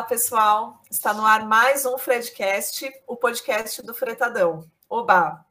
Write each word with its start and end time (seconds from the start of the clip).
Olá, 0.00 0.08
pessoal. 0.08 0.80
Está 0.90 1.12
no 1.12 1.26
ar 1.26 1.46
mais 1.46 1.84
um 1.84 1.98
Fredcast, 1.98 2.90
o 3.06 3.16
podcast 3.16 3.82
do 3.82 3.92
Fretadão. 3.92 4.64
Oba! 4.88 5.44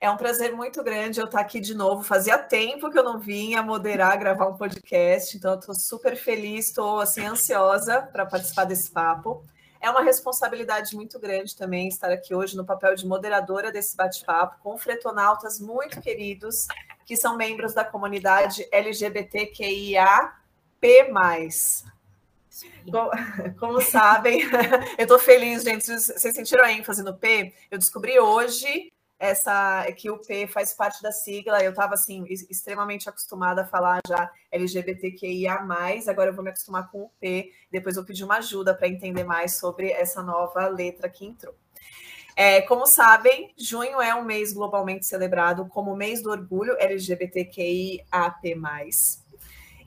É 0.00 0.10
um 0.10 0.16
prazer 0.16 0.56
muito 0.56 0.82
grande 0.82 1.20
eu 1.20 1.26
estar 1.26 1.40
aqui 1.40 1.60
de 1.60 1.74
novo. 1.74 2.02
Fazia 2.02 2.38
tempo 2.38 2.90
que 2.90 2.98
eu 2.98 3.04
não 3.04 3.18
vinha 3.18 3.62
moderar, 3.62 4.18
gravar 4.18 4.46
um 4.46 4.56
podcast, 4.56 5.36
então 5.36 5.52
eu 5.52 5.58
estou 5.58 5.74
super 5.74 6.16
feliz, 6.16 6.68
estou 6.68 7.00
assim 7.00 7.26
ansiosa 7.26 8.00
para 8.00 8.24
participar 8.24 8.64
desse 8.64 8.90
papo. 8.90 9.44
É 9.78 9.90
uma 9.90 10.00
responsabilidade 10.00 10.96
muito 10.96 11.20
grande 11.20 11.54
também 11.54 11.86
estar 11.86 12.10
aqui 12.10 12.34
hoje 12.34 12.56
no 12.56 12.64
papel 12.64 12.94
de 12.94 13.06
moderadora 13.06 13.70
desse 13.70 13.94
bate-papo 13.94 14.56
com 14.62 14.78
fretonautas 14.78 15.60
muito 15.60 16.00
queridos 16.00 16.66
que 17.04 17.14
são 17.14 17.36
membros 17.36 17.74
da 17.74 17.84
comunidade 17.84 18.66
LGBTQIA+. 18.72 20.32
Como, 22.90 23.10
como 23.58 23.80
sabem, 23.80 24.42
eu 24.98 25.02
estou 25.02 25.18
feliz, 25.18 25.62
gente. 25.62 25.86
Vocês 25.86 26.34
sentiram 26.34 26.64
a 26.64 26.72
ênfase 26.72 27.02
no 27.02 27.16
P? 27.16 27.52
Eu 27.70 27.78
descobri 27.78 28.18
hoje 28.18 28.92
essa 29.18 29.90
que 29.92 30.10
o 30.10 30.18
P 30.18 30.46
faz 30.46 30.74
parte 30.74 31.02
da 31.02 31.10
sigla. 31.10 31.62
Eu 31.62 31.70
estava 31.70 31.94
assim 31.94 32.24
extremamente 32.50 33.08
acostumada 33.08 33.62
a 33.62 33.66
falar 33.66 34.00
já 34.06 34.30
LGBTQIA+, 34.50 35.58
agora 36.08 36.30
eu 36.30 36.34
vou 36.34 36.44
me 36.44 36.50
acostumar 36.50 36.90
com 36.90 37.02
o 37.02 37.10
P. 37.20 37.50
Depois 37.70 37.96
eu 37.96 38.04
pedi 38.04 38.24
uma 38.24 38.38
ajuda 38.38 38.74
para 38.74 38.88
entender 38.88 39.24
mais 39.24 39.56
sobre 39.56 39.90
essa 39.90 40.22
nova 40.22 40.68
letra 40.68 41.08
que 41.08 41.24
entrou. 41.24 41.54
É, 42.38 42.60
como 42.60 42.86
sabem, 42.86 43.54
junho 43.56 43.98
é 43.98 44.14
um 44.14 44.22
mês 44.22 44.52
globalmente 44.52 45.06
celebrado 45.06 45.66
como 45.68 45.96
mês 45.96 46.22
do 46.22 46.30
orgulho 46.30 46.76
LGBTQIAP+. 46.78 48.04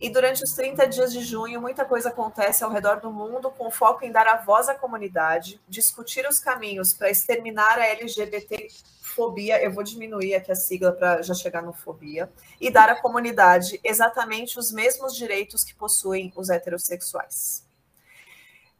E 0.01 0.09
durante 0.09 0.43
os 0.43 0.53
30 0.53 0.87
dias 0.87 1.11
de 1.11 1.21
junho, 1.21 1.59
muita 1.59 1.83
coisa 1.83 2.07
acontece 2.07 2.63
ao 2.63 2.71
redor 2.71 3.01
do 3.01 3.11
mundo 3.11 3.51
com 3.51 3.69
foco 3.69 4.05
em 4.05 4.11
dar 4.11 4.27
a 4.27 4.37
voz 4.37 4.69
à 4.69 4.75
comunidade, 4.75 5.59
discutir 5.67 6.25
os 6.25 6.39
caminhos 6.39 6.93
para 6.93 7.09
exterminar 7.09 7.77
a 7.77 7.85
LGBT 7.85 8.69
fobia, 9.01 9.61
eu 9.61 9.73
vou 9.73 9.83
diminuir 9.83 10.35
aqui 10.35 10.51
a 10.51 10.55
sigla 10.55 10.93
para 10.93 11.21
já 11.21 11.33
chegar 11.33 11.61
no 11.61 11.73
fobia, 11.73 12.31
e 12.61 12.71
dar 12.71 12.87
à 12.89 12.95
comunidade 12.95 13.79
exatamente 13.83 14.57
os 14.57 14.71
mesmos 14.71 15.13
direitos 15.15 15.63
que 15.63 15.75
possuem 15.75 16.31
os 16.35 16.49
heterossexuais. 16.49 17.67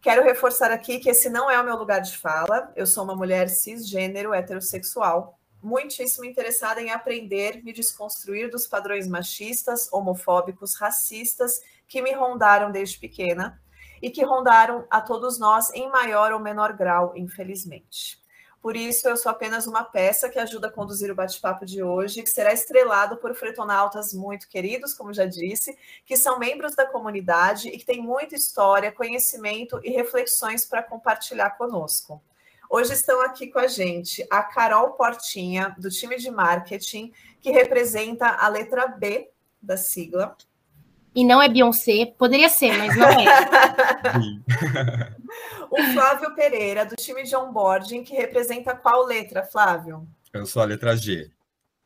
Quero 0.02 0.24
reforçar 0.24 0.72
aqui 0.72 1.00
que 1.00 1.10
esse 1.10 1.30
não 1.30 1.52
é 1.52 1.60
o 1.60 1.66
meu 1.66 1.76
lugar 1.76 2.00
de 2.00 2.18
fala, 2.18 2.72
eu 2.76 2.88
sou 2.88 3.04
uma 3.04 3.16
mulher 3.16 3.50
cisgênero 3.50 4.34
heterossexual, 4.34 5.38
muitíssimo 5.62 6.26
interessada 6.26 6.82
em 6.82 6.92
aprender, 6.92 7.64
me 7.64 7.74
desconstruir 7.74 8.50
dos 8.50 8.68
padrões 8.68 9.08
machistas, 9.08 9.92
homofóbicos, 9.92 10.76
racistas 10.76 11.62
que 11.88 12.02
me 12.02 12.14
rondaram 12.14 12.72
desde 12.72 12.98
pequena 12.98 13.62
e 14.02 14.10
que 14.10 14.24
rondaram 14.24 14.86
a 14.90 15.02
todos 15.02 15.38
nós 15.38 15.70
em 15.74 15.90
maior 15.90 16.32
ou 16.32 16.40
menor 16.40 16.74
grau, 16.74 17.14
infelizmente. 17.16 18.20
Por 18.62 18.76
isso, 18.76 19.08
eu 19.08 19.16
sou 19.16 19.32
apenas 19.32 19.68
uma 19.68 19.86
peça 19.86 20.28
que 20.30 20.38
ajuda 20.38 20.68
a 20.68 20.72
conduzir 20.72 21.10
o 21.10 21.16
bate-papo 21.16 21.66
de 21.66 21.82
hoje, 21.82 22.22
que 22.22 22.30
será 22.30 22.52
estrelado 22.52 23.16
por 23.16 23.34
fretonautas 23.34 24.14
muito 24.14 24.50
queridos, 24.50 24.94
como 24.94 25.14
já 25.14 25.26
disse, 25.26 25.78
que 26.06 26.18
são 26.18 26.38
membros 26.38 26.76
da 26.76 26.86
comunidade 26.86 27.70
e 27.70 27.78
que 27.78 27.86
têm 27.86 28.02
muita 28.02 28.36
história, 28.36 28.92
conhecimento 28.92 29.80
e 29.82 29.92
reflexões 29.92 30.66
para 30.66 30.84
compartilhar 30.84 31.52
conosco. 31.52 32.22
Hoje 32.72 32.94
estão 32.94 33.20
aqui 33.22 33.48
com 33.48 33.58
a 33.58 33.66
gente 33.66 34.24
a 34.30 34.44
Carol 34.44 34.92
Portinha, 34.92 35.76
do 35.80 35.90
time 35.90 36.18
de 36.18 36.30
marketing, 36.30 37.12
que 37.42 37.50
representa 37.50 38.28
a 38.28 38.48
letra 38.48 38.88
B 38.88 39.32
da 39.60 39.76
sigla. 39.76 40.38
E 41.16 41.26
não 41.26 41.42
é 41.42 41.50
Beyoncé, 41.50 42.14
poderia 42.16 42.48
ser, 42.48 42.78
mas 42.78 42.96
não 42.96 43.10
é. 43.10 43.26
o 45.72 45.94
Flávio 45.94 46.36
Pereira, 46.36 46.86
do 46.86 46.96
time 46.96 47.24
de 47.24 47.36
onboarding, 47.36 48.04
que 48.04 48.14
representa 48.14 48.76
qual 48.76 49.04
letra, 49.04 49.42
Flávio? 49.42 50.08
Eu 50.32 50.46
sou 50.46 50.62
a 50.62 50.66
letra 50.66 50.96
G. 50.96 51.32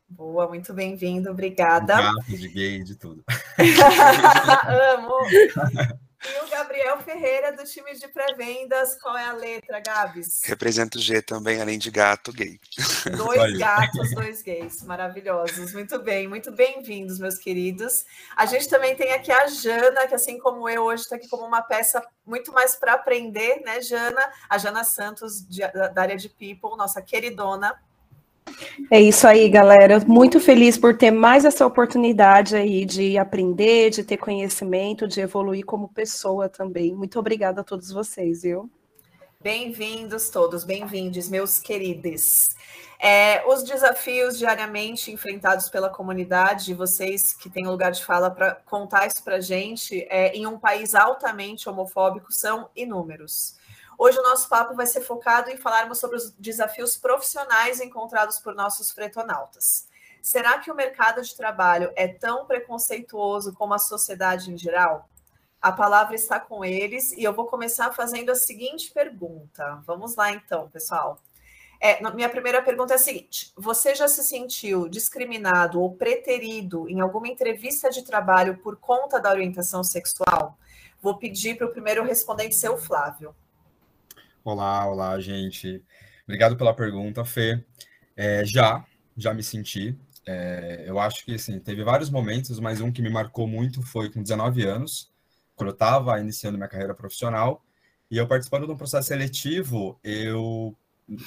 Boa, 0.10 0.50
muito 0.50 0.74
bem-vindo, 0.74 1.32
obrigada. 1.32 1.96
De 1.96 2.02
gato, 2.02 2.38
de 2.38 2.48
gay, 2.50 2.84
de 2.84 2.98
tudo. 2.98 3.24
Amo! 4.98 5.14
E 6.26 6.44
o 6.46 6.48
Gabriel 6.48 7.02
Ferreira, 7.02 7.52
do 7.52 7.66
time 7.66 7.94
de 7.96 8.08
pré-vendas, 8.08 8.96
qual 9.02 9.18
é 9.18 9.26
a 9.26 9.34
letra, 9.34 9.82
Gabs? 9.82 10.42
Represento 10.46 10.98
G 10.98 11.22
também, 11.22 11.62
além 11.62 11.78
de 11.78 11.92
gato 11.92 12.32
gay. 12.32 12.60
Dois 13.18 13.58
gatos, 13.58 14.12
dois 14.16 14.42
gays, 14.42 14.84
maravilhosos. 14.84 15.74
Muito 15.74 16.00
bem, 16.00 16.28
muito 16.28 16.50
bem-vindos, 16.50 17.20
meus 17.20 17.38
queridos. 17.38 18.06
A 18.38 18.46
gente 18.46 18.70
também 18.70 18.96
tem 18.96 19.12
aqui 19.12 19.32
a 19.32 19.48
Jana, 19.48 20.08
que 20.08 20.16
assim 20.16 20.40
como 20.40 20.70
eu, 20.70 20.84
hoje 20.84 21.04
está 21.04 21.18
aqui 21.18 21.28
como 21.28 21.46
uma 21.46 21.62
peça 21.62 22.02
muito 22.26 22.54
mais 22.54 22.76
para 22.76 22.94
aprender, 22.94 23.62
né, 23.66 23.82
Jana? 23.82 24.22
A 24.50 24.58
Jana 24.58 24.86
Santos, 24.86 25.46
de, 25.46 25.60
da 25.68 26.02
área 26.02 26.16
de 26.16 26.30
People, 26.30 26.78
nossa 26.78 27.02
queridona. 27.02 27.78
É 28.92 29.00
isso 29.02 29.28
aí, 29.28 29.50
galera. 29.50 30.00
Muito 30.06 30.40
feliz 30.40 30.78
por 30.78 30.98
ter 30.98 31.12
mais 31.12 31.46
essa 31.46 31.66
oportunidade 31.66 32.56
aí 32.56 32.86
de 32.86 33.18
aprender, 33.18 33.90
de 33.90 34.04
ter 34.04 34.18
conhecimento, 34.18 35.08
de 35.08 35.22
evoluir 35.22 35.66
como 35.66 35.88
pessoa 35.90 36.50
também. 36.50 36.94
Muito 36.96 37.20
obrigada 37.20 37.62
a 37.62 37.64
todos 37.64 37.92
vocês, 37.92 38.44
viu? 38.44 38.70
Bem-vindos 39.42 40.30
todos, 40.30 40.64
bem-vindos, 40.64 41.28
meus 41.28 41.60
queridos. 41.60 42.48
É, 42.98 43.46
os 43.46 43.64
desafios 43.64 44.38
diariamente 44.38 45.12
enfrentados 45.12 45.68
pela 45.68 45.90
comunidade, 45.90 46.74
vocês 46.74 47.34
que 47.34 47.50
têm 47.50 47.68
lugar 47.68 47.92
de 47.92 48.06
fala 48.06 48.32
para 48.32 48.56
contar 48.66 49.08
isso 49.08 49.22
para 49.22 49.36
a 49.36 49.42
gente, 49.42 50.08
é, 50.10 50.34
em 50.34 50.48
um 50.48 50.58
país 50.58 50.96
altamente 50.96 51.68
homofóbico, 51.68 52.32
são 52.32 52.70
inúmeros. 52.74 53.58
Hoje 53.98 54.20
o 54.20 54.24
nosso 54.24 54.50
papo 54.50 54.76
vai 54.76 54.86
ser 54.86 55.02
focado 55.02 55.50
em 55.50 55.58
falarmos 55.58 56.00
sobre 56.00 56.18
os 56.18 56.32
desafios 56.32 56.98
profissionais 56.98 57.80
encontrados 57.80 58.40
por 58.40 58.56
nossos 58.56 58.92
fretonautas. 58.92 59.88
Será 60.22 60.58
que 60.58 60.72
o 60.72 60.76
mercado 60.76 61.22
de 61.22 61.36
trabalho 61.36 61.92
é 61.96 62.08
tão 62.08 62.46
preconceituoso 62.46 63.54
como 63.54 63.74
a 63.74 63.80
sociedade 63.80 64.52
em 64.52 64.58
geral? 64.58 65.10
A 65.62 65.72
palavra 65.72 66.16
está 66.16 66.40
com 66.40 66.64
eles 66.64 67.12
e 67.12 67.24
eu 67.24 67.34
vou 67.34 67.46
começar 67.46 67.92
fazendo 67.94 68.32
a 68.32 68.36
seguinte 68.36 68.92
pergunta. 68.92 69.82
Vamos 69.86 70.16
lá, 70.16 70.32
então, 70.32 70.70
pessoal. 70.70 71.20
É, 71.80 72.02
minha 72.12 72.30
primeira 72.30 72.62
pergunta 72.62 72.94
é 72.94 72.96
a 72.96 73.00
seguinte: 73.00 73.52
você 73.58 73.94
já 73.94 74.08
se 74.08 74.24
sentiu 74.24 74.88
discriminado 74.88 75.82
ou 75.82 75.96
preterido 75.96 76.88
em 76.88 77.02
alguma 77.02 77.28
entrevista 77.28 77.90
de 77.90 78.04
trabalho 78.04 78.58
por 78.60 78.78
conta 78.78 79.20
da 79.20 79.30
orientação 79.30 79.84
sexual? 79.84 80.58
Vou 81.02 81.18
pedir 81.18 81.58
para 81.58 81.68
o 81.68 81.72
primeiro 81.72 82.04
respondente 82.06 82.56
ser 82.56 82.70
o 82.70 82.78
Flávio. 82.78 83.36
Olá, 84.46 84.86
olá, 84.86 85.18
gente. 85.22 85.82
Obrigado 86.26 86.58
pela 86.58 86.76
pergunta, 86.76 87.24
Fê. 87.24 87.64
É, 88.14 88.44
já, 88.46 88.86
já 89.16 89.34
me 89.34 89.42
senti. 89.42 89.98
É, 90.26 90.84
eu 90.86 91.00
acho 91.00 91.24
que, 91.24 91.36
assim, 91.36 91.58
teve 91.62 91.82
vários 91.82 92.10
momentos, 92.10 92.60
mas 92.60 92.82
um 92.82 92.92
que 92.92 93.02
me 93.02 93.10
marcou 93.10 93.48
muito 93.48 93.82
foi 93.82 94.12
com 94.12 94.22
19 94.22 94.66
anos, 94.66 95.10
quando 95.56 95.70
eu 95.70 95.74
estava 95.74 96.20
iniciando 96.20 96.58
minha 96.58 96.68
carreira 96.68 96.94
profissional, 96.94 97.64
e 98.12 98.18
eu 98.18 98.28
participando 98.28 98.66
de 98.66 98.74
um 98.74 98.78
processo 98.78 99.08
seletivo, 99.08 99.98
eu 100.04 100.76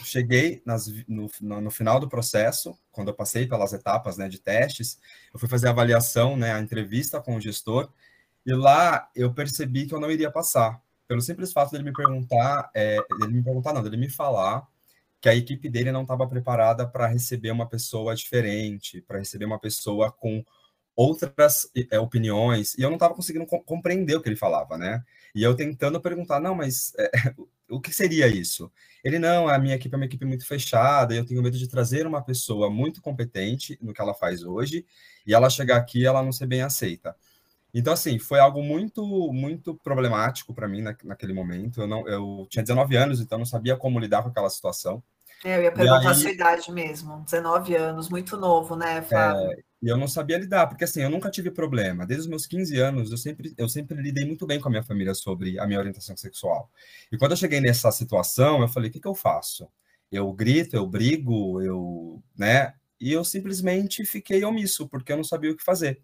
cheguei 0.04 0.62
nas, 0.66 0.86
no, 1.08 1.30
no, 1.40 1.70
final 1.70 1.98
do 1.98 2.10
processo, 2.10 2.78
quando 2.92 3.08
eu 3.08 3.14
passei 3.14 3.46
pelas 3.46 3.72
etapas 3.72 4.18
né, 4.18 4.28
de 4.28 4.38
testes, 4.38 5.00
eu 5.32 5.40
fui 5.40 5.48
fazer 5.48 5.68
a 5.68 5.70
avaliação, 5.70 6.36
né, 6.36 6.52
a 6.52 6.60
entrevista 6.60 7.18
com 7.18 7.36
o 7.36 7.40
gestor, 7.40 7.90
e 8.44 8.52
lá 8.52 9.08
eu 9.16 9.32
percebi 9.32 9.86
que 9.86 9.94
eu 9.94 10.00
não 10.00 10.10
iria 10.10 10.30
passar 10.30 10.84
pelo 11.06 11.20
simples 11.20 11.52
fato 11.52 11.72
dele 11.72 11.84
me 11.84 11.92
perguntar, 11.92 12.70
é, 12.74 12.98
ele 13.22 13.32
me 13.32 13.42
perguntar 13.42 13.72
não, 13.72 13.82
dele 13.82 13.96
me 13.96 14.08
falar 14.08 14.66
que 15.20 15.28
a 15.28 15.34
equipe 15.34 15.68
dele 15.68 15.90
não 15.90 16.02
estava 16.02 16.26
preparada 16.26 16.86
para 16.86 17.06
receber 17.06 17.50
uma 17.50 17.68
pessoa 17.68 18.14
diferente, 18.14 19.00
para 19.02 19.18
receber 19.18 19.44
uma 19.44 19.58
pessoa 19.58 20.12
com 20.12 20.44
outras 20.94 21.70
é, 21.90 21.98
opiniões, 21.98 22.74
e 22.74 22.82
eu 22.82 22.88
não 22.88 22.96
estava 22.96 23.14
conseguindo 23.14 23.46
co 23.46 23.62
compreender 23.62 24.16
o 24.16 24.22
que 24.22 24.28
ele 24.28 24.36
falava, 24.36 24.78
né? 24.78 25.02
E 25.34 25.42
eu 25.42 25.54
tentando 25.54 26.00
perguntar, 26.00 26.40
não, 26.40 26.54
mas 26.54 26.94
é, 26.98 27.10
o 27.68 27.80
que 27.80 27.92
seria 27.92 28.26
isso? 28.26 28.72
Ele, 29.04 29.18
não, 29.18 29.46
a 29.48 29.58
minha 29.58 29.74
equipe 29.74 29.94
é 29.94 29.98
uma 29.98 30.06
equipe 30.06 30.24
muito 30.24 30.46
fechada, 30.46 31.14
eu 31.14 31.24
tenho 31.24 31.42
medo 31.42 31.58
de 31.58 31.68
trazer 31.68 32.06
uma 32.06 32.22
pessoa 32.22 32.70
muito 32.70 33.02
competente 33.02 33.78
no 33.82 33.92
que 33.92 34.00
ela 34.00 34.14
faz 34.14 34.42
hoje, 34.42 34.86
e 35.26 35.34
ela 35.34 35.50
chegar 35.50 35.76
aqui 35.76 36.06
ela 36.06 36.22
não 36.22 36.32
ser 36.32 36.46
bem 36.46 36.62
aceita. 36.62 37.14
Então, 37.78 37.92
assim, 37.92 38.18
foi 38.18 38.40
algo 38.40 38.62
muito, 38.62 39.04
muito 39.34 39.74
problemático 39.74 40.54
para 40.54 40.66
mim 40.66 40.80
na, 40.80 40.96
naquele 41.04 41.34
momento. 41.34 41.82
Eu, 41.82 41.86
não, 41.86 42.08
eu 42.08 42.46
tinha 42.48 42.62
19 42.62 42.96
anos, 42.96 43.20
então 43.20 43.36
não 43.36 43.44
sabia 43.44 43.76
como 43.76 44.00
lidar 44.00 44.22
com 44.22 44.30
aquela 44.30 44.48
situação. 44.48 45.02
É, 45.44 45.58
eu 45.58 45.64
ia 45.64 45.70
perguntar 45.70 46.00
aí, 46.00 46.06
a 46.06 46.14
sua 46.14 46.30
idade 46.30 46.72
mesmo, 46.72 47.22
19 47.26 47.76
anos, 47.76 48.08
muito 48.08 48.38
novo, 48.38 48.74
né, 48.74 49.02
Flávio? 49.02 49.52
É, 49.52 49.56
e 49.82 49.88
eu 49.88 49.98
não 49.98 50.08
sabia 50.08 50.38
lidar, 50.38 50.68
porque 50.68 50.84
assim, 50.84 51.02
eu 51.02 51.10
nunca 51.10 51.28
tive 51.28 51.50
problema. 51.50 52.06
Desde 52.06 52.22
os 52.22 52.28
meus 52.30 52.46
15 52.46 52.78
anos, 52.78 53.10
eu 53.10 53.18
sempre, 53.18 53.52
eu 53.58 53.68
sempre 53.68 54.00
lidei 54.00 54.24
muito 54.24 54.46
bem 54.46 54.58
com 54.58 54.68
a 54.68 54.70
minha 54.70 54.82
família 54.82 55.12
sobre 55.12 55.58
a 55.58 55.66
minha 55.66 55.78
orientação 55.78 56.16
sexual. 56.16 56.70
E 57.12 57.18
quando 57.18 57.32
eu 57.32 57.36
cheguei 57.36 57.60
nessa 57.60 57.92
situação, 57.92 58.62
eu 58.62 58.68
falei, 58.68 58.88
o 58.88 58.92
que, 58.94 59.00
que 59.00 59.08
eu 59.08 59.14
faço? 59.14 59.68
Eu 60.10 60.32
grito, 60.32 60.74
eu 60.74 60.86
brigo, 60.86 61.60
eu, 61.60 62.22
né? 62.34 62.72
E 62.98 63.12
eu 63.12 63.22
simplesmente 63.22 64.02
fiquei 64.06 64.42
omisso, 64.46 64.88
porque 64.88 65.12
eu 65.12 65.18
não 65.18 65.24
sabia 65.24 65.50
o 65.50 65.56
que 65.56 65.62
fazer. 65.62 66.00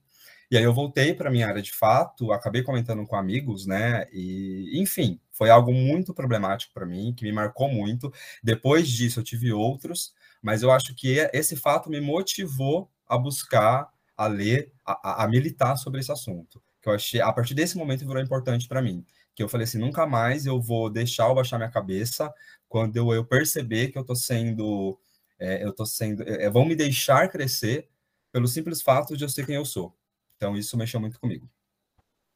E 0.52 0.56
aí 0.58 0.64
eu 0.64 0.74
voltei 0.74 1.14
para 1.14 1.30
minha 1.30 1.48
área 1.48 1.62
de 1.62 1.72
fato, 1.72 2.30
acabei 2.30 2.62
comentando 2.62 3.06
com 3.06 3.16
amigos, 3.16 3.66
né? 3.66 4.06
E, 4.12 4.78
enfim, 4.78 5.18
foi 5.30 5.48
algo 5.48 5.72
muito 5.72 6.12
problemático 6.12 6.74
para 6.74 6.84
mim, 6.84 7.14
que 7.16 7.24
me 7.24 7.32
marcou 7.32 7.70
muito. 7.70 8.12
Depois 8.44 8.86
disso, 8.86 9.20
eu 9.20 9.24
tive 9.24 9.50
outros, 9.50 10.12
mas 10.42 10.62
eu 10.62 10.70
acho 10.70 10.94
que 10.94 11.16
esse 11.32 11.56
fato 11.56 11.88
me 11.88 12.02
motivou 12.02 12.90
a 13.08 13.16
buscar, 13.16 13.88
a 14.14 14.26
ler, 14.26 14.70
a, 14.84 15.24
a 15.24 15.26
militar 15.26 15.76
sobre 15.76 16.00
esse 16.00 16.12
assunto. 16.12 16.62
Que 16.82 16.90
eu 16.90 16.92
achei, 16.92 17.22
a 17.22 17.32
partir 17.32 17.54
desse 17.54 17.78
momento, 17.78 18.06
virou 18.06 18.22
importante 18.22 18.68
para 18.68 18.82
mim. 18.82 19.06
Que 19.34 19.42
eu 19.42 19.48
falei 19.48 19.64
assim: 19.64 19.78
nunca 19.78 20.06
mais 20.06 20.44
eu 20.44 20.60
vou 20.60 20.90
deixar 20.90 21.28
eu 21.30 21.34
baixar 21.34 21.56
minha 21.56 21.70
cabeça 21.70 22.30
quando 22.68 22.94
eu, 22.98 23.10
eu 23.14 23.24
perceber 23.24 23.88
que 23.88 23.96
eu 23.96 24.02
estou 24.02 24.16
sendo. 24.16 25.00
É, 25.38 25.64
eu 25.64 25.70
estou 25.70 25.86
sendo. 25.86 26.22
É, 26.24 26.50
vão 26.50 26.66
me 26.66 26.76
deixar 26.76 27.26
crescer 27.30 27.88
pelo 28.30 28.46
simples 28.46 28.82
fato 28.82 29.16
de 29.16 29.24
eu 29.24 29.30
ser 29.30 29.46
quem 29.46 29.54
eu 29.54 29.64
sou. 29.64 29.96
Então, 30.42 30.56
isso 30.56 30.76
mexeu 30.76 30.98
muito 30.98 31.20
comigo. 31.20 31.48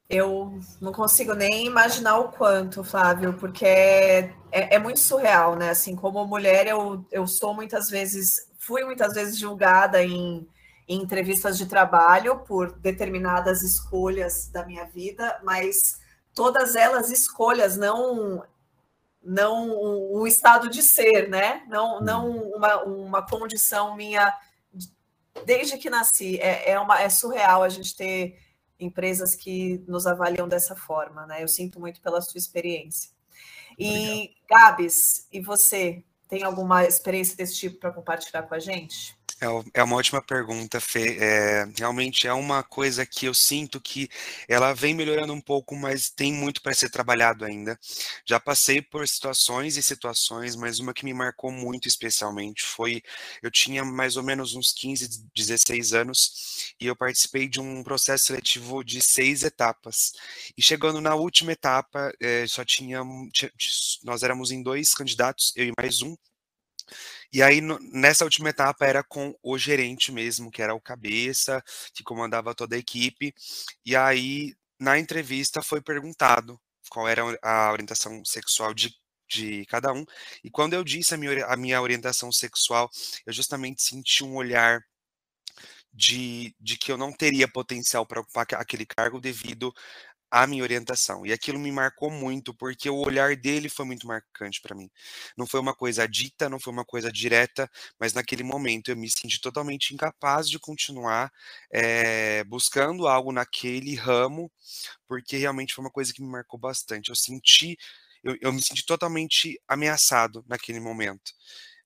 Eu 0.09 0.57
não 0.79 0.93
consigo 0.93 1.33
nem 1.33 1.65
imaginar 1.65 2.17
o 2.19 2.31
quanto, 2.31 2.81
Flávio, 2.81 3.33
porque 3.33 3.65
é, 3.65 4.33
é, 4.49 4.75
é, 4.75 4.79
muito 4.79 5.01
surreal, 5.01 5.57
né? 5.57 5.71
Assim, 5.71 5.93
como 5.93 6.25
mulher, 6.25 6.67
eu, 6.67 7.05
eu 7.11 7.27
sou 7.27 7.53
muitas 7.53 7.89
vezes, 7.89 8.49
fui 8.59 8.85
muitas 8.85 9.13
vezes 9.13 9.37
julgada 9.37 10.01
em, 10.01 10.47
em 10.87 11.01
entrevistas 11.01 11.57
de 11.57 11.65
trabalho 11.65 12.39
por 12.47 12.79
determinadas 12.79 13.61
escolhas 13.61 14.47
da 14.47 14.65
minha 14.65 14.85
vida, 14.85 15.41
mas 15.43 15.99
todas 16.33 16.77
elas 16.77 17.11
escolhas, 17.11 17.75
não 17.75 18.41
não 19.21 19.77
o 20.13 20.25
estado 20.25 20.69
de 20.69 20.81
ser, 20.81 21.27
né? 21.27 21.63
Não, 21.67 21.99
não 21.99 22.29
uhum. 22.29 22.55
uma, 22.55 22.83
uma 22.83 23.21
condição 23.27 23.97
minha 23.97 24.33
desde 25.45 25.77
que 25.77 25.89
nasci. 25.89 26.37
É, 26.39 26.71
é, 26.71 26.79
uma, 26.79 27.01
é 27.01 27.09
surreal 27.09 27.63
a 27.63 27.69
gente 27.69 27.95
ter 27.95 28.39
empresas 28.79 29.35
que 29.35 29.83
nos 29.87 30.05
avaliam 30.05 30.47
dessa 30.47 30.75
forma, 30.75 31.25
né? 31.25 31.43
Eu 31.43 31.47
sinto 31.47 31.79
muito 31.79 32.01
pela 32.01 32.21
sua 32.21 32.37
experiência. 32.37 33.09
E, 33.77 33.89
Obrigado. 33.89 34.37
Gabs, 34.49 35.27
e 35.31 35.39
você, 35.39 36.03
tem 36.27 36.43
alguma 36.43 36.85
experiência 36.85 37.35
desse 37.35 37.55
tipo 37.55 37.79
para 37.79 37.91
compartilhar 37.91 38.43
com 38.43 38.53
a 38.53 38.59
gente? 38.59 39.16
É, 39.39 39.79
é 39.81 39.83
uma 39.83 39.95
ótima 39.97 40.21
pergunta, 40.21 40.79
Fê. 40.81 41.17
É, 41.19 41.65
realmente 41.77 42.27
é 42.27 42.33
uma 42.33 42.63
coisa 42.63 43.05
que 43.05 43.27
eu 43.27 43.33
sinto 43.35 43.79
que 43.79 44.09
ela 44.47 44.73
vem 44.73 44.95
melhorando 44.95 45.31
um 45.31 45.41
pouco, 45.41 45.75
mas 45.75 46.09
tem 46.09 46.33
muito 46.33 46.61
para 46.61 46.73
ser 46.73 46.89
trabalhado 46.89 47.45
ainda. 47.45 47.79
Já 48.25 48.39
passei 48.39 48.81
por 48.81 49.07
situações 49.07 49.77
e 49.77 49.83
situações, 49.83 50.55
mas 50.55 50.79
uma 50.79 50.93
que 50.93 51.05
me 51.05 51.13
marcou 51.13 51.51
muito 51.51 51.87
especialmente 51.87 52.63
foi: 52.63 53.03
eu 53.43 53.51
tinha 53.51 53.85
mais 53.85 54.17
ou 54.17 54.23
menos 54.23 54.55
uns 54.55 54.73
15, 54.73 55.23
16 55.35 55.93
anos 55.93 56.73
e 56.81 56.87
eu 56.87 56.95
participei 56.95 57.47
de 57.47 57.59
um 57.61 57.83
processo 57.83 58.25
seletivo 58.25 58.83
de 58.83 59.01
seis 59.03 59.43
etapas. 59.43 60.13
E 60.57 60.63
chegando 60.63 60.99
na 60.99 61.13
última 61.15 61.51
etapa, 61.51 62.11
é, 62.19 62.47
só 62.47 62.65
tinha. 62.65 63.03
Nós 64.03 64.23
éramos 64.23 64.51
em 64.51 64.63
dois 64.63 64.93
candidatos, 64.93 65.53
eu 65.55 65.67
e 65.67 65.73
mais 65.77 66.01
um. 66.01 66.15
E 67.31 67.41
aí, 67.43 67.61
no, 67.61 67.77
nessa 67.91 68.23
última 68.23 68.49
etapa, 68.49 68.85
era 68.85 69.03
com 69.03 69.35
o 69.43 69.57
gerente 69.57 70.11
mesmo, 70.11 70.51
que 70.51 70.61
era 70.61 70.73
o 70.73 70.81
cabeça, 70.81 71.63
que 71.93 72.03
comandava 72.03 72.55
toda 72.55 72.75
a 72.75 72.79
equipe. 72.79 73.33
E 73.85 73.95
aí, 73.95 74.55
na 74.79 74.97
entrevista, 74.99 75.61
foi 75.61 75.81
perguntado 75.81 76.59
qual 76.89 77.07
era 77.07 77.23
a 77.41 77.71
orientação 77.71 78.23
sexual 78.25 78.73
de, 78.73 78.93
de 79.29 79.65
cada 79.65 79.91
um. 79.93 80.05
E 80.43 80.49
quando 80.49 80.73
eu 80.73 80.83
disse 80.83 81.13
a 81.13 81.17
minha, 81.17 81.45
a 81.45 81.57
minha 81.57 81.81
orientação 81.81 82.31
sexual, 82.31 82.89
eu 83.25 83.33
justamente 83.33 83.81
senti 83.83 84.23
um 84.23 84.35
olhar 84.35 84.81
de, 85.93 86.55
de 86.59 86.77
que 86.77 86.91
eu 86.91 86.97
não 86.97 87.11
teria 87.11 87.47
potencial 87.47 88.05
para 88.05 88.21
ocupar 88.21 88.45
aquele 88.53 88.85
cargo 88.85 89.19
devido 89.19 89.73
a 90.29 90.45
minha 90.45 90.63
orientação. 90.63 91.25
E 91.25 91.31
aquilo 91.31 91.57
me 91.59 91.71
marcou 91.71 92.11
muito, 92.11 92.53
porque 92.53 92.89
o 92.89 92.97
olhar 92.97 93.35
dele 93.35 93.69
foi 93.69 93.85
muito 93.85 94.05
marcante 94.07 94.61
para 94.61 94.75
mim. 94.75 94.89
Não 95.37 95.47
foi 95.47 95.59
uma 95.59 95.73
coisa 95.73 96.07
dita, 96.07 96.49
não 96.49 96.59
foi 96.59 96.73
uma 96.73 96.85
coisa 96.85 97.11
direta, 97.11 97.69
mas 97.99 98.13
naquele 98.13 98.43
momento 98.43 98.89
eu 98.89 98.97
me 98.97 99.09
senti 99.09 99.39
totalmente 99.39 99.93
incapaz 99.93 100.49
de 100.49 100.59
continuar 100.59 101.31
é, 101.71 102.43
buscando 102.45 103.07
algo 103.07 103.31
naquele 103.31 103.95
ramo, 103.95 104.51
porque 105.07 105.37
realmente 105.37 105.73
foi 105.73 105.83
uma 105.83 105.91
coisa 105.91 106.13
que 106.13 106.21
me 106.21 106.29
marcou 106.29 106.59
bastante. 106.59 107.09
Eu 107.09 107.15
senti, 107.15 107.77
eu, 108.23 108.35
eu 108.41 108.53
me 108.53 108.61
senti 108.61 108.85
totalmente 108.85 109.59
ameaçado 109.67 110.43
naquele 110.47 110.79
momento. 110.79 111.33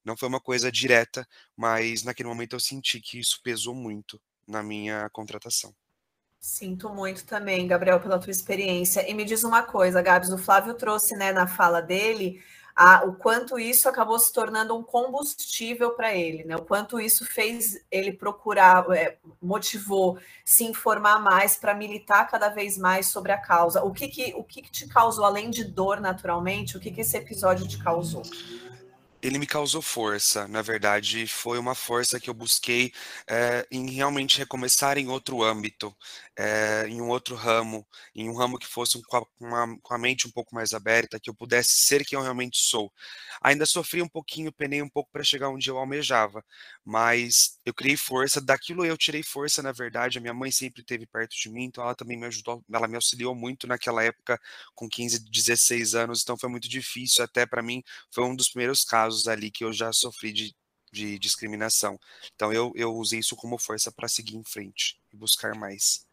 Não 0.04 0.18
foi 0.18 0.28
uma 0.28 0.40
coisa 0.42 0.72
direta, 0.72 1.28
mas 1.56 2.04
naquele 2.04 2.30
momento 2.30 2.56
eu 2.56 2.60
senti 2.60 3.00
que 3.00 3.20
isso 3.20 3.40
pesou 3.44 3.76
muito 3.76 4.20
na 4.48 4.64
minha 4.64 5.10
contratação. 5.12 5.76
Sinto 6.42 6.90
muito 6.90 7.24
também, 7.24 7.68
Gabriel, 7.68 8.00
pela 8.00 8.18
tua 8.18 8.32
experiência. 8.32 9.08
E 9.08 9.14
me 9.14 9.24
diz 9.24 9.44
uma 9.44 9.62
coisa, 9.62 10.02
Gabs, 10.02 10.32
o 10.32 10.40
Flávio 10.40 10.74
trouxe 10.74 11.16
né, 11.16 11.32
na 11.32 11.46
fala 11.46 11.84
dele 11.84 12.42
a, 12.76 13.06
o 13.06 13.14
quanto 13.14 13.60
isso 13.60 13.88
acabou 13.88 14.18
se 14.18 14.34
tornando 14.34 14.76
um 14.76 14.82
combustível 14.82 15.92
para 15.92 16.16
ele, 16.16 16.44
né? 16.44 16.56
O 16.56 16.64
quanto 16.64 17.00
isso 17.00 17.26
fez 17.26 17.80
ele 17.92 18.12
procurar, 18.12 18.90
é, 18.92 19.18
motivou, 19.40 20.18
se 20.44 20.64
informar 20.64 21.20
mais 21.20 21.56
para 21.56 21.76
militar 21.76 22.28
cada 22.28 22.50
vez 22.50 22.76
mais 22.76 23.08
sobre 23.10 23.32
a 23.32 23.38
causa. 23.38 23.84
O 23.84 23.92
que, 23.92 24.08
que, 24.08 24.34
o 24.36 24.44
que, 24.44 24.64
que 24.64 24.72
te 24.72 24.88
causou, 24.88 25.26
além 25.26 25.52
de 25.52 25.64
dor 25.64 26.02
naturalmente, 26.02 26.76
o 26.76 26.80
que, 26.80 26.90
que 26.90 27.02
esse 27.02 27.18
episódio 27.18 27.68
te 27.68 27.78
causou? 27.78 28.24
Ele 29.22 29.38
me 29.38 29.46
causou 29.46 29.82
força. 29.82 30.48
Na 30.48 30.62
verdade, 30.62 31.28
foi 31.28 31.60
uma 31.60 31.76
força 31.76 32.20
que 32.20 32.30
eu 32.30 32.34
busquei 32.34 32.92
é, 33.28 33.66
em 33.72 33.90
realmente 33.92 34.38
recomeçar 34.38 34.98
em 34.98 35.08
outro 35.08 35.44
âmbito, 35.44 35.96
é, 36.36 36.88
em 36.88 37.02
um 37.02 37.10
outro 37.10 37.36
ramo, 37.36 37.86
em 38.16 38.30
um 38.30 38.34
ramo 38.34 38.58
que 38.58 38.66
fosse 38.68 38.98
um, 38.98 39.02
com, 39.02 39.18
a, 39.18 39.78
com, 39.82 39.94
a, 39.94 39.98
mente 39.98 40.28
um 40.28 40.32
pouco 40.32 40.56
mais 40.56 40.74
aberta, 40.74 41.20
que 41.20 41.30
eu 41.30 41.36
pudesse 41.36 41.78
ser 41.78 42.04
quem 42.06 42.18
eu 42.18 42.24
realmente 42.24 42.58
sou. 42.58 42.92
Ainda 43.42 43.66
sofri 43.66 44.02
um 44.02 44.08
pouquinho, 44.08 44.52
penei 44.52 44.82
um 44.82 44.90
pouco 44.90 45.10
para 45.12 45.24
chegar 45.24 45.50
onde 45.50 45.70
eu 45.70 45.78
almejava, 45.78 46.44
mas 46.84 47.60
eu 47.66 47.74
criei 47.74 47.98
força. 47.98 48.42
Daquilo 48.42 48.86
eu 48.86 48.98
tirei 48.98 49.24
força, 49.24 49.62
na 49.62 49.72
verdade. 49.72 50.18
A 50.18 50.22
minha 50.22 50.34
mãe 50.34 50.52
sempre 50.52 50.82
esteve 50.82 51.06
perto 51.06 51.36
de 51.36 51.50
mim, 51.50 51.66
então 51.66 51.84
ela 51.84 51.96
também 51.96 52.18
me 52.18 52.26
ajudou, 52.26 52.64
ela 52.74 52.88
me 52.88 52.96
auxiliou 52.96 53.36
muito 53.36 53.68
naquela 53.68 54.04
época, 54.04 54.40
com 54.74 54.90
15, 54.90 55.20
16 55.30 55.96
anos, 55.96 56.22
então 56.24 56.38
foi 56.38 56.50
muito 56.50 56.68
difícil 56.68 57.24
até 57.24 57.46
para 57.46 57.62
mim. 57.62 57.84
Foi 58.12 58.24
um 58.24 58.36
dos 58.36 58.50
primeiros 58.50 58.84
casos 58.84 59.11
casos 59.12 59.28
ali 59.28 59.52
que 59.52 59.64
eu 59.64 59.74
já 59.74 59.92
sofri 59.92 60.32
de, 60.32 60.56
de 60.92 61.20
discriminação. 61.20 62.00
Então 62.36 62.54
eu, 62.54 62.72
eu 62.76 62.94
usei 62.94 63.20
isso 63.20 63.36
como 63.36 63.58
força 63.58 63.92
para 63.92 64.08
seguir 64.08 64.38
em 64.38 64.44
frente 64.44 64.98
e 65.14 65.18
buscar 65.18 65.54
mais. 65.56 66.06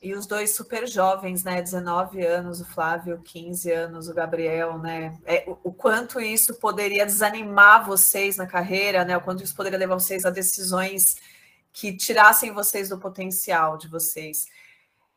E 0.00 0.14
os 0.14 0.26
dois 0.26 0.54
super 0.54 0.86
jovens, 0.86 1.42
né? 1.42 1.60
19 1.60 2.24
anos, 2.24 2.60
o 2.60 2.64
Flávio, 2.64 3.20
15 3.20 3.72
anos, 3.72 4.08
o 4.08 4.14
Gabriel, 4.14 4.78
né? 4.78 5.18
É, 5.24 5.44
o, 5.48 5.58
o, 5.64 5.72
quanto 5.72 6.20
isso 6.20 6.54
poderia 6.54 7.04
desanimar 7.04 7.84
vocês 7.84 8.36
na 8.36 8.46
carreira, 8.46 9.04
né? 9.04 9.16
O 9.16 9.20
quanto 9.20 9.42
isso 9.42 9.56
poderia 9.56 9.78
levar 9.78 9.96
vocês 9.96 10.24
a 10.24 10.30
decisões 10.30 11.16
que 11.72 11.96
tirassem 11.96 12.52
vocês 12.52 12.90
do 12.90 12.98
potencial 12.98 13.76
de 13.76 13.88
vocês. 13.88 14.46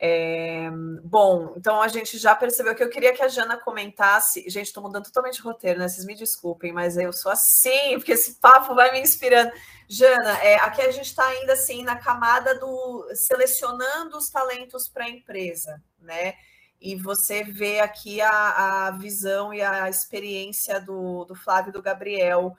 É, 0.03 0.67
bom, 1.03 1.53
então 1.55 1.79
a 1.79 1.88
gente 1.88 2.17
já 2.17 2.34
percebeu 2.34 2.74
que 2.74 2.84
eu 2.84 2.89
queria 2.89 3.13
que 3.13 3.22
a 3.22 3.27
Jana 3.27 3.55
comentasse. 3.55 4.50
Gente, 4.50 4.65
estou 4.65 4.81
mudando 4.81 5.05
totalmente 5.05 5.39
o 5.41 5.43
roteiro, 5.43 5.77
né? 5.77 5.88
Vocês 5.88 6.08
me 6.08 6.15
desculpem, 6.15 6.74
mas 6.74 6.98
eu 6.98 7.13
sou 7.13 7.31
assim, 7.31 7.93
porque 8.00 8.13
esse 8.13 8.39
papo 8.39 8.74
vai 8.74 8.91
me 8.91 9.00
inspirando. 9.00 9.51
Jana, 9.88 10.39
é, 10.39 10.55
aqui 10.55 10.81
a 10.81 10.89
gente 10.89 11.05
está 11.05 11.27
ainda 11.27 11.53
assim 11.53 11.84
na 11.84 11.98
camada 11.98 12.58
do 12.58 13.08
selecionando 13.13 14.17
os 14.17 14.27
talentos 14.31 14.89
para 14.89 15.05
a 15.05 15.10
empresa, 15.10 15.79
né? 16.00 16.34
E 16.79 16.96
você 16.96 17.43
vê 17.43 17.79
aqui 17.79 18.22
a, 18.22 18.88
a 18.88 18.91
visão 18.91 19.53
e 19.53 19.62
a 19.62 19.88
experiência 19.88 20.81
do, 20.81 21.25
do 21.25 21.36
Flávio 21.36 21.70
e 21.70 21.74
do 21.74 21.81
Gabriel 21.81 22.58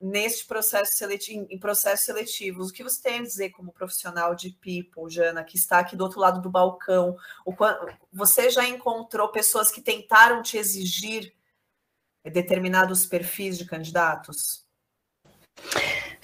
neste 0.00 0.46
processo 0.46 0.96
seletivo, 0.96 1.46
em 1.48 1.58
processos 1.58 2.04
seletivos, 2.04 2.68
o 2.70 2.72
que 2.72 2.82
você 2.82 3.02
tem 3.02 3.18
a 3.20 3.22
dizer 3.22 3.50
como 3.50 3.72
profissional 3.72 4.34
de 4.34 4.50
people, 4.50 5.08
Jana, 5.08 5.42
que 5.42 5.56
está 5.56 5.78
aqui 5.78 5.96
do 5.96 6.04
outro 6.04 6.20
lado 6.20 6.40
do 6.40 6.50
balcão? 6.50 7.16
O, 7.44 7.54
você 8.12 8.50
já 8.50 8.66
encontrou 8.68 9.28
pessoas 9.28 9.70
que 9.70 9.80
tentaram 9.80 10.42
te 10.42 10.58
exigir 10.58 11.32
determinados 12.24 13.06
perfis 13.06 13.56
de 13.56 13.64
candidatos? 13.64 14.66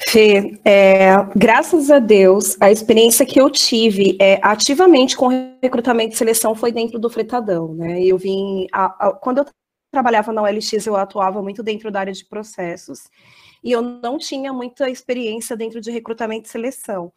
Fê, 0.08 0.60
é, 0.64 1.12
graças 1.34 1.90
a 1.90 1.98
Deus, 1.98 2.60
a 2.60 2.70
experiência 2.70 3.24
que 3.24 3.40
eu 3.40 3.48
tive 3.48 4.16
é, 4.20 4.38
ativamente 4.42 5.16
com 5.16 5.28
recrutamento 5.62 6.14
e 6.14 6.18
seleção 6.18 6.54
foi 6.54 6.70
dentro 6.70 6.98
do 6.98 7.08
fretadão, 7.08 7.72
né? 7.74 8.02
Eu 8.02 8.18
vim, 8.18 8.66
a, 8.72 9.08
a, 9.08 9.12
quando 9.12 9.38
eu 9.38 9.46
trabalhava 9.90 10.32
na 10.32 10.42
OLX, 10.42 10.86
eu 10.86 10.96
atuava 10.96 11.42
muito 11.42 11.62
dentro 11.62 11.90
da 11.90 12.00
área 12.00 12.12
de 12.12 12.24
processos, 12.24 13.04
e 13.62 13.72
eu 13.72 13.82
não 13.82 14.18
tinha 14.18 14.52
muita 14.52 14.90
experiência 14.90 15.56
dentro 15.56 15.80
de 15.80 15.90
recrutamento 15.90 16.48
e 16.48 16.50
seleção. 16.52 17.12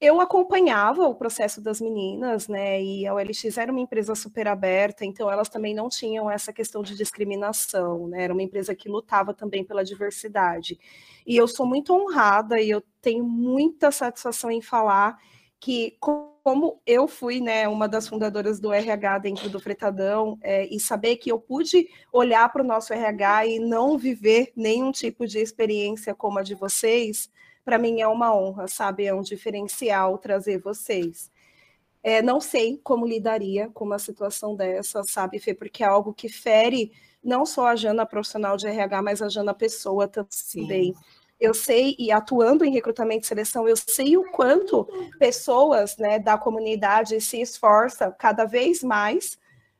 Eu 0.00 0.18
acompanhava 0.18 1.02
o 1.06 1.14
processo 1.14 1.60
das 1.60 1.78
meninas, 1.78 2.48
né? 2.48 2.82
E 2.82 3.06
a 3.06 3.12
OLX 3.14 3.58
era 3.58 3.70
uma 3.70 3.82
empresa 3.82 4.14
super 4.14 4.48
aberta, 4.48 5.04
então 5.04 5.30
elas 5.30 5.48
também 5.50 5.74
não 5.74 5.90
tinham 5.90 6.30
essa 6.30 6.54
questão 6.54 6.82
de 6.82 6.96
discriminação, 6.96 8.08
né? 8.08 8.24
Era 8.24 8.32
uma 8.32 8.42
empresa 8.42 8.74
que 8.74 8.88
lutava 8.88 9.34
também 9.34 9.62
pela 9.62 9.84
diversidade. 9.84 10.78
E 11.26 11.36
eu 11.36 11.46
sou 11.46 11.66
muito 11.66 11.92
honrada 11.92 12.58
e 12.60 12.70
eu 12.70 12.82
tenho 13.02 13.24
muita 13.24 13.90
satisfação 13.90 14.50
em 14.50 14.62
falar 14.62 15.18
que 15.60 15.96
como 16.00 16.80
eu 16.86 17.06
fui 17.06 17.38
né, 17.38 17.68
uma 17.68 17.86
das 17.86 18.08
fundadoras 18.08 18.58
do 18.58 18.72
RH 18.72 19.18
dentro 19.18 19.50
do 19.50 19.60
Fretadão, 19.60 20.38
é, 20.40 20.66
e 20.66 20.80
saber 20.80 21.16
que 21.16 21.30
eu 21.30 21.38
pude 21.38 21.86
olhar 22.10 22.50
para 22.50 22.62
o 22.62 22.66
nosso 22.66 22.94
RH 22.94 23.46
e 23.46 23.58
não 23.58 23.98
viver 23.98 24.50
nenhum 24.56 24.90
tipo 24.90 25.26
de 25.26 25.38
experiência 25.38 26.14
como 26.14 26.38
a 26.38 26.42
de 26.42 26.54
vocês, 26.54 27.30
para 27.62 27.78
mim 27.78 28.00
é 28.00 28.08
uma 28.08 28.34
honra, 28.34 28.66
sabe? 28.66 29.04
É 29.04 29.14
um 29.14 29.20
diferencial 29.20 30.16
trazer 30.16 30.58
vocês. 30.58 31.30
É, 32.02 32.22
não 32.22 32.40
sei 32.40 32.80
como 32.82 33.06
lidaria 33.06 33.68
com 33.74 33.84
uma 33.84 33.98
situação 33.98 34.56
dessa, 34.56 35.02
sabe, 35.04 35.38
Fê? 35.38 35.52
Porque 35.52 35.84
é 35.84 35.86
algo 35.86 36.14
que 36.14 36.30
fere 36.30 36.90
não 37.22 37.44
só 37.44 37.66
a 37.66 37.76
Jana 37.76 38.06
profissional 38.06 38.56
de 38.56 38.66
RH, 38.66 39.02
mas 39.02 39.20
a 39.20 39.28
Jana 39.28 39.52
pessoa 39.52 40.08
também. 40.08 40.94
Sim 40.94 41.19
eu 41.40 41.54
sei, 41.54 41.96
e 41.98 42.12
atuando 42.12 42.64
em 42.64 42.72
recrutamento 42.72 43.24
e 43.24 43.28
seleção, 43.28 43.66
eu 43.66 43.76
sei 43.76 44.16
o 44.16 44.30
quanto 44.30 44.84
pessoas 45.18 45.96
né, 45.96 46.18
da 46.18 46.36
comunidade 46.36 47.20
se 47.20 47.40
esforçam 47.40 48.14
cada 48.18 48.44
vez 48.44 48.82
mais 48.82 49.38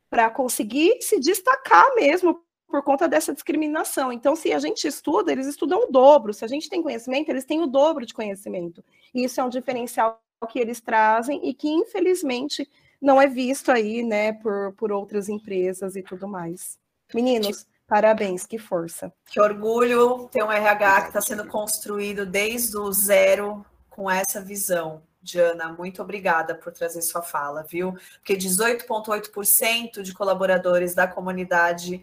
para 0.09 0.29
conseguir 0.29 1.01
se 1.01 1.19
destacar 1.19 1.93
mesmo 1.95 2.43
por 2.67 2.81
conta 2.83 3.07
dessa 3.07 3.33
discriminação. 3.33 4.11
Então, 4.11 4.35
se 4.35 4.51
a 4.51 4.59
gente 4.59 4.87
estuda, 4.87 5.31
eles 5.31 5.45
estudam 5.45 5.83
o 5.83 5.91
dobro. 5.91 6.33
Se 6.33 6.43
a 6.43 6.47
gente 6.47 6.69
tem 6.69 6.81
conhecimento, 6.81 7.29
eles 7.29 7.45
têm 7.45 7.61
o 7.61 7.67
dobro 7.67 8.05
de 8.05 8.13
conhecimento. 8.13 8.83
E 9.13 9.25
isso 9.25 9.39
é 9.39 9.43
um 9.43 9.49
diferencial 9.49 10.19
que 10.49 10.57
eles 10.57 10.81
trazem 10.81 11.47
e 11.47 11.53
que, 11.53 11.69
infelizmente, 11.69 12.67
não 12.99 13.21
é 13.21 13.27
visto 13.27 13.71
aí, 13.71 14.03
né, 14.03 14.33
por, 14.33 14.73
por 14.73 14.91
outras 14.91 15.29
empresas 15.29 15.95
e 15.95 16.01
tudo 16.01 16.27
mais. 16.27 16.79
Meninos, 17.13 17.67
Parabéns, 17.91 18.45
que 18.45 18.57
força. 18.57 19.11
Que 19.25 19.41
orgulho 19.41 20.29
ter 20.31 20.41
um 20.41 20.49
RH 20.49 21.01
que 21.01 21.07
está 21.09 21.19
sendo 21.19 21.45
construído 21.45 22.25
desde 22.25 22.77
o 22.77 22.89
zero 22.89 23.65
com 23.89 24.09
essa 24.09 24.39
visão. 24.41 25.03
Diana, 25.21 25.73
muito 25.73 26.01
obrigada 26.01 26.55
por 26.55 26.71
trazer 26.71 27.01
sua 27.01 27.21
fala, 27.21 27.65
viu? 27.69 27.93
Porque 28.13 28.37
18,8% 28.37 30.03
de 30.03 30.13
colaboradores 30.13 30.95
da 30.95 31.05
comunidade, 31.05 32.01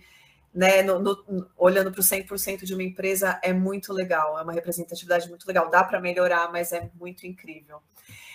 né, 0.58 0.82
no, 0.82 0.98
no, 0.98 1.50
olhando 1.56 1.92
para 1.92 2.00
o 2.00 2.04
100% 2.04 2.64
de 2.64 2.74
uma 2.74 2.82
empresa, 2.82 3.38
é 3.44 3.52
muito 3.52 3.92
legal, 3.92 4.36
é 4.36 4.42
uma 4.42 4.52
representatividade 4.52 5.28
muito 5.28 5.46
legal. 5.46 5.70
Dá 5.70 5.84
para 5.84 6.00
melhorar, 6.00 6.50
mas 6.50 6.72
é 6.72 6.90
muito 6.98 7.24
incrível. 7.28 7.80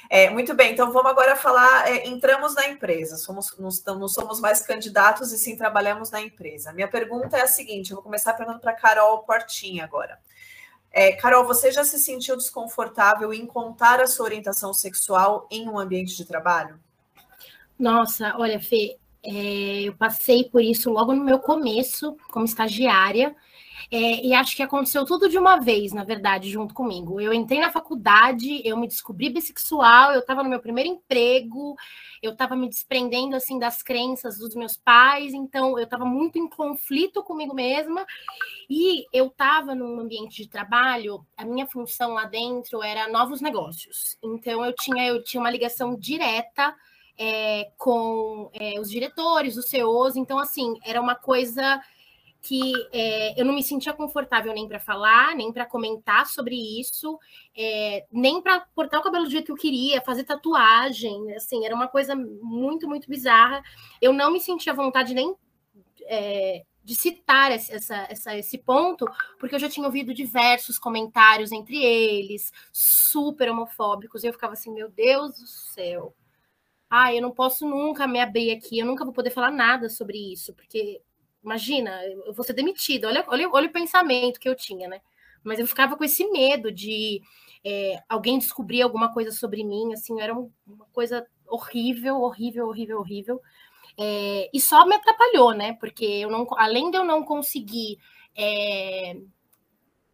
É, 0.10 0.30
muito 0.30 0.54
bem, 0.54 0.72
então 0.72 0.90
vamos 0.94 1.12
agora 1.12 1.36
falar. 1.36 1.86
É, 1.92 2.08
entramos 2.08 2.56
na 2.56 2.70
empresa, 2.70 3.18
somos, 3.18 3.54
não, 3.58 3.70
não, 4.00 4.08
somos 4.08 4.40
mais 4.40 4.62
candidatos 4.62 5.34
e 5.34 5.38
sim 5.38 5.58
trabalhamos 5.58 6.12
na 6.12 6.22
empresa. 6.22 6.72
Minha 6.72 6.88
pergunta 6.88 7.36
é 7.36 7.42
a 7.42 7.48
seguinte: 7.48 7.92
eu 7.92 7.98
vou 7.98 8.04
começar 8.04 8.32
perguntando 8.32 8.62
para 8.62 8.72
Carol 8.72 9.24
Portinha 9.24 9.84
agora. 9.84 10.18
É, 10.94 11.12
Carol, 11.12 11.44
você 11.44 11.74
já 11.74 11.84
se 11.84 12.00
sentiu 12.00 12.38
desconfortável 12.38 13.34
em 13.34 13.46
contar 13.46 14.00
a 14.00 14.08
sua 14.08 14.28
orientação 14.28 14.74
sexual 14.74 15.46
em 15.52 15.68
um 15.68 15.78
ambiente 15.78 16.16
de 16.16 16.24
trabalho? 16.24 16.80
Nossa, 17.78 18.34
olha, 18.38 18.62
Fê, 18.62 18.98
é, 19.24 19.84
eu 19.84 19.96
passei 19.96 20.44
por 20.44 20.62
isso 20.62 20.92
logo 20.92 21.14
no 21.14 21.24
meu 21.24 21.40
começo, 21.40 22.18
como 22.32 22.46
estagiária. 22.46 23.36
É, 23.92 24.26
e 24.26 24.34
acho 24.34 24.56
que 24.56 24.64
aconteceu 24.64 25.06
tudo 25.06 25.30
de 25.30 25.38
uma 25.38 25.60
vez, 25.60 25.94
na 25.94 26.04
verdade, 26.04 26.50
junto 26.50 26.74
comigo. 26.74 27.22
Eu 27.22 27.34
entrei 27.34 27.60
na 27.60 27.72
faculdade, 27.72 28.62
eu 28.66 28.76
me 28.76 28.88
descobri 28.88 29.30
bissexual, 29.30 30.14
eu 30.14 30.20
estava 30.20 30.44
no 30.44 30.50
meu 30.50 30.60
primeiro 30.60 30.90
emprego, 30.90 31.76
eu 32.22 32.32
estava 32.32 32.56
me 32.56 32.68
desprendendo 32.68 33.36
assim 33.36 33.60
das 33.60 33.84
crenças 33.84 34.38
dos 34.38 34.56
meus 34.56 34.78
pais, 34.78 35.34
então 35.34 35.78
eu 35.78 35.84
estava 35.84 36.06
muito 36.06 36.38
em 36.38 36.50
conflito 36.50 37.24
comigo 37.24 37.54
mesma. 37.54 38.06
E 38.70 39.06
eu 39.14 39.28
estava 39.28 39.76
num 39.76 40.00
ambiente 40.00 40.42
de 40.42 40.50
trabalho, 40.50 41.26
a 41.38 41.46
minha 41.46 41.68
função 41.68 42.14
lá 42.14 42.26
dentro 42.26 42.82
era 42.82 43.08
novos 43.10 43.42
negócios. 43.42 44.18
Então 44.24 44.66
eu 44.66 44.74
tinha 44.74 45.06
eu 45.08 45.24
tinha 45.24 45.42
uma 45.42 45.52
ligação 45.52 45.96
direta 45.96 46.76
é, 47.18 47.72
com 47.78 48.50
é, 48.54 48.80
os 48.80 48.90
diretores, 48.90 49.58
os 49.58 49.66
CEOs, 49.66 50.16
então 50.16 50.40
assim, 50.40 50.78
era 50.84 51.02
uma 51.02 51.16
coisa 51.16 51.82
que 52.44 52.74
é, 52.92 53.40
eu 53.40 53.46
não 53.46 53.54
me 53.54 53.64
sentia 53.64 53.94
confortável 53.94 54.54
nem 54.54 54.68
para 54.68 54.80
falar, 54.80 55.34
nem 55.34 55.52
para 55.52 55.66
comentar 55.66 56.26
sobre 56.28 56.56
isso, 56.56 57.18
é, 57.56 58.06
nem 58.12 58.42
para 58.42 58.60
cortar 58.76 59.00
o 59.00 59.02
cabelo 59.02 59.24
do 59.24 59.32
jeito 59.32 59.46
que 59.46 59.52
eu 59.54 59.56
queria, 59.56 60.02
fazer 60.02 60.26
tatuagem, 60.26 61.34
assim, 61.36 61.66
era 61.66 61.74
uma 61.74 61.88
coisa 61.88 62.14
muito, 62.16 62.88
muito 62.88 63.10
bizarra. 63.10 63.64
Eu 64.02 64.12
não 64.12 64.30
me 64.30 64.42
sentia 64.42 64.74
vontade 64.74 65.14
nem 65.14 65.34
é, 66.06 66.64
de 66.84 66.96
citar 66.96 67.50
essa, 67.54 68.08
essa, 68.10 68.38
esse 68.38 68.58
ponto, 68.58 69.06
porque 69.40 69.56
eu 69.56 69.60
já 69.60 69.70
tinha 69.70 69.86
ouvido 69.86 70.14
diversos 70.14 70.78
comentários 70.78 71.50
entre 71.54 71.82
eles, 71.82 72.52
super 72.74 73.50
homofóbicos, 73.50 74.22
e 74.22 74.28
eu 74.28 74.34
ficava 74.34 74.52
assim, 74.52 74.74
meu 74.74 74.90
Deus 74.90 75.40
do 75.40 75.48
céu. 75.48 76.14
Ah, 76.96 77.14
eu 77.14 77.22
não 77.22 77.32
posso 77.32 77.68
nunca 77.68 78.08
me 78.08 78.20
abrir 78.20 78.52
aqui, 78.52 78.80
eu 78.80 78.86
nunca 78.86 79.04
vou 79.06 79.14
poder 79.14 79.32
falar 79.32 79.52
nada 79.52 79.90
sobre 79.90 80.18
isso, 80.34 80.54
porque 80.54 81.02
Imagina, 81.44 82.02
eu 82.26 82.34
vou 82.34 82.44
ser 82.46 82.54
demitida. 82.54 83.08
Olha, 83.08 83.24
olha, 83.28 83.50
olha 83.52 83.68
o 83.68 83.72
pensamento 83.72 84.40
que 84.40 84.48
eu 84.48 84.56
tinha, 84.56 84.88
né? 84.88 85.02
Mas 85.44 85.60
eu 85.60 85.68
ficava 85.68 85.98
com 85.98 86.04
esse 86.04 86.26
medo 86.32 86.72
de 86.72 87.22
é, 87.66 88.02
alguém 88.08 88.40
descobrir 88.40 88.82
alguma 88.82 89.14
coisa 89.14 89.30
sobre 89.32 89.64
mim, 89.64 89.92
assim, 89.94 90.22
era 90.22 90.34
uma 90.34 90.86
coisa 90.94 91.28
horrível, 91.46 92.22
horrível, 92.22 92.68
horrível, 92.68 93.00
horrível. 93.00 93.42
É, 93.98 94.50
e 94.54 94.60
só 94.62 94.86
me 94.86 94.96
atrapalhou, 94.96 95.54
né? 95.54 95.74
Porque 95.74 96.06
eu 96.06 96.30
não, 96.30 96.48
além 96.58 96.90
de 96.90 96.98
eu 96.98 97.04
não 97.04 97.24
conseguir 97.24 97.98
é, 98.38 99.18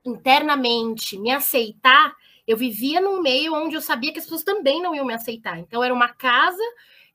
internamente 0.03 1.17
me 1.17 1.31
aceitar, 1.31 2.13
eu 2.49 2.57
vivia 2.57 2.99
num 2.99 3.21
meio 3.21 3.53
onde 3.53 3.75
eu 3.75 3.81
sabia 3.81 4.11
que 4.11 4.17
as 4.17 4.25
pessoas 4.25 4.41
também 4.41 4.81
não 4.81 4.95
iam 4.95 5.05
me 5.05 5.13
aceitar. 5.13 5.59
Então 5.59 5.83
era 5.83 5.93
uma 5.93 6.09
casa 6.09 6.63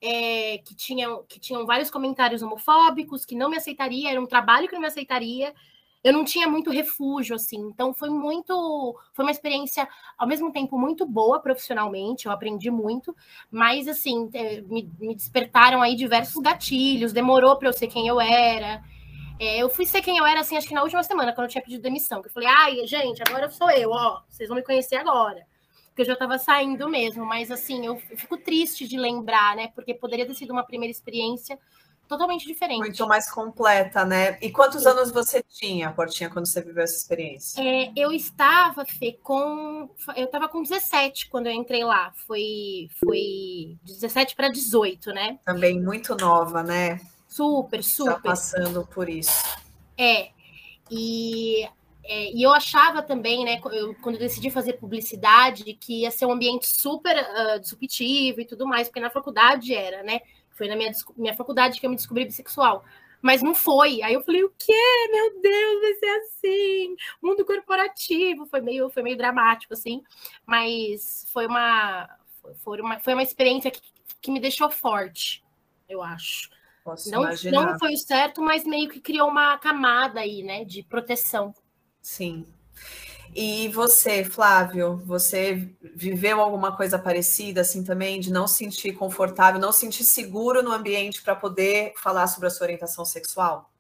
é, 0.01 0.59
que, 0.59 0.77
tinham, 0.77 1.25
que 1.29 1.41
tinham 1.41 1.67
vários 1.67 1.91
comentários 1.91 2.41
homofóbicos, 2.41 3.25
que 3.25 3.35
não 3.35 3.51
me 3.51 3.57
aceitaria, 3.57 4.13
era 4.13 4.21
um 4.21 4.29
trabalho 4.29 4.69
que 4.69 4.75
não 4.75 4.81
me 4.81 4.87
aceitaria. 4.87 5.53
Eu 6.05 6.13
não 6.13 6.25
tinha 6.25 6.47
muito 6.47 6.71
refúgio, 6.71 7.35
assim. 7.35 7.59
Então, 7.59 7.93
foi 7.93 8.11
muito. 8.11 8.97
Foi 9.13 9.25
uma 9.25 9.33
experiência, 9.33 9.89
ao 10.17 10.29
mesmo 10.29 10.53
tempo, 10.53 10.79
muito 10.79 11.05
boa 11.05 11.41
profissionalmente. 11.41 12.27
Eu 12.27 12.33
aprendi 12.33 12.71
muito, 12.71 13.17
mas, 13.51 13.89
assim, 13.89 14.31
é, 14.35 14.61
me, 14.61 14.89
me 15.01 15.17
despertaram 15.17 15.83
aí 15.83 15.97
diversos 15.97 16.41
gatilhos. 16.41 17.13
Demorou 17.13 17.57
para 17.57 17.71
eu 17.71 17.73
ser 17.73 17.89
quem 17.89 18.07
eu 18.07 18.21
era. 18.21 18.85
É, 19.39 19.59
eu 19.59 19.69
fui 19.69 19.85
ser 19.87 20.01
quem 20.01 20.17
eu 20.17 20.27
era, 20.27 20.41
assim, 20.41 20.57
acho 20.57 20.69
que 20.69 20.75
na 20.75 20.83
última 20.83 21.03
semana, 21.03 21.33
quando 21.33 21.47
eu 21.47 21.51
tinha 21.51 21.63
pedido 21.63 21.83
demissão. 21.83 22.23
Que 22.23 22.29
eu 22.29 22.33
falei, 22.33 22.49
ai, 22.49 22.87
gente, 22.87 23.23
agora 23.27 23.51
sou 23.51 23.71
eu, 23.71 23.91
ó. 23.91 24.23
Vocês 24.29 24.49
vão 24.49 24.57
me 24.57 24.65
conhecer 24.65 24.97
agora 24.97 25.45
porque 25.95 26.03
eu 26.03 26.07
já 26.07 26.15
estava 26.15 26.37
saindo 26.39 26.89
mesmo, 26.89 27.25
mas 27.25 27.53
assim, 27.53 27.87
eu 27.87 27.97
fico 28.17 28.37
triste 28.37 28.89
de 28.89 28.99
lembrar, 28.99 29.55
né? 29.55 29.69
Porque 29.77 29.95
poderia 29.95 30.27
ter 30.27 30.35
sido 30.35 30.51
uma 30.51 30.65
primeira 30.65 30.91
experiência 30.91 31.57
totalmente 32.09 32.47
diferente. 32.49 32.81
Muito 32.81 33.07
mais 33.07 33.31
completa, 33.31 34.05
né? 34.05 34.37
E 34.43 34.51
quantos 34.51 34.87
anos 34.87 35.13
você 35.13 35.41
tinha, 35.43 35.93
Portinha, 35.93 36.29
quando 36.29 36.47
você 36.47 36.61
viveu 36.61 36.83
essa 36.83 36.97
experiência? 36.97 37.63
É, 37.63 37.93
eu 37.97 38.11
estava, 38.11 38.85
Fê, 38.85 39.17
com. 39.23 39.89
Eu 40.17 40.25
estava 40.25 40.49
com 40.49 40.63
17 40.63 41.29
quando 41.31 41.47
eu 41.47 41.53
entrei 41.53 41.85
lá. 41.85 42.13
Foi, 42.27 42.89
foi 42.99 43.79
17 43.85 44.35
para 44.35 44.49
18, 44.49 45.13
né? 45.13 45.39
Também 45.45 45.81
muito 45.81 46.17
nova, 46.17 46.61
né? 46.65 47.01
Super, 47.35 47.83
super. 47.83 48.15
Tá 48.15 48.21
passando 48.21 48.87
por 48.87 49.09
isso. 49.09 49.59
É. 49.99 50.31
E 50.89 51.69
é, 52.07 52.31
e 52.33 52.43
eu 52.43 52.53
achava 52.53 53.03
também, 53.03 53.45
né, 53.45 53.59
eu, 53.73 53.95
quando 53.97 54.17
eu 54.17 54.21
decidi 54.21 54.51
fazer 54.51 54.75
publicidade, 54.75 55.65
que 55.75 56.03
ia 56.03 56.11
ser 56.11 56.27
um 56.27 56.33
ambiente 56.33 56.69
super 56.69 57.17
uh, 57.17 57.59
disruptivo 57.59 58.41
e 58.41 58.45
tudo 58.45 58.67
mais, 58.67 58.89
porque 58.89 59.01
na 59.01 59.09
faculdade 59.09 59.75
era, 59.75 60.03
né? 60.03 60.21
Foi 60.51 60.69
na 60.69 60.77
minha, 60.77 60.93
minha 61.17 61.35
faculdade 61.35 61.81
que 61.81 61.87
eu 61.87 61.91
me 61.91 61.97
descobri 61.97 62.25
bissexual. 62.25 62.85
Mas 63.23 63.43
não 63.43 63.55
foi. 63.55 64.03
Aí 64.03 64.13
eu 64.13 64.23
falei, 64.23 64.45
o 64.45 64.53
quê? 64.57 65.09
Meu 65.11 65.41
Deus, 65.41 65.81
vai 65.81 65.95
ser 65.95 66.21
assim. 66.21 66.95
Mundo 67.23 67.45
corporativo. 67.45 68.47
Foi 68.47 68.61
meio, 68.61 68.91
foi 68.91 69.03
meio 69.03 69.17
dramático, 69.17 69.73
assim. 69.73 70.03
Mas 70.47 71.27
foi 71.33 71.47
uma, 71.47 72.09
foi 72.63 72.81
uma, 72.81 73.01
foi 73.01 73.15
uma 73.15 73.23
experiência 73.23 73.71
que, 73.71 73.81
que 74.21 74.31
me 74.31 74.39
deixou 74.39 74.71
forte, 74.71 75.43
eu 75.89 76.03
acho. 76.03 76.51
Posso 76.85 77.11
não, 77.11 77.23
imaginar. 77.23 77.73
não 77.73 77.79
foi 77.79 77.95
o 77.95 77.99
certo, 77.99 78.43
mas 78.43 78.65
meio 78.65 78.91
que 78.91 79.01
criou 79.01 79.29
uma 79.29 79.57
camada 79.57 80.21
aí, 80.21 80.43
né, 80.43 80.65
de 80.65 80.83
proteção. 80.83 81.55
Sim. 82.03 82.47
E 83.35 83.69
você, 83.69 84.23
Flávio, 84.23 84.99
você 85.05 85.75
viveu 85.97 86.41
alguma 86.41 86.77
coisa 86.77 86.99
parecida 86.99 87.63
assim 87.63 87.83
também, 87.83 88.21
de 88.21 88.31
não 88.31 88.47
se 88.47 88.59
sentir 88.59 88.93
confortável, 88.93 89.61
não 89.61 89.73
se 89.73 89.81
sentir 89.81 90.05
seguro 90.05 90.63
no 90.63 90.71
ambiente 90.71 91.23
para 91.23 91.35
poder 91.35 91.95
falar 91.97 92.27
sobre 92.27 92.47
a 92.47 92.51
sua 92.51 92.67
orientação 92.67 93.05
sexual? 93.05 93.73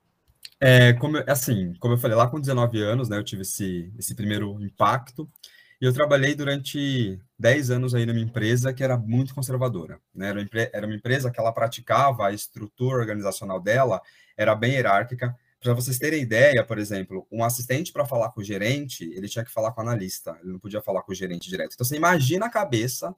É, 0.59 0.95
como, 0.95 1.19
assim, 1.29 1.75
como 1.79 1.95
eu 1.95 1.99
falei, 1.99 2.17
lá 2.17 2.27
com 2.27 2.41
19 2.41 2.83
anos, 2.83 3.09
né, 3.09 3.19
eu 3.19 3.25
tive 3.25 3.43
esse, 3.43 3.93
esse 3.99 4.15
primeiro 4.15 4.59
impacto, 4.61 5.29
e 5.81 5.85
eu 5.85 5.93
trabalhei 5.93 6.35
durante 6.35 7.19
10 7.39 7.71
anos 7.71 7.95
aí 7.95 8.07
numa 8.07 8.21
empresa 8.21 8.73
que 8.73 8.83
era 8.83 8.97
muito 8.97 9.35
conservadora, 9.35 10.01
né, 10.15 10.29
era 10.29 10.41
uma, 10.41 10.49
era 10.73 10.87
uma 10.87 10.95
empresa 10.95 11.31
que 11.31 11.41
ela 11.41 11.53
praticava, 11.53 12.27
a 12.27 12.33
estrutura 12.33 12.99
organizacional 12.99 13.61
dela 13.61 14.01
era 14.37 14.55
bem 14.55 14.73
hierárquica, 14.73 15.37
para 15.61 15.73
vocês 15.73 15.99
terem 15.99 16.21
ideia, 16.21 16.63
por 16.63 16.79
exemplo, 16.79 17.27
um 17.33 17.43
assistente 17.43 17.91
para 17.91 18.05
falar 18.05 18.31
com 18.33 18.43
o 18.43 18.45
gerente, 18.45 19.05
ele 19.15 19.29
tinha 19.29 19.45
que 19.45 19.51
falar 19.51 19.73
com 19.73 19.81
o 19.81 19.85
analista, 19.85 20.39
ele 20.43 20.53
não 20.53 20.59
podia 20.59 20.83
falar 20.83 21.03
com 21.03 21.13
o 21.13 21.15
gerente 21.15 21.49
direto. 21.49 21.73
Então 21.73 21.87
você 21.87 21.97
imagina 21.97 22.47
a 22.47 22.51
cabeça 22.51 23.15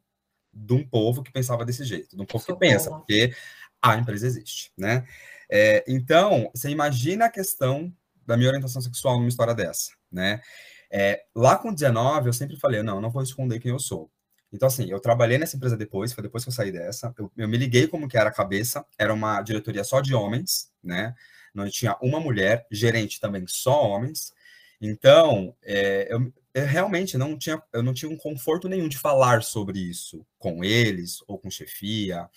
de 0.54 0.72
um 0.72 0.86
povo 0.86 1.24
que 1.24 1.32
pensava 1.32 1.64
desse 1.64 1.84
jeito, 1.84 2.16
de 2.16 2.22
um 2.22 2.24
povo 2.24 2.46
que 2.46 2.54
pensa, 2.54 2.88
porque 2.90 3.34
a 3.82 3.96
empresa 3.96 4.26
existe, 4.26 4.72
né? 4.78 5.04
É, 5.50 5.84
então, 5.86 6.50
você 6.54 6.70
imagina 6.70 7.26
a 7.26 7.30
questão 7.30 7.92
da 8.24 8.36
minha 8.36 8.48
orientação 8.48 8.80
sexual 8.80 9.16
numa 9.16 9.28
história 9.28 9.54
dessa, 9.54 9.92
né? 10.10 10.40
É, 10.90 11.24
lá 11.34 11.56
com 11.56 11.72
19, 11.72 12.28
eu 12.28 12.32
sempre 12.32 12.56
falei, 12.56 12.82
não, 12.82 13.00
não 13.00 13.10
vou 13.10 13.22
esconder 13.22 13.60
quem 13.60 13.70
eu 13.70 13.78
sou. 13.78 14.10
Então, 14.52 14.68
assim, 14.68 14.90
eu 14.90 15.00
trabalhei 15.00 15.38
nessa 15.38 15.56
empresa 15.56 15.76
depois, 15.76 16.12
foi 16.12 16.22
depois 16.22 16.44
que 16.44 16.48
eu 16.50 16.54
saí 16.54 16.70
dessa, 16.72 17.12
eu, 17.18 17.30
eu 17.36 17.48
me 17.48 17.56
liguei 17.56 17.86
como 17.86 18.08
que 18.08 18.16
era 18.16 18.30
a 18.30 18.32
cabeça, 18.32 18.84
era 18.98 19.12
uma 19.12 19.42
diretoria 19.42 19.84
só 19.84 20.00
de 20.00 20.14
homens, 20.14 20.70
né? 20.82 21.14
Não 21.54 21.68
tinha 21.68 21.96
uma 22.00 22.20
mulher, 22.20 22.66
gerente 22.70 23.18
também 23.20 23.44
só 23.46 23.82
homens. 23.82 24.32
Então, 24.80 25.54
é, 25.62 26.06
eu, 26.12 26.32
eu, 26.54 26.66
realmente 26.66 27.16
não 27.16 27.36
tinha, 27.36 27.60
eu 27.72 27.82
não 27.82 27.94
tinha 27.94 28.10
um 28.10 28.16
conforto 28.16 28.68
nenhum 28.68 28.88
de 28.88 28.98
falar 28.98 29.42
sobre 29.42 29.78
isso 29.78 30.24
com 30.38 30.62
eles 30.62 31.18
ou 31.26 31.38
com 31.38 31.50
chefia. 31.50 32.28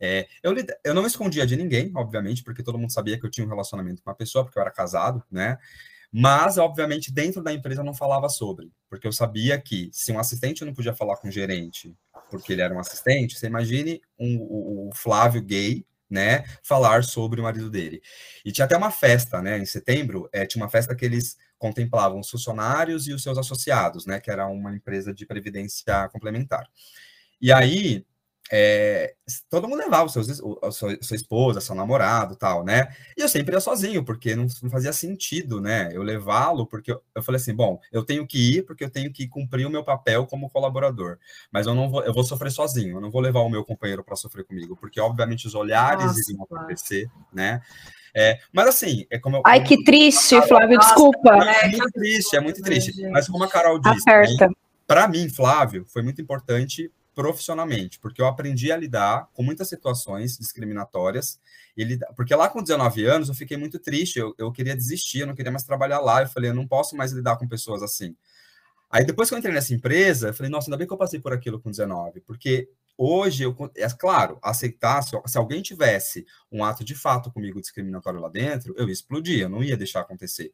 É, 0.00 0.28
eu, 0.42 0.54
eu 0.84 0.94
não 0.94 1.06
escondia 1.06 1.46
de 1.46 1.56
ninguém, 1.56 1.90
obviamente, 1.94 2.42
porque 2.44 2.62
todo 2.62 2.78
mundo 2.78 2.92
sabia 2.92 3.18
que 3.18 3.26
eu 3.26 3.30
tinha 3.30 3.44
um 3.44 3.50
relacionamento 3.50 4.02
com 4.02 4.10
uma 4.10 4.16
pessoa, 4.16 4.44
porque 4.44 4.58
eu 4.58 4.62
era 4.62 4.70
casado, 4.70 5.22
né? 5.30 5.58
Mas, 6.10 6.56
obviamente, 6.56 7.12
dentro 7.12 7.42
da 7.42 7.52
empresa 7.52 7.82
eu 7.82 7.84
não 7.84 7.94
falava 7.94 8.28
sobre, 8.28 8.72
porque 8.88 9.06
eu 9.06 9.12
sabia 9.12 9.60
que 9.60 9.90
se 9.92 10.10
um 10.10 10.18
assistente 10.18 10.64
não 10.64 10.72
podia 10.72 10.94
falar 10.94 11.16
com 11.16 11.28
o 11.28 11.30
gerente, 11.30 11.94
porque 12.30 12.52
ele 12.52 12.62
era 12.62 12.74
um 12.74 12.80
assistente, 12.80 13.38
você 13.38 13.46
imagine 13.46 14.00
um, 14.18 14.38
o, 14.40 14.90
Flávio 14.94 15.42
gay, 15.42 15.84
né, 16.08 16.44
falar 16.62 17.04
sobre 17.04 17.38
o 17.38 17.44
marido 17.44 17.68
dele. 17.68 18.00
E 18.42 18.50
tinha 18.50 18.64
até 18.64 18.74
uma 18.74 18.90
festa, 18.90 19.42
né, 19.42 19.58
em 19.58 19.66
setembro, 19.66 20.28
é, 20.32 20.46
tinha 20.46 20.62
uma 20.62 20.70
festa 20.70 20.94
que 20.94 21.04
eles 21.04 21.36
contemplavam 21.58 22.20
os 22.20 22.30
funcionários 22.30 23.06
e 23.06 23.12
os 23.12 23.22
seus 23.22 23.36
associados, 23.36 24.06
né, 24.06 24.18
que 24.18 24.30
era 24.30 24.46
uma 24.46 24.74
empresa 24.74 25.12
de 25.12 25.26
previdência 25.26 26.08
complementar. 26.08 26.66
E 27.40 27.52
aí, 27.52 28.06
é, 28.50 29.14
todo 29.50 29.68
mundo 29.68 29.80
levava 29.80 30.08
seus, 30.08 30.40
a 30.62 30.70
sua, 30.70 30.96
sua 31.02 31.16
esposa, 31.16 31.60
seu 31.60 31.74
namorado 31.74 32.34
tal, 32.34 32.64
né? 32.64 32.88
E 33.16 33.20
eu 33.20 33.28
sempre 33.28 33.54
ia 33.54 33.60
sozinho, 33.60 34.04
porque 34.04 34.34
não, 34.34 34.46
não 34.62 34.70
fazia 34.70 34.92
sentido, 34.92 35.60
né? 35.60 35.90
Eu 35.92 36.02
levá-lo, 36.02 36.66
porque 36.66 36.92
eu, 36.92 37.02
eu, 37.14 37.22
falei 37.22 37.40
assim: 37.40 37.54
bom, 37.54 37.78
eu 37.92 38.02
tenho 38.02 38.26
que 38.26 38.56
ir, 38.56 38.62
porque 38.64 38.84
eu 38.84 38.90
tenho 38.90 39.12
que 39.12 39.28
cumprir 39.28 39.66
o 39.66 39.70
meu 39.70 39.84
papel 39.84 40.26
como 40.26 40.48
colaborador. 40.48 41.18
Mas 41.52 41.66
eu 41.66 41.74
não 41.74 41.90
vou, 41.90 42.02
eu 42.02 42.14
vou 42.14 42.24
sofrer 42.24 42.50
sozinho, 42.50 42.96
eu 42.96 43.00
não 43.00 43.10
vou 43.10 43.20
levar 43.20 43.40
o 43.40 43.50
meu 43.50 43.64
companheiro 43.64 44.02
para 44.02 44.16
sofrer 44.16 44.44
comigo, 44.44 44.76
porque 44.76 45.00
obviamente 45.00 45.46
os 45.46 45.54
olhares 45.54 46.06
Nossa, 46.06 46.20
iriam 46.30 46.44
acontecer, 46.44 47.10
né? 47.32 47.60
É, 48.14 48.38
mas 48.52 48.66
assim, 48.68 49.06
é 49.10 49.18
como 49.18 49.36
eu, 49.36 49.42
Ai, 49.44 49.62
que 49.62 49.84
triste, 49.84 50.40
Flávio, 50.48 50.76
Nossa, 50.76 50.88
desculpa. 50.88 51.34
É, 51.44 51.66
é 51.66 51.68
muito 51.68 51.90
triste, 51.92 52.36
é 52.36 52.40
muito 52.40 52.62
triste. 52.62 53.08
Mas 53.10 53.28
como 53.28 53.44
a 53.44 53.48
Carol 53.48 53.78
disse, 53.78 54.04
para 54.86 55.06
mim, 55.06 55.28
Flávio, 55.28 55.84
foi 55.86 56.02
muito 56.02 56.22
importante 56.22 56.90
profissionalmente, 57.18 57.98
porque 57.98 58.22
eu 58.22 58.26
aprendi 58.28 58.70
a 58.70 58.76
lidar 58.76 59.28
com 59.32 59.42
muitas 59.42 59.68
situações 59.68 60.38
discriminatórias. 60.38 61.40
Ele, 61.76 61.98
porque 62.14 62.32
lá 62.32 62.48
com 62.48 62.62
19 62.62 63.04
anos 63.06 63.28
eu 63.28 63.34
fiquei 63.34 63.56
muito 63.56 63.80
triste, 63.80 64.20
eu, 64.20 64.36
eu 64.38 64.52
queria 64.52 64.76
desistir, 64.76 65.18
eu 65.18 65.26
não 65.26 65.34
queria 65.34 65.50
mais 65.50 65.64
trabalhar 65.64 65.98
lá. 65.98 66.22
Eu 66.22 66.28
falei, 66.28 66.50
eu 66.50 66.54
não 66.54 66.64
posso 66.64 66.96
mais 66.96 67.10
lidar 67.10 67.36
com 67.36 67.48
pessoas 67.48 67.82
assim. 67.82 68.14
Aí 68.88 69.04
depois 69.04 69.28
que 69.28 69.34
eu 69.34 69.38
entrei 69.40 69.52
nessa 69.52 69.74
empresa, 69.74 70.28
eu 70.28 70.34
falei, 70.34 70.48
nossa, 70.48 70.68
ainda 70.68 70.76
bem 70.76 70.86
que 70.86 70.92
eu 70.92 70.96
passei 70.96 71.18
por 71.18 71.32
aquilo 71.32 71.58
com 71.58 71.72
19, 71.72 72.20
porque 72.20 72.68
hoje 72.96 73.42
eu, 73.42 73.56
é 73.76 73.88
claro, 73.90 74.38
aceitar, 74.40 75.02
se, 75.02 75.20
se 75.26 75.36
alguém 75.36 75.60
tivesse 75.60 76.24
um 76.52 76.62
ato 76.62 76.84
de 76.84 76.94
fato 76.94 77.32
comigo 77.32 77.60
discriminatório 77.60 78.20
lá 78.20 78.28
dentro, 78.28 78.72
eu 78.78 78.86
ia 78.86 78.92
explodir, 78.92 79.40
eu 79.40 79.48
não 79.48 79.64
ia 79.64 79.76
deixar 79.76 80.02
acontecer. 80.02 80.52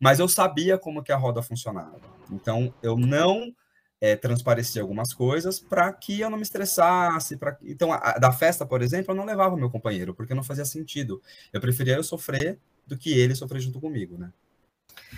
Mas 0.00 0.20
eu 0.20 0.28
sabia 0.28 0.78
como 0.78 1.02
que 1.02 1.10
a 1.10 1.16
roda 1.16 1.42
funcionava. 1.42 2.00
Então, 2.30 2.72
eu 2.84 2.96
não 2.96 3.52
é, 4.00 4.16
transparecer 4.16 4.82
algumas 4.82 5.12
coisas 5.12 5.58
para 5.58 5.92
que 5.92 6.20
eu 6.20 6.30
não 6.30 6.36
me 6.36 6.42
estressasse. 6.42 7.36
Pra... 7.36 7.56
Então, 7.62 7.92
a, 7.92 8.18
da 8.18 8.32
festa, 8.32 8.66
por 8.66 8.82
exemplo, 8.82 9.12
eu 9.12 9.16
não 9.16 9.24
levava 9.24 9.54
o 9.54 9.58
meu 9.58 9.70
companheiro, 9.70 10.14
porque 10.14 10.34
não 10.34 10.42
fazia 10.42 10.64
sentido. 10.64 11.22
Eu 11.52 11.60
preferia 11.60 11.96
eu 11.96 12.04
sofrer 12.04 12.58
do 12.86 12.98
que 12.98 13.18
ele 13.18 13.34
sofrer 13.34 13.60
junto 13.60 13.80
comigo, 13.80 14.18
né? 14.18 14.30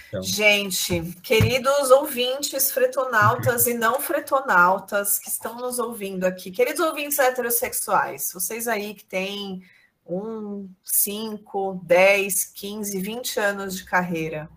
Então... 0.09 0.23
Gente, 0.23 1.03
queridos 1.23 1.91
ouvintes 1.91 2.71
fretonautas 2.71 3.67
e 3.67 3.75
não 3.75 4.01
fretonautas 4.01 5.19
que 5.19 5.29
estão 5.29 5.57
nos 5.57 5.79
ouvindo 5.79 6.25
aqui, 6.25 6.51
queridos 6.51 6.81
ouvintes 6.81 7.19
heterossexuais, 7.19 8.31
vocês 8.33 8.69
aí 8.69 8.95
que 8.95 9.05
têm 9.05 9.63
um, 10.07 10.69
cinco, 10.85 11.81
dez, 11.83 12.45
quinze, 12.45 13.01
vinte 13.01 13.41
anos 13.41 13.77
de 13.77 13.85
carreira, 13.85 14.49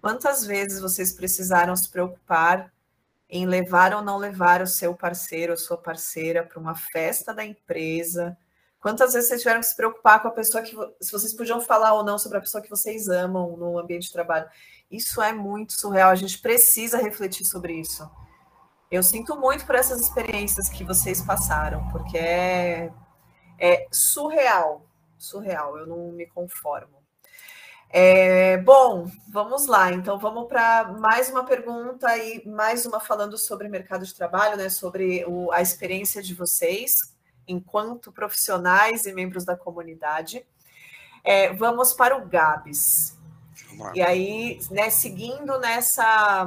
quantas 0.00 0.44
vezes 0.44 0.80
vocês 0.80 1.12
precisaram 1.12 1.76
se 1.76 1.88
preocupar 1.88 2.72
em 3.30 3.46
levar 3.46 3.94
ou 3.94 4.02
não 4.02 4.16
levar 4.16 4.60
o 4.60 4.66
seu 4.66 4.94
parceiro 4.94 5.52
ou 5.52 5.58
sua 5.58 5.78
parceira 5.78 6.42
para 6.42 6.58
uma 6.58 6.74
festa 6.74 7.32
da 7.32 7.44
empresa. 7.44 8.36
Quantas 8.80 9.12
vezes 9.12 9.28
vocês 9.28 9.42
tiveram 9.42 9.60
que 9.60 9.66
se 9.66 9.76
preocupar 9.76 10.20
com 10.20 10.28
a 10.28 10.32
pessoa 10.32 10.62
que 10.62 10.74
se 11.00 11.12
vocês 11.12 11.32
podiam 11.32 11.60
falar 11.60 11.92
ou 11.94 12.02
não 12.02 12.18
sobre 12.18 12.38
a 12.38 12.40
pessoa 12.40 12.62
que 12.62 12.68
vocês 12.68 13.08
amam 13.08 13.56
no 13.56 13.78
ambiente 13.78 14.06
de 14.06 14.12
trabalho? 14.12 14.48
Isso 14.90 15.22
é 15.22 15.32
muito 15.32 15.74
surreal. 15.74 16.10
A 16.10 16.16
gente 16.16 16.40
precisa 16.40 16.98
refletir 16.98 17.44
sobre 17.44 17.74
isso. 17.74 18.10
Eu 18.90 19.04
sinto 19.04 19.38
muito 19.38 19.64
por 19.64 19.76
essas 19.76 20.00
experiências 20.00 20.68
que 20.68 20.82
vocês 20.82 21.22
passaram, 21.22 21.86
porque 21.90 22.18
é, 22.18 22.90
é 23.58 23.86
surreal, 23.92 24.84
surreal. 25.16 25.78
Eu 25.78 25.86
não 25.86 26.10
me 26.10 26.26
conformo. 26.26 26.99
É, 27.92 28.56
bom, 28.58 29.10
vamos 29.28 29.66
lá. 29.66 29.92
Então, 29.92 30.16
vamos 30.16 30.46
para 30.46 30.92
mais 31.00 31.28
uma 31.28 31.44
pergunta 31.44 32.16
e 32.16 32.46
mais 32.46 32.86
uma 32.86 33.00
falando 33.00 33.36
sobre 33.36 33.68
mercado 33.68 34.06
de 34.06 34.14
trabalho, 34.14 34.56
né? 34.56 34.68
Sobre 34.68 35.24
o, 35.26 35.50
a 35.50 35.60
experiência 35.60 36.22
de 36.22 36.32
vocês 36.32 36.94
enquanto 37.48 38.12
profissionais 38.12 39.06
e 39.06 39.12
membros 39.12 39.44
da 39.44 39.56
comunidade. 39.56 40.46
É, 41.24 41.52
vamos 41.52 41.92
para 41.92 42.16
o 42.16 42.26
Gabs. 42.28 43.18
E 43.94 44.00
aí, 44.02 44.58
né, 44.70 44.90
seguindo 44.90 45.58
nessa 45.58 46.46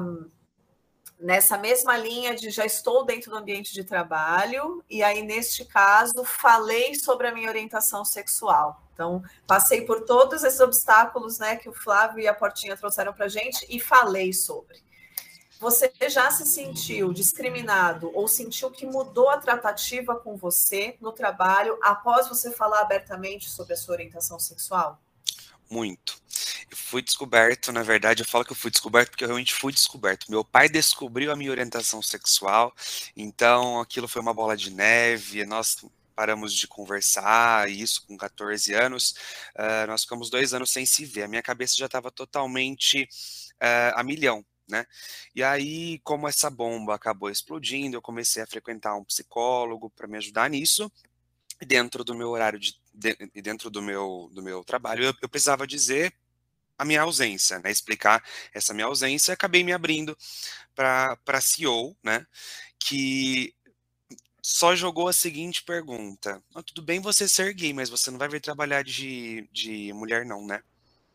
nessa 1.20 1.58
mesma 1.58 1.96
linha 1.98 2.36
de 2.36 2.50
já 2.50 2.66
estou 2.66 3.06
dentro 3.06 3.32
do 3.32 3.38
ambiente 3.38 3.74
de 3.74 3.86
trabalho, 3.86 4.84
e 4.90 5.02
aí, 5.02 5.22
neste 5.24 5.64
caso, 5.64 6.24
falei 6.26 6.96
sobre 6.96 7.28
a 7.28 7.34
minha 7.34 7.48
orientação 7.48 8.04
sexual. 8.04 8.83
Então, 8.94 9.24
passei 9.48 9.82
por 9.82 10.02
todos 10.02 10.44
esses 10.44 10.60
obstáculos 10.60 11.40
né, 11.40 11.56
que 11.56 11.68
o 11.68 11.74
Flávio 11.74 12.20
e 12.20 12.28
a 12.28 12.34
Portinha 12.34 12.78
trouxeram 12.78 13.14
para 13.14 13.26
a 13.26 13.30
gente 13.30 13.66
e 13.68 13.80
falei 13.80 14.32
sobre. 14.32 14.82
Você 15.60 15.92
já 16.10 16.30
se 16.30 16.46
sentiu 16.46 17.14
discriminado 17.14 18.12
ou 18.14 18.28
sentiu 18.28 18.70
que 18.70 18.86
mudou 18.86 19.30
a 19.30 19.38
tratativa 19.38 20.16
com 20.16 20.36
você 20.36 20.98
no 21.00 21.14
trabalho 21.14 21.80
após 21.82 22.28
você 22.28 22.52
falar 22.52 22.82
abertamente 22.82 23.50
sobre 23.50 23.74
a 23.74 23.78
sua 23.78 23.94
orientação 23.94 24.38
sexual? 24.38 25.02
Muito. 25.70 26.22
Eu 26.70 26.76
fui 26.76 27.02
descoberto, 27.02 27.72
na 27.72 27.82
verdade, 27.82 28.24
eu 28.24 28.28
falo 28.28 28.44
que 28.44 28.52
eu 28.52 28.56
fui 28.58 28.70
descoberto 28.70 29.12
porque 29.12 29.24
eu 29.24 29.28
realmente 29.28 29.54
fui 29.54 29.72
descoberto. 29.72 30.30
Meu 30.30 30.44
pai 30.44 30.68
descobriu 30.68 31.32
a 31.32 31.36
minha 31.36 31.52
orientação 31.52 32.02
sexual, 32.02 32.74
então 33.16 33.80
aquilo 33.80 34.08
foi 34.08 34.22
uma 34.22 34.34
bola 34.34 34.58
de 34.58 34.70
neve. 34.70 35.46
Nós 35.46 35.78
paramos 36.16 36.54
de 36.54 36.68
conversar, 36.68 37.70
isso 37.70 38.06
com 38.08 38.18
14 38.18 38.74
anos, 38.74 39.16
uh, 39.56 39.88
nós 39.88 40.04
ficamos 40.04 40.30
dois 40.30 40.54
anos 40.54 40.72
sem 40.72 40.86
se 40.86 41.06
ver. 41.06 41.24
A 41.24 41.28
minha 41.28 41.42
cabeça 41.42 41.76
já 41.78 41.86
estava 41.86 42.12
totalmente 42.12 43.04
uh, 43.04 43.94
a 43.96 44.04
milhão, 44.04 44.46
né? 44.68 44.86
E 45.36 45.44
aí, 45.44 46.00
como 46.00 46.28
essa 46.28 46.50
bomba 46.50 46.96
acabou 46.96 47.30
explodindo, 47.30 47.98
eu 47.98 48.02
comecei 48.02 48.42
a 48.42 48.48
frequentar 48.48 48.96
um 48.96 49.04
psicólogo 49.04 49.90
para 49.90 50.08
me 50.08 50.18
ajudar 50.18 50.50
nisso. 50.50 50.92
Dentro 51.66 52.04
do 52.04 52.16
meu 52.16 52.30
horário 52.30 52.60
de, 52.60 52.76
de 52.94 53.42
dentro 53.42 53.70
do 53.70 53.82
meu 53.82 54.30
do 54.34 54.42
meu 54.42 54.64
trabalho, 54.64 55.06
eu, 55.06 55.14
eu 55.22 55.30
precisava 55.30 55.66
dizer 55.66 56.14
a 56.78 56.86
minha 56.86 57.02
ausência, 57.02 57.60
né? 57.60 57.72
Explicar 57.72 58.24
essa 58.54 58.74
minha 58.74 58.88
ausência, 58.88 59.34
acabei 59.34 59.64
me 59.64 59.74
abrindo 59.74 60.18
para 60.76 61.16
para 61.18 61.42
CEO, 61.42 61.96
né? 62.04 62.26
Que 62.80 63.56
só 64.44 64.76
jogou 64.76 65.08
a 65.08 65.14
seguinte 65.14 65.64
pergunta: 65.64 66.44
oh, 66.54 66.62
tudo 66.62 66.82
bem 66.82 67.00
você 67.00 67.28
ser 67.30 67.54
gay, 67.54 67.74
mas 67.74 67.90
você 67.90 68.12
não 68.12 68.20
vai 68.20 68.28
vir 68.28 68.42
trabalhar 68.42 68.84
de, 68.84 69.48
de 69.54 69.94
mulher, 69.94 70.26
não, 70.26 70.46
né? 70.46 70.62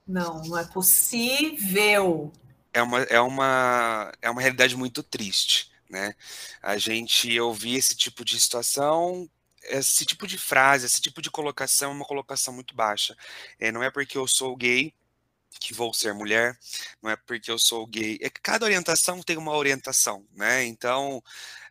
Não, 0.07 0.41
não 0.43 0.59
é 0.59 0.65
possível. 0.65 2.33
É 2.73 2.83
uma, 2.83 3.03
é 3.03 3.21
uma, 3.21 4.13
é 4.23 4.31
uma 4.31 4.41
realidade 4.41 4.75
muito 4.75 5.03
triste, 5.03 5.71
né? 5.91 6.15
A 6.63 6.79
gente 6.79 7.39
ouvir 7.39 7.77
esse 7.77 7.95
tipo 7.95 8.25
de 8.25 8.41
situação, 8.41 9.29
esse 9.65 10.07
tipo 10.07 10.27
de 10.27 10.39
frase, 10.39 10.87
esse 10.87 11.01
tipo 11.01 11.21
de 11.21 11.31
colocação 11.31 11.91
é 11.91 11.95
uma 11.95 12.07
colocação 12.07 12.55
muito 12.55 12.75
baixa. 12.75 13.15
É, 13.61 13.71
não 13.71 13.83
é 13.83 13.91
porque 13.91 14.17
eu 14.17 14.27
sou 14.27 14.57
gay 14.57 14.95
que 15.61 15.75
vou 15.75 15.93
ser 15.93 16.15
mulher, 16.15 16.57
não 17.03 17.11
é 17.11 17.17
porque 17.17 17.51
eu 17.51 17.59
sou 17.59 17.87
gay. 17.87 18.19
É 18.23 18.31
que 18.31 18.41
cada 18.41 18.65
orientação 18.65 19.23
tem 19.23 19.37
uma 19.37 19.57
orientação, 19.57 20.25
né? 20.33 20.65
Então, 20.65 21.23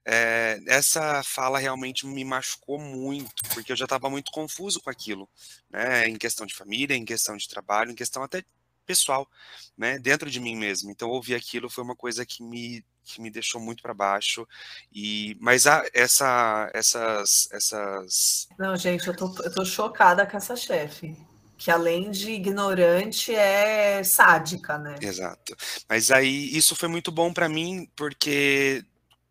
é, 0.09 0.57
essa 0.67 1.21
fala 1.21 1.59
realmente 1.59 2.07
me 2.07 2.23
machucou 2.23 2.79
muito, 2.79 3.43
porque 3.53 3.73
eu 3.73 3.75
já 3.75 3.83
estava 3.83 4.09
muito 4.09 4.31
confuso 4.31 4.79
com 4.79 4.89
aquilo, 4.89 5.27
né? 5.69 6.07
Em 6.07 6.15
questão 6.15 6.45
de 6.45 6.55
família, 6.55 6.95
em 6.95 7.03
questão 7.03 7.35
de 7.35 7.45
trabalho, 7.45 7.91
em 7.91 7.95
questão 7.95 8.23
até 8.23 8.41
pessoal, 8.85 9.29
né, 9.77 9.99
dentro 9.99 10.31
de 10.31 10.39
mim 10.39 10.55
mesmo. 10.55 10.89
Então 10.89 11.09
ouvir 11.09 11.35
aquilo 11.35 11.69
foi 11.69 11.83
uma 11.83 11.95
coisa 11.95 12.25
que 12.25 12.41
me 12.41 12.85
que 13.03 13.21
me 13.21 13.29
deixou 13.29 13.59
muito 13.61 13.81
para 13.81 13.93
baixo 13.93 14.45
e 14.93 15.37
mas 15.39 15.67
a, 15.67 15.85
essa 15.93 16.69
essas 16.73 17.49
essas 17.51 18.47
Não, 18.57 18.75
gente, 18.77 19.07
eu 19.07 19.15
tô, 19.15 19.33
eu 19.43 19.53
tô 19.53 19.65
chocada 19.65 20.25
com 20.25 20.37
essa 20.37 20.55
chefe 20.55 21.17
que 21.57 21.71
além 21.71 22.11
de 22.11 22.31
ignorante 22.31 23.33
é 23.35 24.03
sádica, 24.03 24.77
né? 24.77 24.95
Exato. 25.01 25.55
Mas 25.89 26.11
aí 26.11 26.55
isso 26.55 26.75
foi 26.75 26.87
muito 26.87 27.11
bom 27.11 27.33
para 27.33 27.49
mim 27.49 27.89
porque 27.95 28.85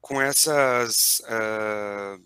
com 0.06 0.22
essas 0.22 1.20
uh, 1.24 2.24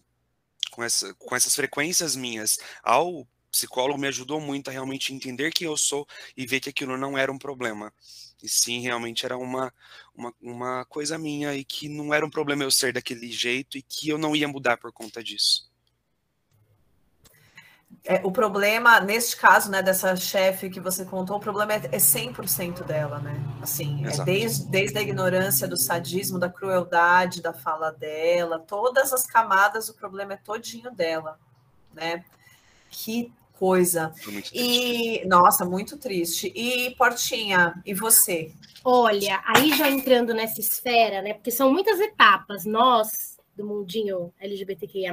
com, 0.70 0.84
essa, 0.84 1.14
com 1.14 1.34
essas 1.34 1.56
frequências 1.56 2.14
minhas 2.14 2.58
ao 2.82 3.26
psicólogo 3.50 3.98
me 3.98 4.06
ajudou 4.08 4.38
muito 4.38 4.68
a 4.68 4.70
realmente 4.70 5.14
entender 5.14 5.50
quem 5.50 5.66
eu 5.66 5.78
sou 5.78 6.06
e 6.36 6.46
ver 6.46 6.60
que 6.60 6.68
aquilo 6.68 6.98
não 6.98 7.16
era 7.16 7.32
um 7.32 7.38
problema. 7.38 7.90
E 8.42 8.48
sim, 8.50 8.80
realmente 8.80 9.24
era 9.24 9.38
uma, 9.38 9.72
uma, 10.14 10.34
uma 10.42 10.84
coisa 10.84 11.18
minha 11.18 11.54
e 11.54 11.64
que 11.64 11.88
não 11.88 12.12
era 12.12 12.24
um 12.24 12.28
problema 12.28 12.62
eu 12.64 12.70
ser 12.70 12.92
daquele 12.92 13.32
jeito 13.32 13.78
e 13.78 13.82
que 13.82 14.10
eu 14.10 14.18
não 14.18 14.36
ia 14.36 14.46
mudar 14.46 14.76
por 14.76 14.92
conta 14.92 15.24
disso. 15.24 15.69
É, 18.04 18.20
o 18.24 18.32
problema, 18.32 18.98
neste 19.00 19.36
caso, 19.36 19.70
né, 19.70 19.82
dessa 19.82 20.16
chefe 20.16 20.70
que 20.70 20.80
você 20.80 21.04
contou, 21.04 21.36
o 21.36 21.40
problema 21.40 21.74
é, 21.74 21.76
é 21.92 21.98
100% 21.98 22.82
dela, 22.84 23.18
né? 23.18 23.38
Assim, 23.60 24.06
é 24.06 24.24
desde, 24.24 24.66
desde 24.66 24.98
a 24.98 25.02
ignorância, 25.02 25.68
do 25.68 25.76
sadismo, 25.76 26.38
da 26.38 26.48
crueldade 26.48 27.42
da 27.42 27.52
fala 27.52 27.92
dela, 27.92 28.58
todas 28.58 29.12
as 29.12 29.26
camadas, 29.26 29.90
o 29.90 29.94
problema 29.94 30.32
é 30.32 30.36
todinho 30.36 30.90
dela, 30.90 31.38
né? 31.94 32.24
Que 32.88 33.30
coisa. 33.52 34.14
E, 34.52 35.22
nossa, 35.26 35.66
muito 35.66 35.98
triste. 35.98 36.50
E, 36.56 36.94
Portinha, 36.96 37.80
e 37.84 37.92
você? 37.92 38.50
Olha, 38.82 39.42
aí 39.44 39.76
já 39.76 39.90
entrando 39.90 40.32
nessa 40.32 40.58
esfera, 40.58 41.20
né? 41.20 41.34
Porque 41.34 41.50
são 41.50 41.70
muitas 41.70 42.00
etapas. 42.00 42.64
Nós, 42.64 43.38
do 43.54 43.66
mundinho 43.66 44.32
LGBTQIA+, 44.40 45.12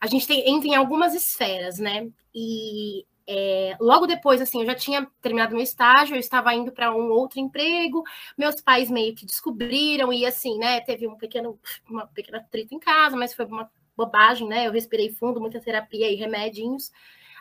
a 0.00 0.06
gente 0.06 0.26
tem, 0.26 0.48
entra 0.48 0.68
em 0.68 0.74
algumas 0.74 1.14
esferas, 1.14 1.78
né? 1.78 2.08
E 2.34 3.04
é, 3.26 3.76
logo 3.80 4.06
depois, 4.06 4.40
assim, 4.40 4.60
eu 4.60 4.66
já 4.66 4.74
tinha 4.74 5.06
terminado 5.20 5.54
meu 5.54 5.62
estágio, 5.62 6.14
eu 6.14 6.20
estava 6.20 6.54
indo 6.54 6.70
para 6.70 6.94
um 6.94 7.10
outro 7.10 7.40
emprego, 7.40 8.04
meus 8.38 8.60
pais 8.60 8.88
meio 8.88 9.14
que 9.14 9.26
descobriram, 9.26 10.12
e 10.12 10.24
assim, 10.24 10.58
né, 10.58 10.80
teve 10.80 11.08
um 11.08 11.16
pequeno, 11.16 11.58
uma 11.88 12.06
pequena 12.06 12.40
treta 12.50 12.74
em 12.74 12.78
casa, 12.78 13.16
mas 13.16 13.34
foi 13.34 13.46
uma 13.46 13.70
bobagem, 13.96 14.46
né? 14.46 14.66
Eu 14.66 14.72
respirei 14.72 15.10
fundo, 15.10 15.40
muita 15.40 15.60
terapia 15.60 16.10
e 16.10 16.14
remedinhos. 16.14 16.92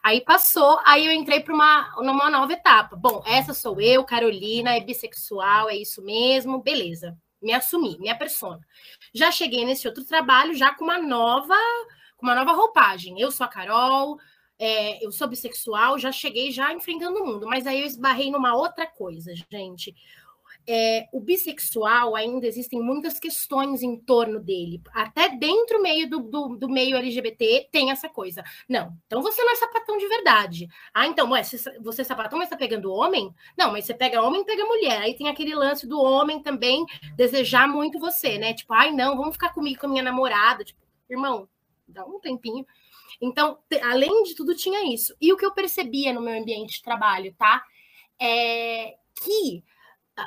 Aí 0.01 0.21
passou, 0.21 0.79
aí 0.85 1.05
eu 1.05 1.11
entrei 1.11 1.41
para 1.41 1.53
uma 1.53 1.95
numa 1.97 2.29
nova 2.29 2.53
etapa. 2.53 2.95
Bom, 2.95 3.23
essa 3.25 3.53
sou 3.53 3.81
eu, 3.81 4.03
Carolina, 4.03 4.75
é 4.75 4.79
bissexual, 4.79 5.69
é 5.69 5.75
isso 5.75 6.01
mesmo, 6.03 6.61
beleza. 6.61 7.17
Me 7.41 7.53
assumi, 7.53 7.97
minha 7.99 8.15
persona. 8.17 8.59
Já 9.13 9.31
cheguei 9.31 9.65
nesse 9.65 9.87
outro 9.87 10.05
trabalho 10.05 10.55
já 10.55 10.73
com 10.73 10.83
uma 10.83 10.99
nova, 10.99 11.55
com 12.17 12.25
uma 12.25 12.35
nova 12.35 12.53
roupagem. 12.53 13.19
Eu 13.19 13.31
sou 13.31 13.45
a 13.45 13.49
Carol, 13.49 14.17
é, 14.59 15.05
eu 15.05 15.11
sou 15.11 15.27
bissexual, 15.27 15.99
já 15.99 16.11
cheguei 16.11 16.51
já 16.51 16.73
enfrentando 16.73 17.19
o 17.19 17.25
mundo, 17.25 17.47
mas 17.47 17.67
aí 17.67 17.81
eu 17.81 17.85
esbarrei 17.85 18.31
numa 18.31 18.55
outra 18.55 18.87
coisa, 18.87 19.33
gente 19.51 19.95
é, 20.67 21.07
o 21.11 21.19
bissexual 21.19 22.15
ainda 22.15 22.47
existem 22.47 22.81
muitas 22.81 23.19
questões 23.19 23.81
em 23.83 23.95
torno 23.97 24.39
dele. 24.39 24.81
Até 24.93 25.29
dentro 25.29 25.81
meio 25.81 26.09
do, 26.09 26.19
do, 26.19 26.55
do, 26.57 26.69
meio 26.69 26.97
LGBT 26.97 27.69
tem 27.71 27.91
essa 27.91 28.09
coisa. 28.09 28.43
Não, 28.67 28.93
então 29.05 29.21
você 29.21 29.43
não 29.43 29.51
é 29.51 29.55
sapatão 29.55 29.97
de 29.97 30.07
verdade. 30.07 30.67
Ah, 30.93 31.07
então, 31.07 31.29
ué, 31.31 31.43
você 31.43 32.01
é 32.01 32.05
sapatão, 32.05 32.39
mas 32.39 32.49
tá 32.49 32.57
pegando 32.57 32.91
homem? 32.91 33.33
Não, 33.57 33.71
mas 33.71 33.85
você 33.85 33.93
pega 33.93 34.21
homem 34.21 34.43
pega 34.43 34.65
mulher. 34.65 35.01
Aí 35.01 35.13
tem 35.15 35.29
aquele 35.29 35.53
lance 35.53 35.87
do 35.87 35.99
homem 36.01 36.41
também 36.41 36.85
desejar 37.15 37.67
muito 37.67 37.99
você, 37.99 38.37
né? 38.37 38.53
Tipo, 38.53 38.73
ai, 38.73 38.91
não, 38.91 39.15
vamos 39.15 39.33
ficar 39.33 39.53
comigo 39.53 39.79
com 39.79 39.87
a 39.87 39.89
minha 39.89 40.03
namorada. 40.03 40.63
Tipo, 40.63 40.79
irmão, 41.09 41.47
dá 41.87 42.05
um 42.05 42.19
tempinho. 42.19 42.65
Então, 43.21 43.57
além 43.83 44.23
de 44.23 44.35
tudo, 44.35 44.55
tinha 44.55 44.93
isso. 44.93 45.15
E 45.19 45.31
o 45.31 45.37
que 45.37 45.45
eu 45.45 45.53
percebia 45.53 46.13
no 46.13 46.21
meu 46.21 46.39
ambiente 46.39 46.77
de 46.77 46.83
trabalho, 46.83 47.33
tá? 47.37 47.63
É 48.19 48.95
que 49.23 49.63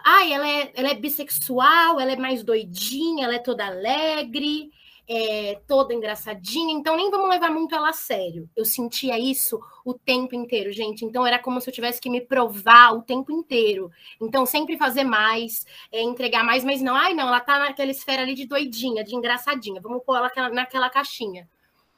Ai, 0.04 0.32
ela 0.32 0.46
é, 0.46 0.72
ela 0.74 0.88
é 0.90 0.94
bissexual, 0.94 1.98
ela 1.98 2.12
é 2.12 2.16
mais 2.16 2.42
doidinha, 2.42 3.24
ela 3.24 3.36
é 3.36 3.38
toda 3.38 3.66
alegre, 3.66 4.70
é, 5.08 5.58
toda 5.66 5.94
engraçadinha, 5.94 6.74
então 6.74 6.94
nem 6.94 7.10
vamos 7.10 7.30
levar 7.30 7.50
muito 7.50 7.74
ela 7.74 7.88
a 7.88 7.94
sério. 7.94 8.48
Eu 8.54 8.64
sentia 8.64 9.18
isso 9.18 9.58
o 9.82 9.94
tempo 9.94 10.34
inteiro, 10.34 10.70
gente. 10.70 11.04
Então 11.04 11.26
era 11.26 11.38
como 11.38 11.60
se 11.60 11.70
eu 11.70 11.72
tivesse 11.72 11.98
que 11.98 12.10
me 12.10 12.20
provar 12.20 12.92
o 12.92 13.02
tempo 13.02 13.32
inteiro. 13.32 13.90
Então 14.20 14.44
sempre 14.44 14.76
fazer 14.76 15.04
mais, 15.04 15.64
é, 15.90 16.02
entregar 16.02 16.44
mais, 16.44 16.62
mas 16.62 16.82
não, 16.82 16.94
ai 16.94 17.14
não, 17.14 17.28
ela 17.28 17.40
tá 17.40 17.58
naquela 17.58 17.90
esfera 17.90 18.20
ali 18.20 18.34
de 18.34 18.46
doidinha, 18.46 19.02
de 19.02 19.16
engraçadinha. 19.16 19.80
Vamos 19.80 20.02
pôr 20.04 20.16
ela 20.16 20.50
naquela 20.50 20.90
caixinha. 20.90 21.48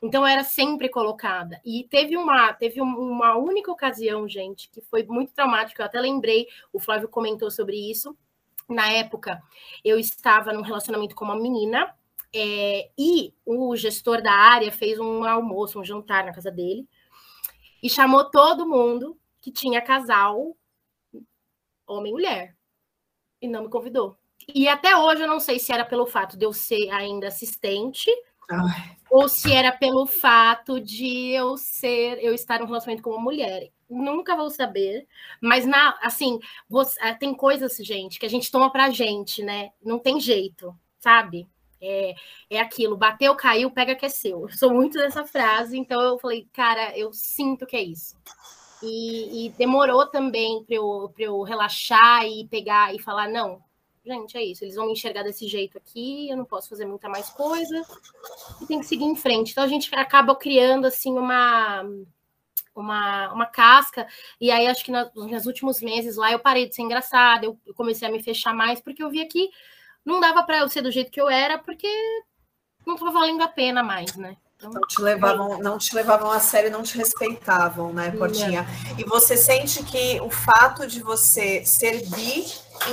Então 0.01 0.25
era 0.25 0.45
sempre 0.45 0.89
colocada. 0.89 1.61
E 1.65 1.85
teve 1.91 2.17
uma, 2.17 2.53
teve 2.55 2.81
uma 2.81 3.37
única 3.37 3.73
ocasião, 3.73 4.27
gente, 4.29 4.71
que 4.71 4.81
foi 4.81 5.03
muito 5.03 5.33
traumática. 5.33 5.83
Eu 5.83 5.87
até 5.87 6.01
lembrei, 6.01 6.47
o 6.73 6.79
Flávio 6.79 7.09
comentou 7.09 7.51
sobre 7.51 7.77
isso. 7.91 8.17
Na 8.69 8.89
época, 8.89 9.43
eu 9.85 9.99
estava 9.99 10.53
num 10.53 10.63
relacionamento 10.63 11.15
com 11.15 11.25
uma 11.25 11.37
menina 11.37 11.93
é, 12.35 12.91
e 12.97 13.35
o 13.45 13.75
gestor 13.77 14.23
da 14.23 14.33
área 14.33 14.71
fez 14.71 14.99
um 14.99 15.25
almoço, 15.25 15.81
um 15.81 15.85
jantar 15.85 16.25
na 16.25 16.33
casa 16.33 16.51
dele 16.51 16.89
e 17.83 17.89
chamou 17.89 18.31
todo 18.31 18.69
mundo 18.69 19.19
que 19.41 19.51
tinha 19.51 19.81
casal 19.81 20.57
homem 21.87 22.11
e 22.11 22.15
mulher 22.15 22.57
e 23.41 23.49
não 23.49 23.63
me 23.65 23.69
convidou. 23.71 24.17
E 24.55 24.69
até 24.69 24.97
hoje 24.97 25.23
eu 25.23 25.29
não 25.29 25.41
sei 25.41 25.59
se 25.59 25.73
era 25.73 25.85
pelo 25.85 26.07
fato 26.07 26.37
de 26.37 26.45
eu 26.45 26.53
ser 26.53 26.91
ainda 26.91 27.29
assistente 27.29 28.11
Ai. 28.51 28.97
Ou 29.09 29.29
se 29.29 29.53
era 29.53 29.71
pelo 29.71 30.07
fato 30.07 30.81
de 30.81 31.31
eu 31.31 31.57
ser, 31.57 32.19
eu 32.23 32.35
estar 32.35 32.61
em 32.61 32.65
um 32.65 32.67
relacionamento 32.67 33.03
com 33.03 33.11
uma 33.11 33.23
mulher. 33.23 33.71
Nunca 33.89 34.37
vou 34.37 34.51
saber, 34.51 35.07
mas 35.41 35.67
na, 35.67 35.97
assim, 36.03 36.39
você, 36.69 37.01
ah, 37.01 37.15
tem 37.15 37.35
coisas, 37.35 37.77
gente, 37.77 38.19
que 38.19 38.27
a 38.27 38.29
gente 38.29 38.51
toma 38.51 38.71
pra 38.71 38.91
gente, 38.91 39.43
né? 39.43 39.71
Não 39.83 39.99
tem 39.99 40.21
jeito, 40.21 40.77
sabe? 40.99 41.49
É, 41.83 42.15
é 42.51 42.61
aquilo, 42.61 42.97
bateu, 42.97 43.35
caiu, 43.35 43.71
pega 43.71 43.95
que 43.95 44.05
é 44.05 44.09
seu. 44.09 44.43
Eu 44.43 44.53
sou 44.57 44.73
muito 44.73 44.99
dessa 44.99 45.25
frase, 45.25 45.79
então 45.79 46.01
eu 46.01 46.19
falei, 46.19 46.47
cara, 46.53 46.97
eu 46.97 47.13
sinto 47.13 47.67
que 47.67 47.77
é 47.77 47.83
isso. 47.83 48.17
E, 48.83 49.47
e 49.47 49.51
demorou 49.51 50.07
também 50.07 50.63
para 50.65 50.77
eu, 50.77 51.13
eu 51.19 51.43
relaxar 51.43 52.27
e 52.27 52.47
pegar 52.49 52.95
e 52.95 52.99
falar, 52.99 53.29
não, 53.29 53.63
gente, 54.05 54.37
é 54.37 54.45
isso, 54.45 54.65
eles 54.65 54.77
vão 54.77 54.87
me 54.87 54.93
enxergar 54.93 55.23
desse 55.23 55.47
jeito 55.47 55.77
aqui, 55.77 56.29
eu 56.31 56.37
não 56.37 56.45
posso 56.45 56.69
fazer 56.69 56.87
muita 56.87 57.09
mais 57.09 57.31
coisa, 57.31 57.83
e 58.61 58.67
tem 58.67 58.81
que 58.81 58.87
seguir 58.87 59.05
em 59.05 59.17
frente. 59.17 59.53
Então 59.53 59.65
a 59.65 59.69
gente 59.69 59.95
acaba 59.95 60.35
criando 60.35 60.87
assim 60.87 61.17
uma 61.17 61.85
uma, 62.75 63.33
uma 63.33 63.47
casca, 63.47 64.07
e 64.41 64.51
aí 64.51 64.67
acho 64.67 64.85
que 64.85 64.93
nos, 64.93 65.11
nos 65.15 65.45
últimos 65.47 65.83
meses 65.83 66.17
lá 66.17 66.33
eu 66.33 66.39
parei 66.39 66.69
de 66.69 66.75
ser 66.75 66.83
engraçada, 66.83 67.45
eu, 67.45 67.59
comecei 67.75 68.09
a 68.09 68.11
me 68.11 68.23
fechar 68.23 68.55
mais, 68.55 68.81
porque 68.81 69.03
eu 69.03 69.11
via 69.11 69.29
que 69.29 69.51
não 70.05 70.21
dava 70.21 70.43
para 70.43 70.59
eu 70.59 70.69
ser 70.69 70.83
do 70.83 70.91
jeito 70.91 71.11
que 71.11 71.21
eu 71.21 71.29
era, 71.29 71.59
porque 71.59 71.89
não 72.87 72.95
estava 72.95 73.13
valendo 73.13 73.43
a 73.43 73.49
pena 73.49 73.83
mais, 73.83 74.17
né? 74.17 74.37
Então, 74.57 74.71
não 74.71 74.83
te 74.83 75.01
levavam, 75.01 75.59
não 75.59 75.79
te 75.79 75.95
levavam 75.95 76.31
a 76.31 76.39
sério, 76.39 76.71
não 76.71 76.83
te 76.83 76.97
respeitavam, 76.99 77.95
né, 77.95 78.11
Portinha? 78.11 78.67
E 78.99 79.05
você 79.05 79.35
sente 79.35 79.83
que 79.85 80.21
o 80.21 80.29
fato 80.29 80.87
de 80.87 81.03
você 81.03 81.65
ser 81.65 82.07
bi 82.09 82.45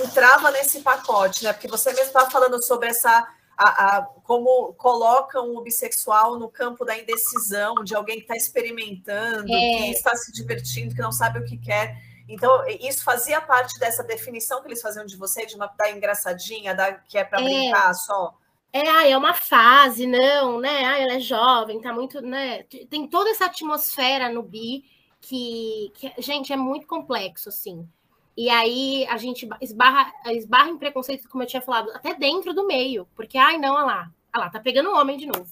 entrava 0.02 0.50
nesse 0.52 0.80
pacote, 0.80 1.44
né? 1.44 1.52
Porque 1.52 1.68
você 1.68 1.90
mesmo 1.90 2.06
estava 2.08 2.30
falando 2.30 2.64
sobre 2.64 2.88
essa 2.88 3.28
a, 3.58 3.98
a, 3.98 4.02
como 4.24 4.74
colocam 4.76 5.56
o 5.56 5.62
bissexual 5.62 6.38
no 6.38 6.48
campo 6.48 6.86
da 6.86 6.98
indecisão, 6.98 7.84
de 7.84 7.96
alguém 7.96 8.18
que 8.18 8.22
está 8.22 8.36
experimentando, 8.36 9.52
é. 9.52 9.78
que 9.78 9.92
está 9.92 10.16
se 10.16 10.32
divertindo, 10.32 10.94
que 10.94 11.02
não 11.02 11.12
sabe 11.12 11.40
o 11.40 11.46
que 11.46 11.58
quer. 11.58 11.98
Então, 12.28 12.64
isso 12.68 13.04
fazia 13.04 13.40
parte 13.40 13.80
dessa 13.80 14.04
definição 14.04 14.62
que 14.62 14.68
eles 14.68 14.82
faziam 14.82 15.06
de 15.06 15.16
você, 15.16 15.46
de 15.46 15.56
uma 15.56 15.68
da 15.68 15.90
engraçadinha, 15.90 16.76
da, 16.76 16.94
que 16.94 17.18
é 17.18 17.24
para 17.24 17.40
é. 17.40 17.44
brincar 17.44 17.94
só. 17.94 18.36
É, 18.74 18.88
ah, 18.90 19.08
é 19.08 19.18
uma 19.18 19.34
fase, 19.34 20.06
não, 20.06 20.60
né? 20.60 20.86
Ah, 20.86 21.00
ela 21.00 21.14
é 21.14 21.20
jovem, 21.20 21.82
tá 21.82 21.94
muito, 21.94 22.22
né? 22.22 22.64
Tem 22.90 23.08
toda 23.08 23.30
essa 23.30 23.46
atmosfera 23.46 24.30
no 24.30 24.44
bi 24.44 24.84
que, 25.22 25.92
que 25.96 26.14
gente, 26.22 26.52
é 26.52 26.58
muito 26.58 26.86
complexo, 26.86 27.50
assim. 27.50 27.88
E 28.36 28.50
aí 28.50 29.08
a 29.10 29.18
gente 29.18 29.50
esbarra, 29.62 30.14
esbarra 30.28 30.70
em 30.70 30.78
preconceito, 30.78 31.28
como 31.30 31.44
eu 31.44 31.48
tinha 31.48 31.62
falado, 31.62 31.90
até 31.92 32.14
dentro 32.14 32.54
do 32.54 32.68
meio. 32.68 33.08
Porque, 33.16 33.38
ai, 33.38 33.58
não, 33.58 33.74
olha 33.74 33.86
lá, 33.86 34.12
olha 34.36 34.44
lá, 34.44 34.50
tá 34.50 34.60
pegando 34.60 34.92
homem 34.92 35.18
de 35.18 35.26
novo. 35.26 35.50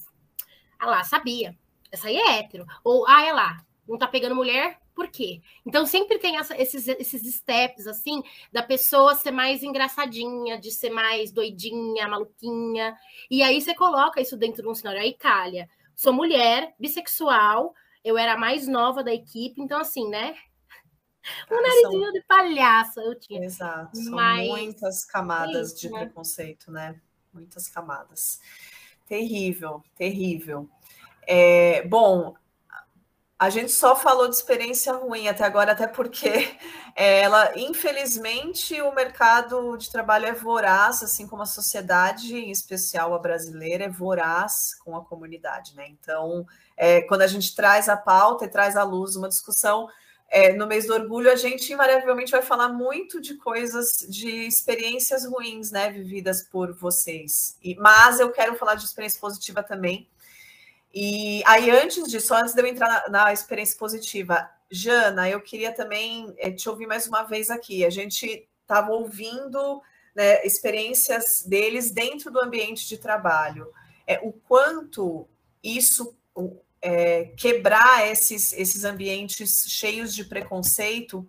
Olha 0.80 0.90
lá, 0.90 1.04
sabia. 1.04 1.56
Essa 1.90 2.08
aí 2.08 2.16
é 2.16 2.38
hétero. 2.38 2.66
Ou, 2.84 3.06
ah, 3.08 3.22
olha 3.22 3.34
lá, 3.34 3.64
não 3.88 3.98
tá 3.98 4.06
pegando 4.06 4.36
mulher, 4.36 4.78
por 4.96 5.08
quê? 5.08 5.42
Então 5.64 5.84
sempre 5.84 6.18
tem 6.18 6.38
essa, 6.38 6.60
esses, 6.60 6.88
esses 6.88 7.34
steps, 7.34 7.86
assim, 7.86 8.22
da 8.50 8.62
pessoa 8.62 9.14
ser 9.14 9.30
mais 9.30 9.62
engraçadinha, 9.62 10.58
de 10.58 10.70
ser 10.72 10.88
mais 10.88 11.30
doidinha, 11.30 12.08
maluquinha. 12.08 12.96
E 13.30 13.42
aí 13.42 13.60
você 13.60 13.74
coloca 13.74 14.22
isso 14.22 14.38
dentro 14.38 14.62
de 14.62 14.68
um 14.68 14.74
cenário. 14.74 15.02
Aí 15.02 15.12
calha. 15.12 15.68
Sou 15.94 16.14
mulher, 16.14 16.74
bissexual, 16.78 17.74
eu 18.02 18.16
era 18.16 18.32
a 18.32 18.38
mais 18.38 18.66
nova 18.66 19.04
da 19.04 19.12
equipe, 19.12 19.60
então 19.60 19.78
assim, 19.78 20.08
né? 20.08 20.34
Um 21.50 21.60
narizinho 21.60 22.04
são... 22.04 22.12
de 22.12 22.22
palhaço 22.22 23.00
eu 23.00 23.18
tinha. 23.18 23.44
Exato. 23.44 23.96
São 23.96 24.14
Mas... 24.14 24.48
muitas 24.48 25.04
camadas 25.04 25.72
Isso, 25.72 25.80
de 25.80 25.90
né? 25.90 26.00
preconceito, 26.00 26.70
né? 26.70 26.98
Muitas 27.32 27.68
camadas. 27.68 28.40
Terrível, 29.06 29.82
terrível. 29.94 30.70
É, 31.26 31.86
bom, 31.86 32.34
a 33.38 33.50
gente 33.50 33.70
só 33.70 33.94
falou 33.94 34.28
de 34.28 34.34
experiência 34.34 34.94
ruim 34.94 35.28
até 35.28 35.44
agora, 35.44 35.72
até 35.72 35.86
porque 35.86 36.56
ela, 36.96 37.52
infelizmente, 37.58 38.80
o 38.80 38.94
mercado 38.94 39.76
de 39.76 39.90
trabalho 39.90 40.26
é 40.26 40.32
voraz, 40.32 41.02
assim 41.02 41.26
como 41.26 41.42
a 41.42 41.46
sociedade, 41.46 42.34
em 42.34 42.50
especial 42.50 43.12
a 43.12 43.18
brasileira, 43.18 43.84
é 43.84 43.88
voraz 43.90 44.74
com 44.82 44.96
a 44.96 45.04
comunidade, 45.04 45.76
né? 45.76 45.86
Então, 45.88 46.46
é, 46.76 47.02
quando 47.02 47.22
a 47.22 47.26
gente 47.26 47.54
traz 47.54 47.90
a 47.90 47.96
pauta 47.96 48.46
e 48.46 48.48
traz 48.48 48.74
à 48.74 48.82
luz 48.82 49.16
uma 49.16 49.28
discussão 49.28 49.86
é, 50.30 50.54
no 50.54 50.66
mês 50.66 50.86
do 50.86 50.94
orgulho, 50.94 51.30
a 51.30 51.36
gente 51.36 51.70
invariavelmente 51.72 52.32
vai 52.32 52.42
falar 52.42 52.70
muito 52.70 53.20
de 53.20 53.34
coisas, 53.34 53.98
de 54.08 54.46
experiências 54.46 55.26
ruins, 55.26 55.70
né, 55.70 55.90
vividas 55.90 56.42
por 56.42 56.72
vocês. 56.72 57.56
E, 57.62 57.74
mas 57.76 58.18
eu 58.18 58.32
quero 58.32 58.56
falar 58.56 58.76
de 58.76 58.84
experiência 58.84 59.20
positiva 59.20 59.62
também 59.62 60.08
e 60.98 61.42
aí, 61.44 61.70
antes 61.70 62.08
disso, 62.08 62.32
antes 62.32 62.54
de 62.54 62.62
eu 62.62 62.66
entrar 62.66 62.88
na, 62.88 63.24
na 63.24 63.30
experiência 63.30 63.76
positiva, 63.76 64.50
Jana, 64.70 65.28
eu 65.28 65.42
queria 65.42 65.70
também 65.70 66.34
é, 66.38 66.50
te 66.50 66.70
ouvir 66.70 66.86
mais 66.86 67.06
uma 67.06 67.22
vez 67.22 67.50
aqui. 67.50 67.84
A 67.84 67.90
gente 67.90 68.48
estava 68.62 68.92
ouvindo 68.92 69.82
né, 70.14 70.42
experiências 70.42 71.44
deles 71.46 71.90
dentro 71.90 72.30
do 72.30 72.40
ambiente 72.40 72.88
de 72.88 72.96
trabalho. 72.96 73.70
É, 74.06 74.20
o 74.22 74.32
quanto 74.32 75.28
isso 75.62 76.16
é, 76.80 77.26
quebrar 77.36 78.10
esses, 78.10 78.54
esses 78.54 78.82
ambientes 78.82 79.66
cheios 79.68 80.14
de 80.14 80.24
preconceito 80.24 81.28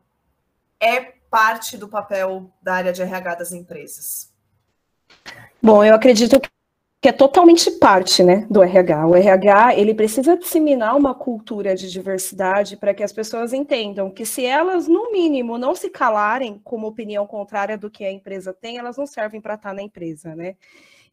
é 0.80 1.01
parte 1.30 1.75
do 1.75 1.89
papel 1.89 2.49
da 2.62 2.75
área 2.75 2.93
de 2.93 3.01
RH 3.01 3.36
das 3.36 3.51
empresas. 3.51 4.32
Bom, 5.62 5.84
eu 5.84 5.93
acredito 5.93 6.39
que 6.99 7.10
é 7.10 7.12
totalmente 7.12 7.69
parte 7.71 8.23
né, 8.23 8.47
do 8.49 8.63
RH. 8.63 9.07
O 9.07 9.15
RH 9.15 9.75
ele 9.75 9.93
precisa 9.93 10.36
disseminar 10.36 10.95
uma 10.95 11.13
cultura 11.13 11.75
de 11.75 11.91
diversidade 11.91 12.75
para 12.75 12.93
que 12.93 13.03
as 13.03 13.13
pessoas 13.13 13.53
entendam 13.53 14.10
que 14.10 14.25
se 14.25 14.43
elas, 14.43 14.88
no 14.88 15.12
mínimo, 15.12 15.60
não 15.60 15.75
se 15.75 15.89
calarem 15.89 16.60
com 16.63 16.75
uma 16.75 16.88
opinião 16.88 17.27
contrária 17.27 17.77
do 17.77 17.89
que 17.89 18.03
a 18.03 18.12
empresa 18.12 18.51
tem, 18.51 18.77
elas 18.77 18.97
não 18.97 19.05
servem 19.05 19.39
para 19.39 19.53
estar 19.53 19.73
na 19.73 19.83
empresa, 19.83 20.36
né? 20.36 20.55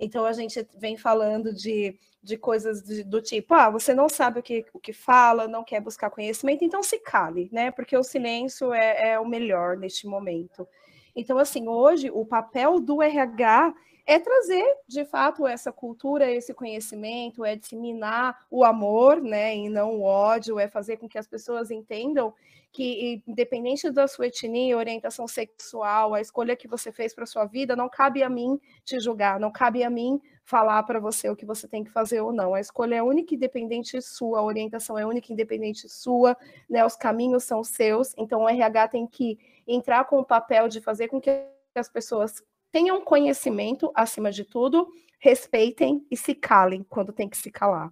Então 0.01 0.25
a 0.25 0.33
gente 0.33 0.67
vem 0.79 0.97
falando 0.97 1.53
de, 1.53 1.97
de 2.23 2.39
coisas 2.39 2.83
de, 2.83 3.05
do 3.05 3.21
tipo, 3.21 3.53
ah, 3.53 3.69
você 3.69 3.95
não 3.95 4.09
sabe 4.09 4.41
o 4.41 4.43
que, 4.43 4.65
o 4.73 4.81
que 4.81 4.93
fala, 4.93 5.47
não 5.47 5.63
quer 5.63 5.81
buscar 5.81 6.09
conhecimento, 6.09 6.65
então 6.65 6.83
se 6.83 6.99
cale, 6.99 7.51
né? 7.53 7.71
Porque 7.71 7.97
o 7.97 8.03
silêncio 8.03 8.73
é, 8.73 9.11
é 9.11 9.21
o 9.21 9.29
melhor 9.29 9.77
neste 9.77 10.07
momento. 10.07 10.67
Então, 11.15 11.39
assim, 11.39 11.69
hoje 11.69 12.11
o 12.11 12.25
papel 12.25 12.81
do 12.81 13.03
RH 13.03 13.75
é 14.07 14.19
trazer, 14.19 14.65
de 14.87 15.05
fato, 15.05 15.47
essa 15.47 15.73
cultura, 15.73 16.31
esse 16.31 16.53
conhecimento, 16.53 17.45
é 17.45 17.57
disseminar 17.57 18.47
o 18.51 18.65
amor, 18.65 19.21
né, 19.21 19.57
e 19.57 19.69
não 19.69 19.97
o 19.97 20.03
ódio, 20.03 20.59
é 20.59 20.69
fazer 20.69 20.99
com 20.99 21.09
que 21.09 21.19
as 21.19 21.27
pessoas 21.27 21.71
entendam 21.71 22.35
que, 22.71 23.23
independente 23.27 23.89
da 23.91 24.09
sua 24.09 24.27
etnia, 24.27 24.77
orientação 24.77 25.29
sexual, 25.29 26.13
a 26.13 26.21
escolha 26.21 26.57
que 26.57 26.67
você 26.67 26.91
fez 26.91 27.15
para 27.15 27.25
sua 27.25 27.45
vida, 27.45 27.77
não 27.77 27.89
cabe 27.89 28.23
a 28.23 28.29
mim 28.29 28.61
te 28.85 28.99
julgar, 28.99 29.39
não 29.39 29.51
cabe 29.51 29.85
a 29.85 29.89
mim 29.89 30.21
falar 30.45 30.83
para 30.83 30.99
você 30.99 31.31
o 31.31 31.37
que 31.37 31.47
você 31.47 31.69
tem 31.69 31.85
que 31.85 31.91
fazer 31.91 32.21
ou 32.21 32.33
não. 32.33 32.53
A 32.53 32.61
escolha 32.61 32.97
é 32.97 33.03
única 33.03 33.33
e 33.33 33.37
independente 33.37 34.03
sua, 34.03 34.41
a 34.41 34.43
orientação 34.43 34.99
é 34.99 35.07
única 35.07 35.31
e 35.31 35.33
independente 35.33 35.89
sua, 35.89 36.37
né, 36.69 36.85
os 36.85 36.97
caminhos 36.97 37.45
são 37.45 37.63
seus, 37.63 38.13
então 38.19 38.43
o 38.43 38.49
RH 38.49 38.89
tem 38.89 39.07
que 39.07 39.39
entrar 39.67 40.05
com 40.05 40.19
o 40.19 40.25
papel 40.25 40.69
de 40.69 40.81
fazer 40.81 41.09
com 41.09 41.21
que 41.21 41.31
as 41.77 41.89
pessoas 41.89 42.43
tenham 42.75 43.01
conhecimento 43.01 43.93
acima 43.95 44.33
de 44.33 44.43
tudo, 44.43 44.89
respeitem 45.21 46.05
e 46.11 46.17
se 46.17 46.35
calem 46.35 46.83
quando 46.83 47.13
tem 47.13 47.29
que 47.29 47.37
se 47.37 47.49
calar. 47.49 47.89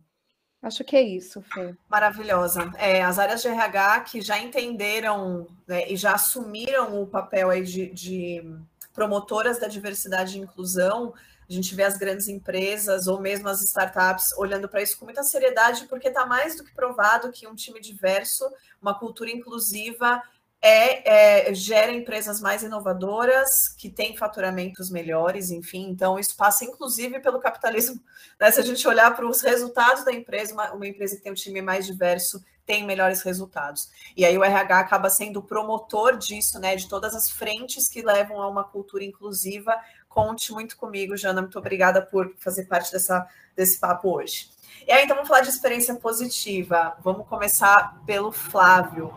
Acho 0.60 0.82
que 0.82 0.96
é 0.96 1.02
isso, 1.02 1.40
Fê. 1.40 1.72
Maravilhosa. 1.88 2.68
É, 2.76 3.00
as 3.00 3.16
áreas 3.16 3.42
de 3.42 3.46
RH 3.46 4.00
que 4.00 4.20
já 4.20 4.40
entenderam 4.40 5.46
né, 5.68 5.88
e 5.88 5.94
já 5.96 6.14
assumiram 6.14 7.00
o 7.00 7.06
papel 7.06 7.50
aí 7.50 7.62
de, 7.62 7.90
de 7.90 8.44
promotoras 8.92 9.60
da 9.60 9.68
diversidade 9.68 10.36
e 10.36 10.40
inclusão, 10.40 11.14
a 11.48 11.52
gente 11.52 11.76
vê 11.76 11.84
as 11.84 11.96
grandes 11.96 12.26
empresas 12.26 13.06
ou 13.06 13.20
mesmo 13.20 13.48
as 13.48 13.62
startups 13.62 14.32
olhando 14.36 14.68
para 14.68 14.82
isso 14.82 14.98
com 14.98 15.04
muita 15.04 15.22
seriedade, 15.22 15.86
porque 15.86 16.08
está 16.08 16.26
mais 16.26 16.56
do 16.56 16.64
que 16.64 16.74
provado 16.74 17.30
que 17.30 17.46
um 17.46 17.54
time 17.54 17.80
diverso, 17.80 18.44
uma 18.80 18.98
cultura 18.98 19.30
inclusiva, 19.30 20.20
é, 20.64 21.48
é, 21.48 21.54
gera 21.54 21.90
empresas 21.90 22.40
mais 22.40 22.62
inovadoras, 22.62 23.68
que 23.68 23.90
têm 23.90 24.16
faturamentos 24.16 24.90
melhores, 24.90 25.50
enfim. 25.50 25.88
Então, 25.90 26.20
isso 26.20 26.36
passa 26.36 26.64
inclusive 26.64 27.18
pelo 27.18 27.40
capitalismo. 27.40 28.00
Né? 28.40 28.50
Se 28.50 28.58
a 28.58 28.64
gente 28.64 28.88
olhar 28.88 29.14
para 29.14 29.26
os 29.26 29.40
resultados 29.40 30.04
da 30.04 30.12
empresa, 30.12 30.52
uma, 30.52 30.72
uma, 30.72 30.86
empresa 30.86 31.14
que 31.14 31.22
tem 31.22 31.30
um 31.30 31.34
time 31.34 31.62
mais 31.62 31.86
diverso 31.86 32.42
tem 32.66 32.84
melhores 32.84 33.22
resultados. 33.22 33.88
E 34.16 34.24
aí 34.24 34.36
o 34.36 34.42
RH 34.42 34.78
acaba 34.78 35.10
sendo 35.10 35.38
o 35.38 35.42
promotor 35.42 36.16
disso, 36.16 36.58
né? 36.58 36.74
De 36.74 36.88
todas 36.88 37.14
as 37.14 37.30
frentes 37.30 37.88
que 37.88 38.02
levam 38.02 38.40
a 38.40 38.48
uma 38.48 38.64
cultura 38.64 39.04
inclusiva. 39.04 39.76
Conte 40.08 40.52
muito 40.52 40.76
comigo, 40.76 41.16
Jana. 41.16 41.40
Muito 41.40 41.58
obrigada 41.58 42.00
por 42.02 42.34
fazer 42.38 42.64
parte 42.64 42.90
dessa, 42.90 43.28
desse 43.54 43.78
papo 43.78 44.16
hoje. 44.16 44.48
E 44.86 44.92
aí, 44.92 45.04
então, 45.04 45.14
vamos 45.16 45.28
falar 45.28 45.42
de 45.42 45.48
experiência 45.48 45.94
positiva. 45.94 46.96
Vamos 47.02 47.26
começar 47.28 48.02
pelo 48.04 48.32
Flávio. 48.32 49.12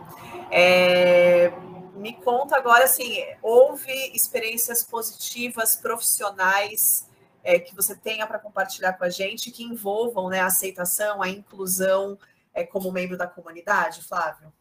É, 0.50 1.52
me 1.96 2.12
conta 2.12 2.56
agora, 2.56 2.84
assim, 2.84 3.24
houve 3.42 3.92
experiências 4.14 4.82
positivas, 4.84 5.76
profissionais, 5.76 7.08
é, 7.42 7.58
que 7.58 7.74
você 7.74 7.96
tenha 7.96 8.26
para 8.26 8.38
compartilhar 8.38 8.92
com 8.94 9.04
a 9.04 9.10
gente, 9.10 9.50
que 9.50 9.64
envolvam 9.64 10.28
né, 10.28 10.40
a 10.40 10.46
aceitação, 10.46 11.22
a 11.22 11.28
inclusão 11.28 12.18
é, 12.54 12.64
como 12.64 12.92
membro 12.92 13.16
da 13.16 13.26
comunidade, 13.26 14.02
Flávio? 14.02 14.52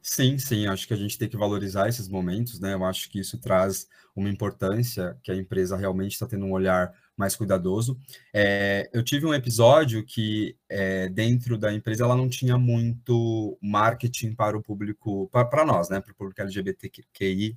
Sim, 0.00 0.38
sim, 0.38 0.66
acho 0.66 0.86
que 0.86 0.94
a 0.94 0.98
gente 0.98 1.16
tem 1.16 1.28
que 1.28 1.36
valorizar 1.36 1.88
esses 1.88 2.08
momentos, 2.08 2.60
né? 2.60 2.74
Eu 2.74 2.84
acho 2.84 3.08
que 3.08 3.18
isso 3.18 3.38
traz 3.38 3.88
uma 4.14 4.28
importância 4.28 5.18
que 5.22 5.32
a 5.32 5.34
empresa 5.34 5.76
realmente 5.76 6.12
está 6.12 6.26
tendo 6.26 6.44
um 6.44 6.52
olhar 6.52 6.92
mais 7.16 7.36
cuidadoso. 7.36 7.98
É, 8.32 8.88
eu 8.92 9.02
tive 9.02 9.26
um 9.26 9.34
episódio 9.34 10.04
que 10.04 10.56
é, 10.68 11.08
dentro 11.08 11.56
da 11.56 11.72
empresa 11.72 12.04
ela 12.04 12.16
não 12.16 12.28
tinha 12.28 12.58
muito 12.58 13.58
marketing 13.62 14.34
para 14.34 14.56
o 14.56 14.62
público, 14.62 15.28
para 15.28 15.64
nós, 15.64 15.88
né, 15.88 16.00
para 16.00 16.12
o 16.12 16.14
público 16.14 16.40
LGBTQI, 16.40 17.56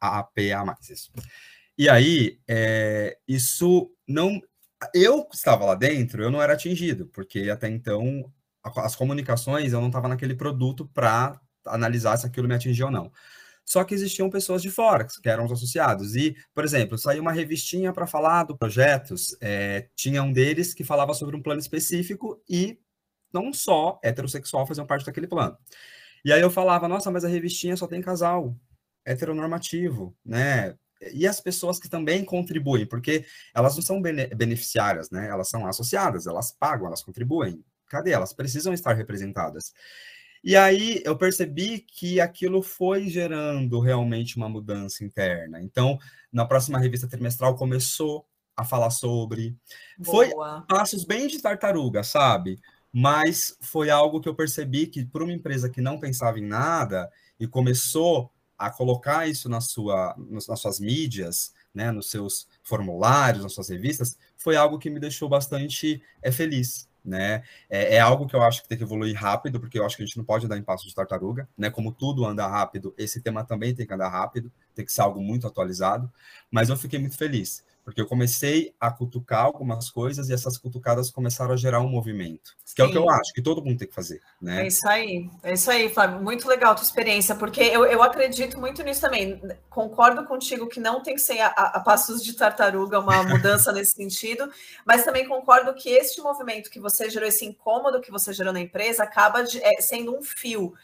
APA+, 0.00 0.78
isso. 0.90 1.12
E 1.76 1.88
aí, 1.88 2.38
é, 2.48 3.18
isso 3.26 3.90
não... 4.06 4.40
Eu 4.94 5.26
estava 5.32 5.64
lá 5.64 5.74
dentro, 5.74 6.22
eu 6.22 6.30
não 6.30 6.42
era 6.42 6.52
atingido, 6.52 7.06
porque 7.06 7.50
até 7.50 7.68
então 7.68 8.30
as 8.62 8.94
comunicações 8.96 9.72
eu 9.72 9.80
não 9.80 9.88
estava 9.88 10.08
naquele 10.08 10.34
produto 10.34 10.86
para 10.92 11.40
analisar 11.66 12.16
se 12.16 12.26
aquilo 12.26 12.48
me 12.48 12.54
atingiu 12.54 12.86
ou 12.86 12.92
não. 12.92 13.10
Só 13.64 13.82
que 13.82 13.94
existiam 13.94 14.28
pessoas 14.28 14.62
de 14.62 14.70
fora, 14.70 15.06
que 15.06 15.28
eram 15.28 15.46
os 15.46 15.52
associados. 15.52 16.14
E, 16.14 16.36
por 16.54 16.64
exemplo, 16.64 16.98
saiu 16.98 17.22
uma 17.22 17.32
revistinha 17.32 17.92
para 17.92 18.06
falar 18.06 18.44
do 18.44 18.56
projetos, 18.56 19.36
é, 19.40 19.88
tinha 19.96 20.22
um 20.22 20.32
deles 20.32 20.74
que 20.74 20.84
falava 20.84 21.14
sobre 21.14 21.34
um 21.34 21.42
plano 21.42 21.60
específico 21.60 22.42
e 22.48 22.78
não 23.32 23.52
só 23.52 23.98
heterossexual 24.02 24.66
faziam 24.66 24.86
parte 24.86 25.06
daquele 25.06 25.26
plano. 25.26 25.56
E 26.24 26.32
aí 26.32 26.40
eu 26.40 26.50
falava, 26.50 26.88
nossa, 26.88 27.10
mas 27.10 27.24
a 27.24 27.28
revistinha 27.28 27.76
só 27.76 27.86
tem 27.86 28.00
casal 28.00 28.56
heteronormativo, 29.04 30.16
né? 30.24 30.76
E 31.12 31.26
as 31.26 31.40
pessoas 31.40 31.78
que 31.78 31.88
também 31.88 32.24
contribuem, 32.24 32.86
porque 32.86 33.26
elas 33.54 33.74
não 33.74 33.82
são 33.82 34.00
beneficiárias, 34.00 35.10
né? 35.10 35.28
Elas 35.28 35.48
são 35.48 35.66
associadas, 35.66 36.26
elas 36.26 36.52
pagam, 36.52 36.86
elas 36.86 37.02
contribuem. 37.02 37.62
Cadê? 37.88 38.12
Elas 38.12 38.32
precisam 38.32 38.72
estar 38.72 38.94
representadas. 38.94 39.72
E 40.44 40.54
aí 40.56 41.00
eu 41.06 41.16
percebi 41.16 41.78
que 41.78 42.20
aquilo 42.20 42.62
foi 42.62 43.08
gerando 43.08 43.80
realmente 43.80 44.36
uma 44.36 44.46
mudança 44.46 45.02
interna. 45.02 45.58
Então, 45.62 45.98
na 46.30 46.44
próxima 46.44 46.78
revista 46.78 47.08
trimestral 47.08 47.56
começou 47.56 48.26
a 48.54 48.62
falar 48.62 48.90
sobre. 48.90 49.56
Boa. 49.96 50.26
Foi 50.26 50.34
passos 50.68 51.02
bem 51.02 51.28
de 51.28 51.40
tartaruga, 51.40 52.04
sabe? 52.04 52.60
Mas 52.92 53.56
foi 53.58 53.88
algo 53.88 54.20
que 54.20 54.28
eu 54.28 54.34
percebi 54.34 54.86
que, 54.86 55.06
para 55.06 55.24
uma 55.24 55.32
empresa 55.32 55.70
que 55.70 55.80
não 55.80 55.98
pensava 55.98 56.38
em 56.38 56.46
nada 56.46 57.10
e 57.40 57.46
começou 57.46 58.30
a 58.58 58.70
colocar 58.70 59.26
isso 59.26 59.48
na 59.48 59.62
sua, 59.62 60.14
nas 60.30 60.60
suas 60.60 60.78
mídias, 60.78 61.54
né, 61.72 61.90
nos 61.90 62.10
seus 62.10 62.46
formulários, 62.62 63.42
nas 63.42 63.54
suas 63.54 63.70
revistas, 63.70 64.16
foi 64.36 64.56
algo 64.56 64.78
que 64.78 64.90
me 64.90 65.00
deixou 65.00 65.28
bastante 65.28 66.02
é, 66.22 66.30
feliz 66.30 66.86
né? 67.04 67.42
É, 67.68 67.96
é, 67.96 68.00
algo 68.00 68.26
que 68.26 68.34
eu 68.34 68.42
acho 68.42 68.62
que 68.62 68.68
tem 68.68 68.78
que 68.78 68.84
evoluir 68.84 69.14
rápido, 69.14 69.60
porque 69.60 69.78
eu 69.78 69.84
acho 69.84 69.96
que 69.96 70.02
a 70.02 70.06
gente 70.06 70.16
não 70.16 70.24
pode 70.24 70.48
dar 70.48 70.56
em 70.56 70.62
passo 70.62 70.88
de 70.88 70.94
tartaruga, 70.94 71.48
né? 71.56 71.70
Como 71.70 71.92
tudo 71.92 72.24
anda 72.24 72.46
rápido, 72.46 72.94
esse 72.96 73.20
tema 73.20 73.44
também 73.44 73.74
tem 73.74 73.86
que 73.86 73.92
andar 73.92 74.08
rápido, 74.08 74.50
tem 74.74 74.84
que 74.84 74.92
ser 74.92 75.02
algo 75.02 75.20
muito 75.20 75.46
atualizado. 75.46 76.10
Mas 76.50 76.70
eu 76.70 76.76
fiquei 76.76 76.98
muito 76.98 77.16
feliz, 77.16 77.64
Porque 77.84 78.00
eu 78.00 78.06
comecei 78.06 78.74
a 78.80 78.90
cutucar 78.90 79.44
algumas 79.44 79.90
coisas 79.90 80.28
e 80.28 80.32
essas 80.32 80.56
cutucadas 80.56 81.10
começaram 81.10 81.52
a 81.52 81.56
gerar 81.56 81.80
um 81.80 81.88
movimento. 81.88 82.56
Que 82.74 82.82
Sim. 82.82 82.82
é 82.82 82.84
o 82.86 82.90
que 82.90 82.98
eu 82.98 83.10
acho, 83.10 83.32
que 83.34 83.42
todo 83.42 83.62
mundo 83.62 83.78
tem 83.78 83.86
que 83.86 83.94
fazer. 83.94 84.20
Né? 84.40 84.62
É 84.62 84.66
isso 84.66 84.88
aí, 84.88 85.30
é 85.42 85.52
isso 85.52 85.70
aí, 85.70 85.88
Flávio. 85.88 86.22
Muito 86.22 86.48
legal 86.48 86.72
a 86.72 86.74
tua 86.74 86.84
experiência, 86.84 87.34
porque 87.34 87.60
eu, 87.60 87.84
eu 87.84 88.02
acredito 88.02 88.58
muito 88.58 88.82
nisso 88.82 89.02
também. 89.02 89.40
Concordo 89.68 90.24
contigo 90.24 90.66
que 90.66 90.80
não 90.80 91.02
tem 91.02 91.14
que 91.14 91.20
ser 91.20 91.40
a, 91.40 91.48
a 91.48 91.80
passos 91.80 92.24
de 92.24 92.32
tartaruga 92.32 92.98
uma 92.98 93.22
mudança 93.24 93.70
nesse 93.70 93.92
sentido, 93.92 94.50
mas 94.84 95.04
também 95.04 95.28
concordo 95.28 95.74
que 95.74 95.90
este 95.90 96.20
movimento 96.22 96.70
que 96.70 96.80
você 96.80 97.10
gerou, 97.10 97.28
esse 97.28 97.44
incômodo 97.44 98.00
que 98.00 98.10
você 98.10 98.32
gerou 98.32 98.52
na 98.52 98.60
empresa, 98.60 99.04
acaba 99.04 99.42
de, 99.42 99.62
é, 99.62 99.80
sendo 99.80 100.16
um 100.16 100.22
fio 100.22 100.74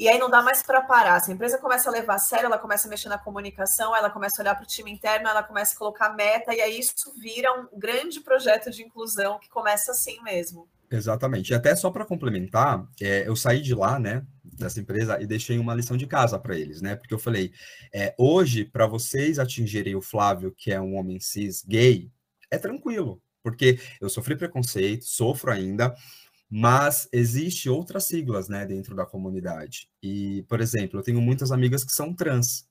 e 0.00 0.08
aí 0.08 0.18
não 0.18 0.30
dá 0.30 0.40
mais 0.40 0.62
para 0.62 0.80
parar. 0.80 1.20
Se 1.20 1.30
a 1.30 1.34
empresa 1.34 1.58
começa 1.58 1.90
a 1.90 1.92
levar 1.92 2.14
a 2.14 2.18
sério, 2.18 2.46
ela 2.46 2.56
começa 2.56 2.88
a 2.88 2.90
mexer 2.90 3.10
na 3.10 3.18
comunicação, 3.18 3.94
ela 3.94 4.08
começa 4.08 4.40
a 4.40 4.42
olhar 4.42 4.54
para 4.54 4.64
o 4.64 4.66
time 4.66 4.90
interno, 4.90 5.28
ela 5.28 5.42
começa 5.42 5.74
a 5.74 5.78
colocar 5.78 6.14
meta, 6.14 6.54
e 6.54 6.60
aí 6.62 6.78
isso 6.78 7.12
vira 7.20 7.52
um 7.52 7.78
grande 7.78 8.18
projeto 8.20 8.70
de 8.70 8.82
inclusão 8.82 9.38
que 9.38 9.50
começa 9.50 9.92
assim 9.92 10.18
mesmo. 10.22 10.66
Exatamente. 10.90 11.50
E 11.50 11.54
até 11.54 11.76
só 11.76 11.90
para 11.90 12.06
complementar, 12.06 12.82
é, 12.98 13.28
eu 13.28 13.36
saí 13.36 13.60
de 13.60 13.74
lá, 13.74 13.98
né, 13.98 14.24
dessa 14.42 14.80
empresa, 14.80 15.20
e 15.20 15.26
deixei 15.26 15.58
uma 15.58 15.74
lição 15.74 15.98
de 15.98 16.06
casa 16.06 16.38
para 16.38 16.58
eles, 16.58 16.80
né? 16.80 16.96
Porque 16.96 17.12
eu 17.12 17.18
falei, 17.18 17.52
é, 17.92 18.14
hoje, 18.16 18.64
para 18.64 18.86
vocês 18.86 19.38
atingirem 19.38 19.96
o 19.96 20.00
Flávio, 20.00 20.54
que 20.56 20.72
é 20.72 20.80
um 20.80 20.96
homem 20.96 21.20
cis 21.20 21.62
gay, 21.62 22.10
é 22.50 22.56
tranquilo, 22.56 23.22
porque 23.42 23.78
eu 24.00 24.08
sofri 24.08 24.34
preconceito, 24.34 25.04
sofro 25.04 25.52
ainda, 25.52 25.94
mas 26.50 27.08
existe 27.12 27.68
outras 27.70 28.04
siglas, 28.06 28.48
né, 28.48 28.66
dentro 28.66 28.94
da 28.96 29.06
comunidade. 29.06 29.88
E, 30.02 30.44
por 30.48 30.60
exemplo, 30.60 30.98
eu 30.98 31.02
tenho 31.02 31.20
muitas 31.20 31.52
amigas 31.52 31.84
que 31.84 31.92
são 31.92 32.14
trans. 32.14 32.66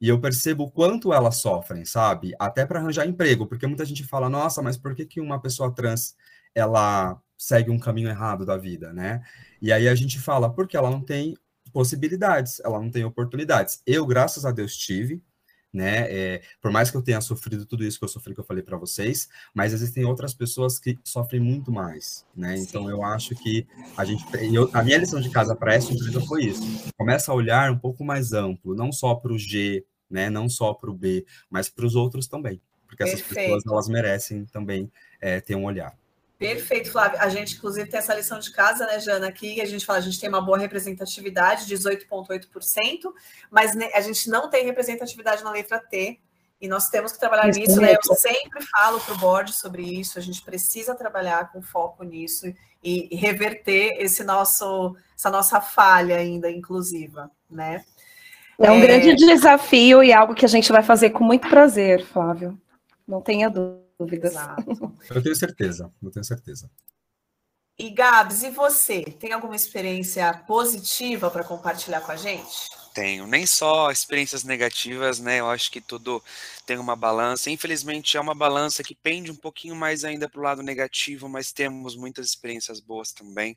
E 0.00 0.08
eu 0.08 0.20
percebo 0.20 0.64
o 0.64 0.70
quanto 0.70 1.12
elas 1.12 1.36
sofrem, 1.36 1.84
sabe? 1.84 2.32
Até 2.38 2.66
para 2.66 2.80
arranjar 2.80 3.06
emprego, 3.06 3.46
porque 3.46 3.66
muita 3.66 3.84
gente 3.84 4.04
fala: 4.04 4.28
"Nossa, 4.28 4.62
mas 4.62 4.76
por 4.76 4.94
que 4.94 5.06
que 5.06 5.20
uma 5.20 5.40
pessoa 5.40 5.74
trans 5.74 6.14
ela 6.54 7.20
segue 7.38 7.70
um 7.70 7.78
caminho 7.78 8.08
errado 8.08 8.44
da 8.46 8.56
vida, 8.56 8.92
né?" 8.92 9.22
E 9.60 9.72
aí 9.72 9.88
a 9.88 9.94
gente 9.94 10.18
fala: 10.20 10.52
"Porque 10.52 10.76
ela 10.76 10.90
não 10.90 11.00
tem 11.04 11.36
possibilidades, 11.72 12.60
ela 12.60 12.80
não 12.80 12.90
tem 12.90 13.04
oportunidades". 13.04 13.80
Eu, 13.86 14.06
graças 14.06 14.44
a 14.44 14.50
Deus, 14.52 14.76
tive, 14.76 15.22
né? 15.72 16.06
É, 16.10 16.42
por 16.60 16.70
mais 16.70 16.90
que 16.90 16.96
eu 16.96 17.02
tenha 17.02 17.20
sofrido 17.20 17.64
tudo 17.64 17.84
isso 17.84 17.98
que 17.98 18.04
eu 18.04 18.08
sofri, 18.08 18.34
que 18.34 18.40
eu 18.40 18.44
falei 18.44 18.62
para 18.62 18.76
vocês, 18.76 19.28
mas 19.54 19.72
existem 19.72 20.04
outras 20.04 20.34
pessoas 20.34 20.78
que 20.78 20.98
sofrem 21.02 21.40
muito 21.40 21.72
mais, 21.72 22.26
né? 22.36 22.56
Então 22.58 22.90
eu 22.90 23.02
acho 23.02 23.34
que 23.34 23.66
a 23.96 24.04
gente, 24.04 24.24
eu, 24.52 24.68
a 24.72 24.82
minha 24.82 24.98
lição 24.98 25.20
de 25.20 25.30
casa 25.30 25.56
para 25.56 25.74
essa 25.74 25.92
empresa 25.92 26.20
foi 26.20 26.44
isso: 26.44 26.62
começa 26.96 27.32
a 27.32 27.34
olhar 27.34 27.70
um 27.70 27.78
pouco 27.78 28.04
mais 28.04 28.32
amplo, 28.32 28.74
não 28.74 28.92
só 28.92 29.14
para 29.14 29.32
o 29.32 29.38
G, 29.38 29.84
né? 30.10 30.28
Não 30.28 30.48
só 30.48 30.74
para 30.74 30.90
o 30.90 30.94
B, 30.94 31.24
mas 31.48 31.68
para 31.68 31.86
os 31.86 31.94
outros 31.94 32.26
também, 32.26 32.60
porque 32.86 33.02
essas 33.02 33.22
Perfeito. 33.22 33.46
pessoas 33.46 33.66
elas 33.66 33.88
merecem 33.88 34.44
também 34.44 34.90
é, 35.20 35.40
ter 35.40 35.54
um 35.54 35.64
olhar. 35.64 35.96
Perfeito, 36.42 36.90
Flávio. 36.90 37.20
A 37.20 37.28
gente, 37.28 37.56
inclusive, 37.56 37.88
tem 37.88 37.98
essa 37.98 38.14
lição 38.14 38.38
de 38.40 38.50
casa, 38.50 38.84
né, 38.84 38.98
Jana, 38.98 39.28
aqui, 39.28 39.60
a 39.60 39.64
gente 39.64 39.86
fala, 39.86 40.00
a 40.00 40.02
gente 40.02 40.18
tem 40.18 40.28
uma 40.28 40.40
boa 40.40 40.58
representatividade, 40.58 41.72
18,8%, 41.72 43.12
mas 43.48 43.76
a 43.94 44.00
gente 44.00 44.28
não 44.28 44.50
tem 44.50 44.64
representatividade 44.64 45.44
na 45.44 45.52
letra 45.52 45.78
T, 45.78 46.18
e 46.60 46.68
nós 46.68 46.88
temos 46.88 47.12
que 47.12 47.20
trabalhar 47.20 47.48
isso 47.48 47.60
nisso, 47.60 47.80
né? 47.80 47.94
Eu 47.94 48.14
sempre 48.16 48.64
falo 48.66 49.00
para 49.00 49.14
o 49.14 49.18
board 49.18 49.52
sobre 49.52 49.82
isso, 49.82 50.18
a 50.18 50.22
gente 50.22 50.42
precisa 50.42 50.94
trabalhar 50.94 51.50
com 51.52 51.62
foco 51.62 52.02
nisso 52.04 52.46
e, 52.82 53.08
e 53.10 53.16
reverter 53.16 53.96
esse 53.98 54.24
nosso, 54.24 54.96
essa 55.16 55.30
nossa 55.30 55.60
falha 55.60 56.16
ainda 56.16 56.50
inclusiva, 56.50 57.30
né? 57.48 57.84
É 58.58 58.70
um 58.70 58.78
é... 58.78 58.80
grande 58.80 59.14
desafio 59.14 60.02
e 60.02 60.12
algo 60.12 60.34
que 60.34 60.44
a 60.44 60.48
gente 60.48 60.70
vai 60.70 60.82
fazer 60.82 61.10
com 61.10 61.24
muito 61.24 61.48
prazer, 61.48 62.04
Flávio. 62.04 62.56
Não 63.06 63.20
tenha 63.20 63.48
dúvida 63.48 63.81
dúvidas. 64.04 64.32
Exato. 64.32 64.94
Eu 65.10 65.22
tenho 65.22 65.36
certeza, 65.36 65.92
eu 66.02 66.10
tenho 66.10 66.24
certeza. 66.24 66.70
E 67.78 67.90
Gabs, 67.90 68.42
e 68.42 68.50
você? 68.50 69.02
Tem 69.02 69.32
alguma 69.32 69.56
experiência 69.56 70.32
positiva 70.46 71.30
para 71.30 71.42
compartilhar 71.42 72.00
com 72.00 72.12
a 72.12 72.16
gente? 72.16 72.70
Tenho, 72.94 73.26
nem 73.26 73.46
só 73.46 73.90
experiências 73.90 74.44
negativas, 74.44 75.18
né? 75.18 75.40
Eu 75.40 75.48
acho 75.48 75.70
que 75.70 75.80
tudo 75.80 76.22
tem 76.66 76.78
uma 76.78 76.94
balança. 76.94 77.50
Infelizmente, 77.50 78.16
é 78.16 78.20
uma 78.20 78.34
balança 78.34 78.82
que 78.82 78.94
pende 78.94 79.30
um 79.30 79.36
pouquinho 79.36 79.74
mais 79.74 80.04
ainda 80.04 80.28
para 80.28 80.38
o 80.38 80.42
lado 80.44 80.62
negativo, 80.62 81.28
mas 81.28 81.52
temos 81.52 81.96
muitas 81.96 82.26
experiências 82.26 82.78
boas 82.80 83.10
também. 83.12 83.56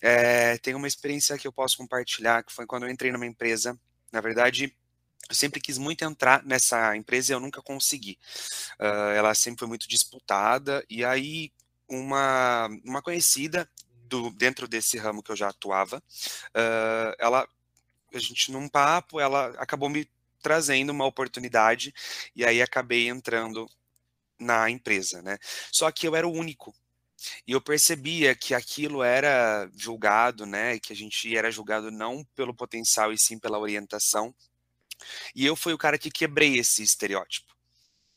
É, 0.00 0.56
tem 0.58 0.74
uma 0.74 0.88
experiência 0.88 1.36
que 1.36 1.46
eu 1.46 1.52
posso 1.52 1.76
compartilhar, 1.76 2.42
que 2.42 2.52
foi 2.52 2.66
quando 2.66 2.84
eu 2.86 2.90
entrei 2.90 3.12
numa 3.12 3.26
empresa. 3.26 3.78
Na 4.10 4.22
verdade, 4.22 4.74
eu 5.28 5.34
sempre 5.34 5.60
quis 5.60 5.78
muito 5.78 6.04
entrar 6.04 6.44
nessa 6.44 6.96
empresa 6.96 7.32
e 7.32 7.34
eu 7.34 7.40
nunca 7.40 7.62
consegui. 7.62 8.18
Uh, 8.80 9.12
ela 9.14 9.34
sempre 9.34 9.60
foi 9.60 9.68
muito 9.68 9.88
disputada, 9.88 10.84
e 10.88 11.04
aí 11.04 11.52
uma, 11.88 12.68
uma 12.84 13.02
conhecida 13.02 13.68
do, 14.08 14.30
dentro 14.30 14.66
desse 14.66 14.98
ramo 14.98 15.22
que 15.22 15.30
eu 15.30 15.36
já 15.36 15.48
atuava, 15.48 15.98
uh, 15.98 17.14
ela, 17.18 17.48
a 18.12 18.18
gente 18.18 18.50
num 18.50 18.68
papo, 18.68 19.20
ela 19.20 19.48
acabou 19.58 19.88
me 19.88 20.08
trazendo 20.42 20.90
uma 20.90 21.06
oportunidade, 21.06 21.94
e 22.34 22.44
aí 22.44 22.60
acabei 22.62 23.08
entrando 23.08 23.68
na 24.38 24.70
empresa, 24.70 25.20
né? 25.22 25.38
Só 25.70 25.90
que 25.92 26.08
eu 26.08 26.16
era 26.16 26.26
o 26.26 26.32
único 26.32 26.74
e 27.46 27.52
eu 27.52 27.60
percebia 27.60 28.34
que 28.34 28.54
aquilo 28.54 29.02
era 29.02 29.70
julgado, 29.76 30.46
né? 30.46 30.78
Que 30.78 30.92
a 30.92 30.96
gente 30.96 31.36
era 31.36 31.50
julgado 31.50 31.90
não 31.90 32.24
pelo 32.34 32.54
potencial 32.54 33.12
e 33.12 33.18
sim 33.18 33.38
pela 33.38 33.58
orientação. 33.58 34.34
E 35.34 35.46
eu 35.46 35.56
fui 35.56 35.72
o 35.72 35.78
cara 35.78 35.98
que 35.98 36.10
quebrei 36.10 36.58
esse 36.58 36.82
estereótipo. 36.82 37.50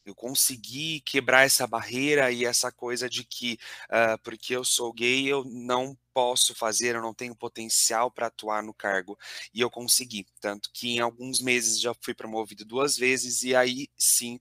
Eu 0.05 0.13
consegui 0.13 0.99
quebrar 1.01 1.45
essa 1.45 1.65
barreira 1.65 2.29
e 2.29 2.43
essa 2.43 2.71
coisa 2.71 3.09
de 3.09 3.23
que 3.23 3.57
uh, 3.85 4.19
porque 4.21 4.53
eu 4.53 4.65
sou 4.65 4.91
gay 4.91 5.27
eu 5.27 5.45
não 5.45 5.97
posso 6.13 6.53
fazer, 6.53 6.95
eu 6.95 7.01
não 7.01 7.13
tenho 7.13 7.35
potencial 7.35 8.11
para 8.11 8.27
atuar 8.27 8.61
no 8.61 8.73
cargo. 8.73 9.17
E 9.53 9.61
eu 9.61 9.69
consegui. 9.69 10.25
Tanto 10.41 10.69
que 10.73 10.89
em 10.89 10.99
alguns 10.99 11.39
meses 11.39 11.79
já 11.79 11.93
fui 12.01 12.13
promovido 12.13 12.65
duas 12.65 12.97
vezes, 12.97 13.43
e 13.43 13.55
aí 13.55 13.87
sim, 13.97 14.37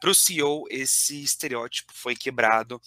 para 0.00 0.10
o 0.10 0.14
CEO, 0.14 0.64
esse 0.70 1.22
estereótipo 1.22 1.92
foi 1.94 2.16
quebrado 2.16 2.80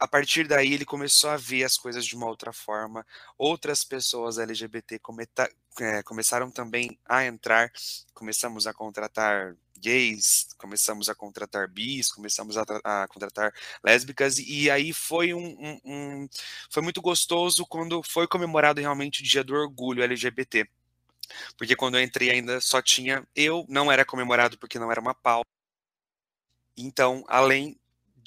a 0.00 0.06
partir 0.06 0.46
daí 0.46 0.74
ele 0.74 0.84
começou 0.84 1.30
a 1.30 1.36
ver 1.36 1.64
as 1.64 1.76
coisas 1.76 2.04
de 2.04 2.14
uma 2.14 2.26
outra 2.26 2.52
forma. 2.52 3.06
Outras 3.36 3.84
pessoas 3.84 4.38
LGBT 4.38 4.98
cometa, 4.98 5.50
é, 5.80 6.02
começaram 6.02 6.50
também 6.50 6.98
a 7.04 7.24
entrar, 7.24 7.72
começamos 8.14 8.66
a 8.66 8.74
contratar 8.74 9.56
gays, 9.78 10.48
começamos 10.58 11.08
a 11.08 11.14
contratar 11.14 11.68
bis, 11.68 12.10
começamos 12.10 12.56
a, 12.56 12.64
a 12.84 13.08
contratar 13.08 13.52
lésbicas, 13.84 14.38
e 14.38 14.70
aí 14.70 14.92
foi 14.92 15.32
um, 15.32 15.56
um, 15.58 15.80
um, 15.84 16.28
foi 16.70 16.82
muito 16.82 17.00
gostoso 17.00 17.64
quando 17.66 18.02
foi 18.02 18.26
comemorado 18.26 18.80
realmente 18.80 19.20
o 19.20 19.24
dia 19.24 19.44
do 19.44 19.54
orgulho 19.54 20.02
LGBT. 20.02 20.68
Porque 21.56 21.76
quando 21.76 21.96
eu 21.98 22.02
entrei 22.02 22.30
ainda 22.30 22.60
só 22.60 22.80
tinha 22.82 23.26
eu, 23.36 23.64
não 23.68 23.92
era 23.92 24.04
comemorado 24.04 24.58
porque 24.58 24.78
não 24.78 24.90
era 24.90 25.00
uma 25.00 25.14
pauta. 25.14 25.48
Então, 26.76 27.24
além 27.28 27.77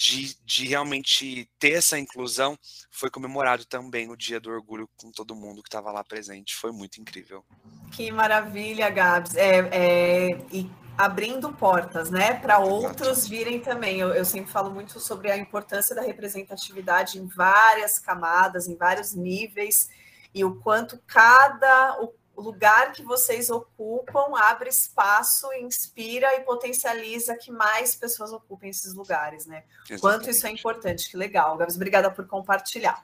de, 0.02 0.36
de 0.44 0.66
realmente 0.66 1.48
ter 1.60 1.74
essa 1.74 2.00
inclusão, 2.00 2.58
foi 2.90 3.12
comemorado 3.12 3.66
também 3.66 4.10
o 4.10 4.16
Dia 4.16 4.40
do 4.40 4.50
Orgulho 4.50 4.90
com 4.98 5.12
todo 5.12 5.36
mundo 5.36 5.62
que 5.62 5.68
estava 5.68 5.92
lá 5.92 6.04
presente. 6.04 6.56
Foi 6.56 6.72
muito 6.72 7.00
incrível. 7.00 7.46
Que 7.92 8.12
maravilha, 8.12 8.90
Gabs. 8.90 9.36
É, 9.36 9.60
é, 9.72 10.28
e 10.52 10.68
abrindo 10.98 11.54
portas, 11.54 12.10
né, 12.10 12.34
para 12.34 12.58
outros 12.58 13.28
virem 13.28 13.60
também. 13.60 14.00
Eu, 14.00 14.10
eu, 14.10 14.26
sempre 14.26 14.52
falo 14.52 14.72
muito 14.72 15.00
sobre 15.00 15.32
a 15.32 15.38
importância 15.38 15.96
da 15.96 16.02
representatividade 16.02 17.20
em 17.20 17.28
várias 17.28 18.00
camadas, 18.00 18.68
em 18.68 18.76
vários 18.76 19.14
níveis, 19.14 19.88
e 20.34 20.44
o 20.44 20.56
quanto 20.62 21.00
cada, 21.06 22.02
o 22.02 22.08
o 22.42 22.44
lugar 22.44 22.92
que 22.92 23.04
vocês 23.04 23.52
ocupam 23.52 24.36
abre 24.36 24.68
espaço, 24.68 25.48
inspira 25.54 26.36
e 26.36 26.42
potencializa 26.42 27.38
que 27.38 27.52
mais 27.52 27.96
pessoas 27.96 28.34
ocupem 28.34 28.72
esses 28.72 28.96
lugares, 28.96 29.46
né? 29.46 29.64
Exatamente. 29.88 30.02
Quanto 30.02 30.30
isso 30.32 30.48
é 30.48 30.50
importante, 30.50 31.10
que 31.10 31.16
legal, 31.16 31.56
Gabs, 31.56 31.76
obrigada 31.76 32.10
por 32.10 32.26
compartilhar. 32.26 33.04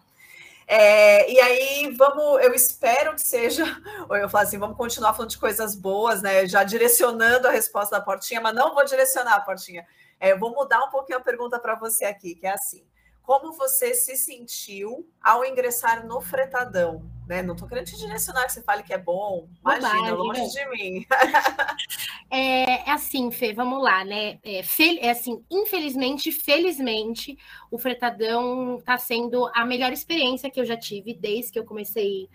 É, 0.68 1.32
e 1.32 1.40
aí, 1.40 1.96
vamos, 1.96 2.44
eu 2.44 2.54
espero 2.54 3.14
que 3.14 3.22
seja, 3.22 3.64
ou 4.10 4.16
eu 4.18 4.28
falo 4.28 4.44
assim, 4.44 4.58
vamos 4.58 4.76
continuar 4.76 5.14
falando 5.14 5.30
de 5.30 5.38
coisas 5.38 5.76
boas, 5.76 6.24
né? 6.24 6.48
Já 6.48 6.64
direcionando 6.64 7.48
a 7.48 7.52
resposta 7.52 7.98
da 7.98 8.04
portinha, 8.04 8.42
mas 8.42 8.56
não 8.56 8.74
vou 8.74 8.84
direcionar 8.84 9.36
a 9.36 9.42
portinha. 9.42 9.88
É, 10.20 10.32
eu 10.32 10.40
vou 10.40 10.52
mudar 10.52 10.84
um 10.84 10.90
pouquinho 10.90 11.20
a 11.20 11.22
pergunta 11.22 11.60
para 11.60 11.76
você 11.76 12.06
aqui, 12.06 12.34
que 12.34 12.48
é 12.48 12.54
assim: 12.54 12.84
como 13.22 13.54
você 13.54 13.94
se 13.94 14.18
sentiu 14.18 15.08
ao 15.22 15.46
ingressar 15.46 16.08
no 16.08 16.20
fretadão, 16.22 17.08
né? 17.28 17.44
Não 17.44 17.54
estou 17.54 17.68
querendo 17.68 17.86
te 17.86 17.98
direcionar 17.98 18.46
que 18.46 18.54
você 18.54 18.64
fale 18.64 18.84
que 18.84 18.94
é 18.94 18.98
bom, 18.98 19.48
imagina, 19.62 20.14
longe 20.14 20.42
né? 20.42 20.48
de 20.48 20.70
mim. 20.70 21.06
é, 22.32 22.90
é, 22.90 22.92
assim, 22.92 23.30
Fê, 23.32 23.54
vamos 23.54 23.84
lá, 23.84 24.06
né? 24.06 24.40
É, 24.44 24.64
fel, 24.64 24.98
é 25.02 25.10
assim, 25.10 25.44
infelizmente, 25.52 26.32
felizmente, 26.32 27.38
o 27.70 27.78
fretadão 27.78 28.78
está 28.78 28.98
sendo 28.98 29.50
a 29.54 29.66
melhor 29.66 29.92
experiência 29.92 30.50
que 30.50 30.60
eu 30.60 30.66
já 30.66 30.78
tive 30.78 31.14
desde 31.14 31.52
que 31.52 31.60
eu 31.60 31.66
comecei 31.66 32.30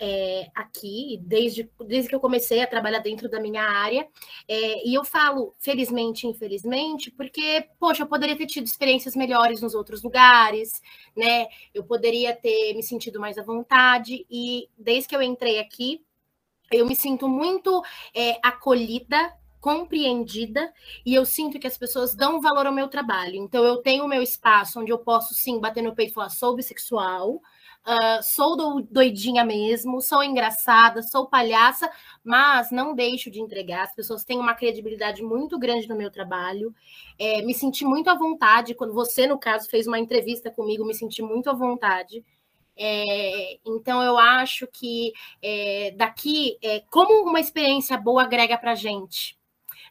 é, 0.00 0.50
aqui, 0.54 1.20
desde, 1.22 1.70
desde 1.86 2.08
que 2.08 2.14
eu 2.14 2.20
comecei 2.20 2.62
a 2.62 2.66
trabalhar 2.66 3.00
dentro 3.00 3.28
da 3.28 3.38
minha 3.38 3.62
área. 3.62 4.08
É, 4.48 4.88
e 4.88 4.94
eu 4.94 5.04
falo, 5.04 5.54
felizmente, 5.58 6.26
infelizmente, 6.26 7.10
porque, 7.10 7.68
poxa, 7.78 8.02
eu 8.02 8.06
poderia 8.06 8.36
ter 8.36 8.46
tido 8.46 8.64
experiências 8.64 9.14
melhores 9.14 9.60
nos 9.60 9.74
outros 9.74 10.02
lugares, 10.02 10.80
né? 11.14 11.46
Eu 11.74 11.84
poderia 11.84 12.34
ter 12.34 12.72
me 12.74 12.82
sentido 12.82 13.20
mais 13.20 13.36
à 13.36 13.42
vontade. 13.42 14.26
E 14.30 14.68
desde 14.78 15.08
que 15.08 15.14
eu 15.14 15.20
entrei 15.20 15.58
aqui, 15.58 16.02
eu 16.72 16.86
me 16.86 16.96
sinto 16.96 17.28
muito 17.28 17.82
é, 18.14 18.38
acolhida 18.42 19.36
compreendida 19.60 20.72
e 21.04 21.14
eu 21.14 21.26
sinto 21.26 21.58
que 21.58 21.66
as 21.66 21.76
pessoas 21.76 22.14
dão 22.14 22.40
valor 22.40 22.66
ao 22.66 22.72
meu 22.72 22.88
trabalho. 22.88 23.36
Então, 23.36 23.62
eu 23.62 23.76
tenho 23.82 24.04
o 24.04 24.08
meu 24.08 24.22
espaço 24.22 24.80
onde 24.80 24.90
eu 24.90 24.98
posso, 24.98 25.34
sim, 25.34 25.60
bater 25.60 25.82
no 25.82 25.94
peito 25.94 26.12
e 26.12 26.14
falar: 26.14 26.30
sou 26.30 26.56
bissexual, 26.56 27.40
uh, 27.86 28.22
sou 28.22 28.56
do, 28.56 28.82
doidinha 28.82 29.44
mesmo, 29.44 30.00
sou 30.00 30.22
engraçada, 30.22 31.02
sou 31.02 31.26
palhaça, 31.26 31.90
mas 32.22 32.70
não 32.70 32.94
deixo 32.94 33.30
de 33.30 33.40
entregar. 33.40 33.84
As 33.84 33.94
pessoas 33.94 34.24
têm 34.24 34.38
uma 34.38 34.54
credibilidade 34.54 35.22
muito 35.22 35.58
grande 35.58 35.88
no 35.88 35.96
meu 35.96 36.10
trabalho. 36.10 36.74
É, 37.18 37.42
me 37.42 37.54
senti 37.54 37.84
muito 37.84 38.08
à 38.10 38.14
vontade. 38.14 38.74
Quando 38.74 38.94
você, 38.94 39.26
no 39.26 39.38
caso, 39.38 39.68
fez 39.68 39.86
uma 39.86 39.98
entrevista 39.98 40.50
comigo, 40.50 40.84
me 40.84 40.94
senti 40.94 41.22
muito 41.22 41.48
à 41.50 41.52
vontade. 41.52 42.24
É, 42.76 43.58
então, 43.66 44.02
eu 44.02 44.16
acho 44.18 44.66
que 44.66 45.12
é, 45.42 45.92
daqui, 45.96 46.56
é, 46.62 46.80
como 46.90 47.28
uma 47.28 47.40
experiência 47.40 47.96
boa 47.96 48.22
agrega 48.22 48.56
para 48.56 48.74
gente, 48.74 49.38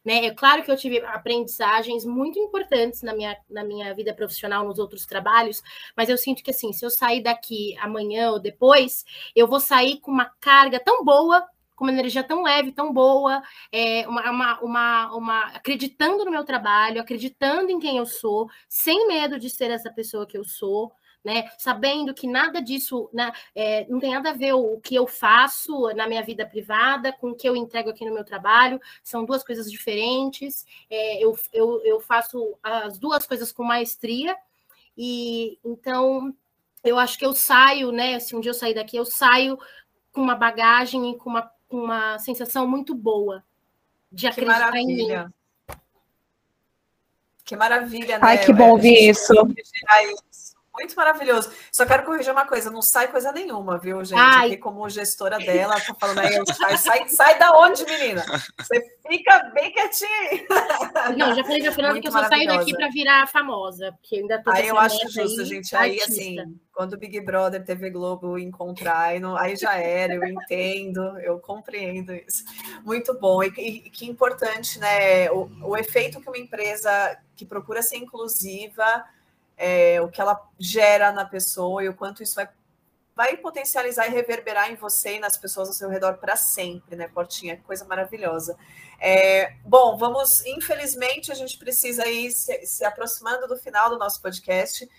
né? 0.04 0.26
É 0.26 0.32
claro 0.32 0.64
que 0.64 0.72
eu 0.72 0.78
tive 0.78 1.00
aprendizagens 1.06 2.06
muito 2.06 2.40
importantes 2.40 3.02
na 3.02 3.14
minha, 3.14 3.38
na 3.50 3.64
minha 3.64 3.94
vida 3.94 4.14
profissional, 4.14 4.66
nos 4.66 4.80
outros 4.80 5.06
trabalhos, 5.06 5.62
mas 5.96 6.10
eu 6.10 6.18
sinto 6.18 6.44
que, 6.44 6.52
assim, 6.52 6.72
se 6.74 6.86
eu 6.86 6.90
sair 6.90 7.22
daqui 7.22 7.78
amanhã 7.80 8.32
ou 8.32 8.40
depois, 8.40 9.06
eu 9.36 9.48
vou 9.48 9.60
sair 9.60 10.00
com 10.00 10.12
uma 10.12 10.32
carga 10.40 10.80
tão 10.80 11.04
boa 11.04 11.46
com 11.80 11.86
uma 11.86 11.94
energia 11.94 12.22
tão 12.22 12.44
leve, 12.44 12.74
tão 12.74 12.92
boa, 12.92 13.42
é, 13.72 14.06
uma, 14.06 14.30
uma, 14.30 14.60
uma, 14.60 15.16
uma, 15.16 15.44
acreditando 15.56 16.26
no 16.26 16.32
meu 16.32 16.44
trabalho, 16.44 17.00
acreditando 17.00 17.72
em 17.72 17.80
quem 17.80 17.96
eu 17.96 18.06
sou, 18.06 18.50
sem 18.68 19.08
medo 19.08 19.40
de 19.40 19.50
ser 19.50 19.72
essa 19.72 19.90
pessoa 19.90 20.28
que 20.28 20.38
eu 20.38 20.44
sou, 20.44 20.92
né? 21.30 21.48
Sabendo 21.60 22.12
que 22.12 22.28
nada 22.28 22.60
disso 22.60 23.08
né, 23.14 23.32
é, 23.54 23.86
não 23.88 24.00
tem 24.00 24.12
nada 24.12 24.32
a 24.32 24.34
ver 24.34 24.54
o, 24.54 24.74
o 24.74 24.82
que 24.82 24.96
eu 24.96 25.06
faço 25.06 25.94
na 25.94 26.08
minha 26.08 26.24
vida 26.24 26.44
privada 26.44 27.14
com 27.14 27.30
o 27.30 27.36
que 27.36 27.48
eu 27.48 27.56
entrego 27.56 27.92
aqui 27.92 28.04
no 28.04 28.14
meu 28.14 28.26
trabalho, 28.26 28.82
são 29.04 29.24
duas 29.24 29.44
coisas 29.44 29.72
diferentes. 29.72 30.66
É, 30.90 31.24
eu, 31.24 31.38
eu, 31.54 31.82
eu 31.86 32.00
faço 32.00 32.58
as 32.64 32.98
duas 32.98 33.28
coisas 33.28 33.52
com 33.52 33.64
maestria, 33.64 34.36
e 34.98 35.60
então 35.64 36.34
eu 36.84 36.98
acho 36.98 37.18
que 37.18 37.26
eu 37.26 37.34
saio, 37.34 37.92
né? 37.92 38.20
Se 38.20 38.36
um 38.36 38.42
dia 38.42 38.50
eu 38.50 38.56
sair 38.56 38.74
daqui, 38.74 38.98
eu 38.98 39.06
saio 39.06 39.58
com 40.12 40.22
uma 40.22 40.36
bagagem 40.36 41.12
e 41.12 41.18
com 41.18 41.30
uma, 41.30 41.52
com 41.68 41.78
uma 41.78 42.18
sensação 42.18 42.68
muito 42.68 42.96
boa 42.96 43.44
de 44.12 44.26
acreditar 44.26 44.76
em 44.76 44.88
mim. 44.88 45.08
Que 47.46 47.56
maravilha, 47.56 48.18
né? 48.18 48.26
Ai, 48.26 48.44
que 48.44 48.52
bom 48.52 48.72
ouvir 48.72 49.10
isso 49.10 49.34
muito 50.80 50.96
maravilhoso. 50.96 51.52
Só 51.72 51.86
quero 51.86 52.04
corrigir 52.04 52.32
uma 52.32 52.46
coisa, 52.46 52.72
não 52.72 52.82
sai 52.82 53.10
coisa 53.10 53.32
nenhuma, 53.32 53.78
viu, 53.78 54.04
gente? 54.04 54.20
Ai. 54.20 54.48
Aqui 54.48 54.58
como 54.58 54.90
gestora 54.90 55.38
dela, 55.38 55.80
tô 55.82 55.94
falando 55.96 56.20
aí, 56.20 56.34
sai, 56.56 56.78
sai, 56.78 57.10
sai 57.10 57.38
da 57.38 57.58
onde, 57.58 57.86
menina? 57.86 58.24
Você 58.58 58.82
fica 59.08 59.52
bem 59.54 59.72
quietinho. 59.72 60.48
Não, 61.18 61.36
já 61.36 61.44
falei 61.44 61.62
pra 61.62 61.72
Fernanda 61.72 62.00
que 62.00 62.08
eu 62.08 62.12
só 62.12 62.28
saio 62.28 62.48
daqui 62.48 62.74
para 62.74 62.90
virar 62.90 63.28
famosa, 63.28 63.92
porque 63.94 64.18
ainda 64.18 64.42
tô 64.42 64.52
Aí 64.52 64.68
eu 64.68 64.78
acho 64.78 65.10
justo, 65.10 65.42
aí, 65.42 65.46
gente. 65.46 65.76
Aí, 65.76 66.00
artista. 66.00 66.12
assim, 66.12 66.60
quando 66.72 66.94
o 66.94 66.98
Big 66.98 67.20
Brother, 67.20 67.64
TV 67.64 67.90
Globo 67.90 68.38
encontrar, 68.38 69.00
aí, 69.00 69.20
não, 69.20 69.36
aí 69.36 69.56
já 69.56 69.76
era, 69.76 70.14
eu 70.14 70.24
entendo, 70.24 71.02
eu 71.20 71.40
compreendo 71.40 72.14
isso. 72.14 72.44
Muito 72.86 73.14
bom. 73.20 73.44
E, 73.44 73.48
e 73.58 73.90
que 73.90 74.06
importante, 74.06 74.80
né? 74.80 75.30
O, 75.32 75.50
o 75.64 75.78
efeito 75.78 76.22
que 76.22 76.30
uma 76.30 76.38
empresa 76.38 77.18
que 77.36 77.46
procura 77.46 77.82
ser 77.82 77.98
inclusiva 77.98 79.04
é, 79.60 80.02
o 80.02 80.08
que 80.08 80.22
ela 80.22 80.42
gera 80.58 81.12
na 81.12 81.26
pessoa 81.26 81.84
e 81.84 81.90
o 81.90 81.94
quanto 81.94 82.24
isso 82.24 82.36
vai, 82.36 82.48
vai 83.14 83.36
potencializar 83.36 84.08
e 84.08 84.12
reverberar 84.12 84.72
em 84.72 84.76
você 84.76 85.18
e 85.18 85.20
nas 85.20 85.38
pessoas 85.38 85.68
ao 85.68 85.74
seu 85.74 85.90
redor 85.90 86.18
para 86.18 86.38
sempre, 86.38 86.96
né, 86.96 87.10
Portinha? 87.10 87.62
Coisa 87.68 87.84
maravilhosa. 87.84 88.58
É, 89.02 89.54
bom, 89.66 89.98
vamos, 89.98 90.46
infelizmente, 90.46 91.30
a 91.30 91.36
gente 91.36 91.58
precisa 91.58 92.08
ir 92.08 92.32
se, 92.32 92.66
se 92.66 92.86
aproximando 92.86 93.50
do 93.50 93.58
final 93.58 93.90
do 93.90 94.00
nosso 94.00 94.22
podcast. 94.22 94.90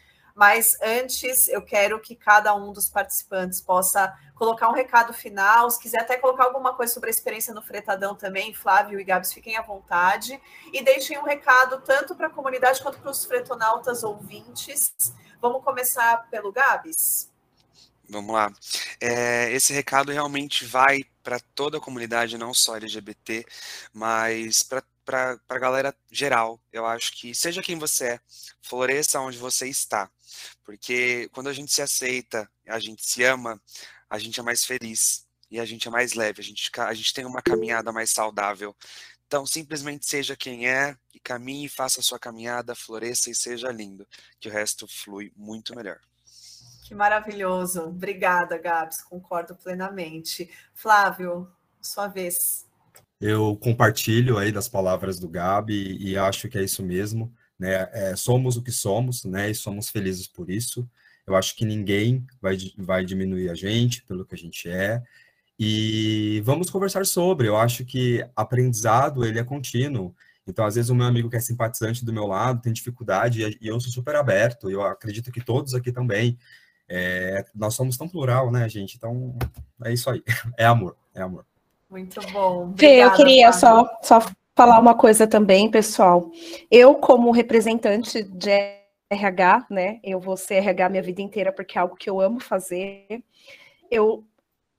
Mas 0.40 0.74
antes, 0.80 1.48
eu 1.48 1.60
quero 1.60 2.00
que 2.00 2.16
cada 2.16 2.54
um 2.54 2.72
dos 2.72 2.88
participantes 2.88 3.60
possa 3.60 4.10
colocar 4.34 4.70
um 4.70 4.72
recado 4.72 5.12
final. 5.12 5.70
Se 5.70 5.78
quiser 5.78 6.00
até 6.00 6.16
colocar 6.16 6.44
alguma 6.44 6.72
coisa 6.72 6.94
sobre 6.94 7.10
a 7.10 7.12
experiência 7.12 7.52
no 7.52 7.60
Fretadão 7.60 8.14
também, 8.14 8.54
Flávio 8.54 8.98
e 8.98 9.04
Gabs, 9.04 9.34
fiquem 9.34 9.58
à 9.58 9.60
vontade. 9.60 10.40
E 10.72 10.82
deixem 10.82 11.18
um 11.18 11.24
recado 11.24 11.82
tanto 11.82 12.14
para 12.14 12.28
a 12.28 12.30
comunidade 12.30 12.80
quanto 12.80 12.98
para 13.00 13.10
os 13.10 13.22
fretonautas 13.22 14.02
ouvintes. 14.02 14.94
Vamos 15.42 15.62
começar 15.62 16.26
pelo 16.30 16.50
Gabs? 16.50 17.30
Vamos 18.08 18.34
lá. 18.34 18.50
É, 18.98 19.52
esse 19.52 19.74
recado 19.74 20.10
realmente 20.10 20.64
vai 20.64 21.04
para 21.22 21.38
toda 21.54 21.76
a 21.76 21.80
comunidade, 21.82 22.38
não 22.38 22.54
só 22.54 22.76
LGBT, 22.76 23.44
mas 23.92 24.62
para 24.62 24.82
para 25.10 25.40
a 25.48 25.58
galera 25.58 25.94
geral. 26.08 26.60
Eu 26.72 26.86
acho 26.86 27.12
que 27.18 27.34
seja 27.34 27.60
quem 27.60 27.76
você 27.76 28.10
é, 28.10 28.20
floresça 28.62 29.18
onde 29.18 29.38
você 29.38 29.66
está. 29.66 30.08
Porque 30.64 31.28
quando 31.32 31.48
a 31.48 31.52
gente 31.52 31.72
se 31.72 31.82
aceita, 31.82 32.48
a 32.68 32.78
gente 32.78 33.04
se 33.04 33.24
ama, 33.24 33.60
a 34.08 34.18
gente 34.18 34.38
é 34.38 34.42
mais 34.42 34.64
feliz 34.64 35.26
e 35.50 35.58
a 35.58 35.64
gente 35.64 35.88
é 35.88 35.90
mais 35.90 36.14
leve, 36.14 36.40
a 36.40 36.44
gente, 36.44 36.70
a 36.78 36.94
gente 36.94 37.12
tem 37.12 37.24
uma 37.24 37.42
caminhada 37.42 37.90
mais 37.90 38.10
saudável. 38.10 38.74
Então, 39.26 39.44
simplesmente 39.44 40.06
seja 40.06 40.36
quem 40.36 40.68
é 40.68 40.96
e 41.12 41.18
caminhe, 41.18 41.68
faça 41.68 41.98
a 41.98 42.02
sua 42.02 42.18
caminhada, 42.18 42.76
floresça 42.76 43.30
e 43.30 43.34
seja 43.34 43.70
lindo, 43.72 44.06
que 44.38 44.48
o 44.48 44.52
resto 44.52 44.86
flui 44.86 45.32
muito 45.36 45.74
melhor. 45.74 45.98
Que 46.84 46.94
maravilhoso. 46.94 47.82
Obrigada, 47.82 48.56
Gabs, 48.58 49.02
concordo 49.02 49.56
plenamente. 49.56 50.48
Flávio, 50.72 51.50
sua 51.80 52.06
vez. 52.06 52.69
Eu 53.20 53.56
compartilho 53.56 54.38
aí 54.38 54.50
das 54.50 54.68
palavras 54.68 55.18
do 55.18 55.28
Gabi 55.28 55.98
e 56.00 56.16
acho 56.16 56.48
que 56.48 56.56
é 56.56 56.64
isso 56.64 56.82
mesmo, 56.82 57.32
né? 57.58 57.88
É, 57.92 58.16
somos 58.16 58.56
o 58.56 58.62
que 58.62 58.72
somos, 58.72 59.24
né? 59.24 59.50
E 59.50 59.54
somos 59.54 59.90
felizes 59.90 60.26
por 60.26 60.48
isso. 60.50 60.88
Eu 61.26 61.36
acho 61.36 61.54
que 61.54 61.64
ninguém 61.66 62.26
vai, 62.40 62.56
vai 62.78 63.04
diminuir 63.04 63.50
a 63.50 63.54
gente 63.54 64.02
pelo 64.04 64.24
que 64.24 64.34
a 64.34 64.38
gente 64.38 64.68
é. 64.68 65.02
E 65.58 66.40
vamos 66.44 66.70
conversar 66.70 67.04
sobre. 67.04 67.46
Eu 67.46 67.56
acho 67.56 67.84
que 67.84 68.26
aprendizado 68.34 69.24
ele 69.24 69.38
é 69.38 69.44
contínuo. 69.44 70.14
Então, 70.46 70.64
às 70.64 70.74
vezes, 70.76 70.90
o 70.90 70.94
meu 70.94 71.06
amigo 71.06 71.28
que 71.28 71.36
é 71.36 71.40
simpatizante 71.40 72.04
do 72.04 72.12
meu 72.12 72.26
lado 72.26 72.62
tem 72.62 72.72
dificuldade 72.72 73.58
e 73.60 73.68
eu 73.68 73.78
sou 73.80 73.92
super 73.92 74.16
aberto. 74.16 74.70
Eu 74.70 74.82
acredito 74.82 75.30
que 75.30 75.44
todos 75.44 75.74
aqui 75.74 75.92
também. 75.92 76.38
É, 76.88 77.44
nós 77.54 77.74
somos 77.74 77.96
tão 77.96 78.08
plural, 78.08 78.50
né, 78.50 78.68
gente? 78.68 78.96
Então, 78.96 79.36
é 79.84 79.92
isso 79.92 80.10
aí. 80.10 80.22
É 80.58 80.64
amor, 80.64 80.96
é 81.14 81.22
amor. 81.22 81.49
Muito 81.90 82.20
bom. 82.30 82.72
Fê, 82.78 83.02
eu 83.02 83.12
queria 83.14 83.52
só, 83.52 83.84
só 84.00 84.20
falar 84.54 84.78
uma 84.78 84.94
coisa 84.94 85.26
também, 85.26 85.70
pessoal. 85.70 86.30
Eu, 86.70 86.94
como 86.94 87.32
representante 87.32 88.22
de 88.22 88.50
RH, 89.10 89.66
né? 89.68 89.98
Eu 90.04 90.20
vou 90.20 90.36
ser 90.36 90.56
RH 90.56 90.88
minha 90.88 91.02
vida 91.02 91.20
inteira 91.20 91.52
porque 91.52 91.76
é 91.76 91.80
algo 91.80 91.96
que 91.96 92.08
eu 92.08 92.20
amo 92.20 92.38
fazer. 92.38 93.24
Eu 93.90 94.24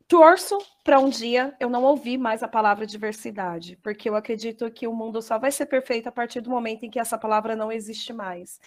torço 0.07 0.57
para 0.84 0.99
um 0.99 1.09
dia 1.09 1.53
eu 1.59 1.70
não 1.70 1.84
ouvir 1.84 2.18
mais 2.18 2.41
a 2.43 2.47
palavra 2.47 2.86
diversidade, 2.86 3.78
porque 3.84 4.09
eu 4.09 4.16
acredito 4.16 4.70
que 4.72 4.88
o 4.88 4.93
mundo 4.93 5.22
só 5.22 5.38
vai 5.38 5.51
ser 5.51 5.66
perfeito 5.66 6.07
a 6.07 6.12
partir 6.12 6.41
do 6.41 6.49
momento 6.49 6.84
em 6.86 6.89
que 6.89 6.99
essa 6.99 7.18
palavra 7.18 7.55
não 7.55 7.72
existe 7.72 8.14
mais. 8.14 8.59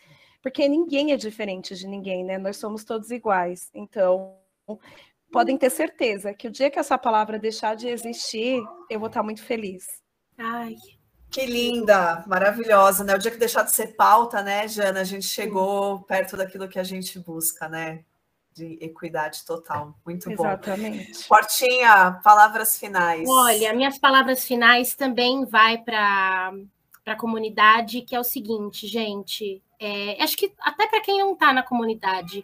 Porque 0.42 0.68
ninguém 0.68 1.12
é 1.12 1.16
diferente 1.16 1.74
de 1.74 1.86
ninguém, 1.86 2.22
né? 2.22 2.36
Nós 2.36 2.58
somos 2.58 2.84
todos 2.84 3.10
iguais. 3.10 3.70
Então, 3.74 4.36
podem 5.34 5.58
ter 5.58 5.68
certeza 5.68 6.32
que 6.32 6.46
o 6.46 6.50
dia 6.50 6.70
que 6.70 6.78
essa 6.78 6.96
palavra 6.96 7.40
deixar 7.40 7.74
de 7.74 7.88
existir, 7.88 8.62
eu 8.88 9.00
vou 9.00 9.08
estar 9.08 9.20
muito 9.20 9.42
feliz. 9.42 9.84
Ai. 10.38 10.76
Que 11.28 11.44
linda, 11.44 12.22
maravilhosa, 12.28 13.02
né? 13.02 13.16
O 13.16 13.18
dia 13.18 13.32
que 13.32 13.36
deixar 13.36 13.64
de 13.64 13.74
ser 13.74 13.96
pauta, 13.96 14.40
né, 14.42 14.68
Jana? 14.68 15.00
A 15.00 15.04
gente 15.04 15.26
chegou 15.26 16.02
perto 16.02 16.36
daquilo 16.36 16.68
que 16.68 16.78
a 16.78 16.84
gente 16.84 17.18
busca, 17.18 17.68
né? 17.68 18.04
De 18.52 18.78
equidade 18.80 19.44
total. 19.44 19.98
Muito 20.06 20.30
bom. 20.36 20.46
Exatamente. 20.46 21.26
Portinha, 21.26 22.20
palavras 22.22 22.78
finais. 22.78 23.28
Olha, 23.28 23.74
minhas 23.74 23.98
palavras 23.98 24.44
finais 24.44 24.94
também 24.94 25.44
vai 25.44 25.78
para 25.78 26.52
para 27.04 27.12
a 27.12 27.18
comunidade, 27.18 28.00
que 28.00 28.16
é 28.16 28.20
o 28.20 28.24
seguinte, 28.24 28.86
gente. 28.86 29.62
É, 29.78 30.22
acho 30.22 30.38
que 30.38 30.50
até 30.60 30.86
para 30.86 31.02
quem 31.02 31.18
não 31.18 31.34
está 31.34 31.52
na 31.52 31.62
comunidade, 31.62 32.42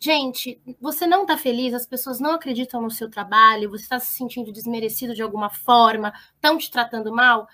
Gente, 0.00 0.60
você 0.80 1.08
não 1.08 1.22
está 1.22 1.36
feliz, 1.36 1.74
as 1.74 1.84
pessoas 1.84 2.20
não 2.20 2.34
acreditam 2.34 2.80
no 2.80 2.90
seu 2.90 3.10
trabalho, 3.10 3.68
você 3.68 3.82
está 3.82 3.98
se 3.98 4.14
sentindo 4.14 4.52
desmerecido 4.52 5.12
de 5.12 5.22
alguma 5.22 5.50
forma, 5.50 6.12
estão 6.34 6.56
te 6.56 6.70
tratando 6.70 7.12
mal, 7.12 7.48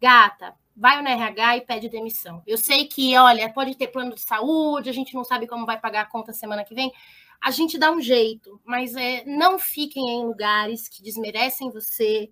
gata, 0.00 0.54
vai 0.74 1.02
no 1.02 1.08
RH 1.08 1.58
e 1.58 1.60
pede 1.60 1.90
demissão. 1.90 2.42
Eu 2.46 2.56
sei 2.56 2.86
que, 2.86 3.14
olha, 3.18 3.52
pode 3.52 3.76
ter 3.76 3.88
plano 3.88 4.14
de 4.14 4.22
saúde, 4.22 4.88
a 4.88 4.94
gente 4.94 5.14
não 5.14 5.24
sabe 5.24 5.46
como 5.46 5.66
vai 5.66 5.78
pagar 5.78 6.02
a 6.02 6.06
conta 6.06 6.32
semana 6.32 6.64
que 6.64 6.74
vem, 6.74 6.90
a 7.38 7.50
gente 7.50 7.78
dá 7.78 7.90
um 7.90 8.00
jeito, 8.00 8.58
mas 8.64 8.94
é, 8.96 9.22
não 9.26 9.58
fiquem 9.58 10.08
em 10.08 10.24
lugares 10.24 10.88
que 10.88 11.02
desmerecem 11.02 11.70
você, 11.70 12.30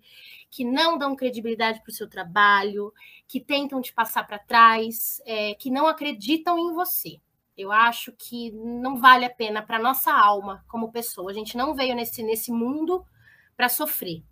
que 0.49 0.65
não 0.65 0.97
dão 0.97 1.15
credibilidade 1.15 1.79
para 1.81 1.91
o 1.91 1.93
seu 1.93 2.09
trabalho, 2.09 2.91
que 3.27 3.39
tentam 3.39 3.81
te 3.81 3.93
passar 3.93 4.25
para 4.25 4.39
trás, 4.39 5.21
é, 5.27 5.53
que 5.53 5.69
não 5.69 5.85
acreditam 5.85 6.57
em 6.57 6.73
você. 6.73 7.19
Eu 7.59 7.73
acho 7.73 8.13
que 8.13 8.51
não 8.51 8.95
vale 8.95 9.25
a 9.25 9.29
pena 9.29 9.61
para 9.61 9.77
nossa 9.77 10.13
alma 10.13 10.63
como 10.65 10.93
pessoa. 10.93 11.29
A 11.29 11.33
gente 11.33 11.57
não 11.57 11.75
veio 11.75 11.93
nesse, 11.93 12.23
nesse 12.23 12.53
mundo 12.53 13.05
para 13.57 13.67
sofrer, 13.67 14.23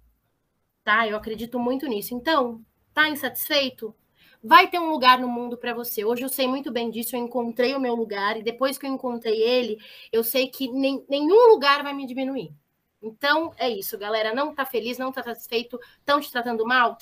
tá? 0.81 1.05
Eu 1.05 1.17
acredito 1.17 1.59
muito 1.59 1.85
nisso. 1.87 2.15
Então, 2.15 2.63
tá 2.93 3.09
insatisfeito? 3.09 3.93
Vai 4.41 4.69
ter 4.69 4.79
um 4.79 4.89
lugar 4.89 5.19
no 5.19 5.27
mundo 5.27 5.57
para 5.57 5.73
você. 5.73 6.05
Hoje 6.05 6.23
eu 6.23 6.29
sei 6.29 6.47
muito 6.47 6.71
bem 6.71 6.89
disso. 6.89 7.17
Eu 7.17 7.19
encontrei 7.19 7.75
o 7.75 7.81
meu 7.81 7.95
lugar 7.95 8.37
e 8.37 8.43
depois 8.43 8.77
que 8.77 8.85
eu 8.85 8.93
encontrei 8.93 9.41
ele, 9.41 9.77
eu 10.09 10.23
sei 10.23 10.47
que 10.47 10.71
nem, 10.71 11.03
nenhum 11.09 11.49
lugar 11.49 11.83
vai 11.83 11.93
me 11.93 12.07
diminuir. 12.07 12.55
Então 13.01 13.51
é 13.57 13.69
isso, 13.69 13.97
galera. 13.97 14.33
Não 14.33 14.55
tá 14.55 14.65
feliz, 14.65 14.97
não 14.97 15.11
tá 15.11 15.21
satisfeito, 15.21 15.77
estão 15.99 16.21
te 16.21 16.31
tratando 16.31 16.65
mal? 16.65 16.97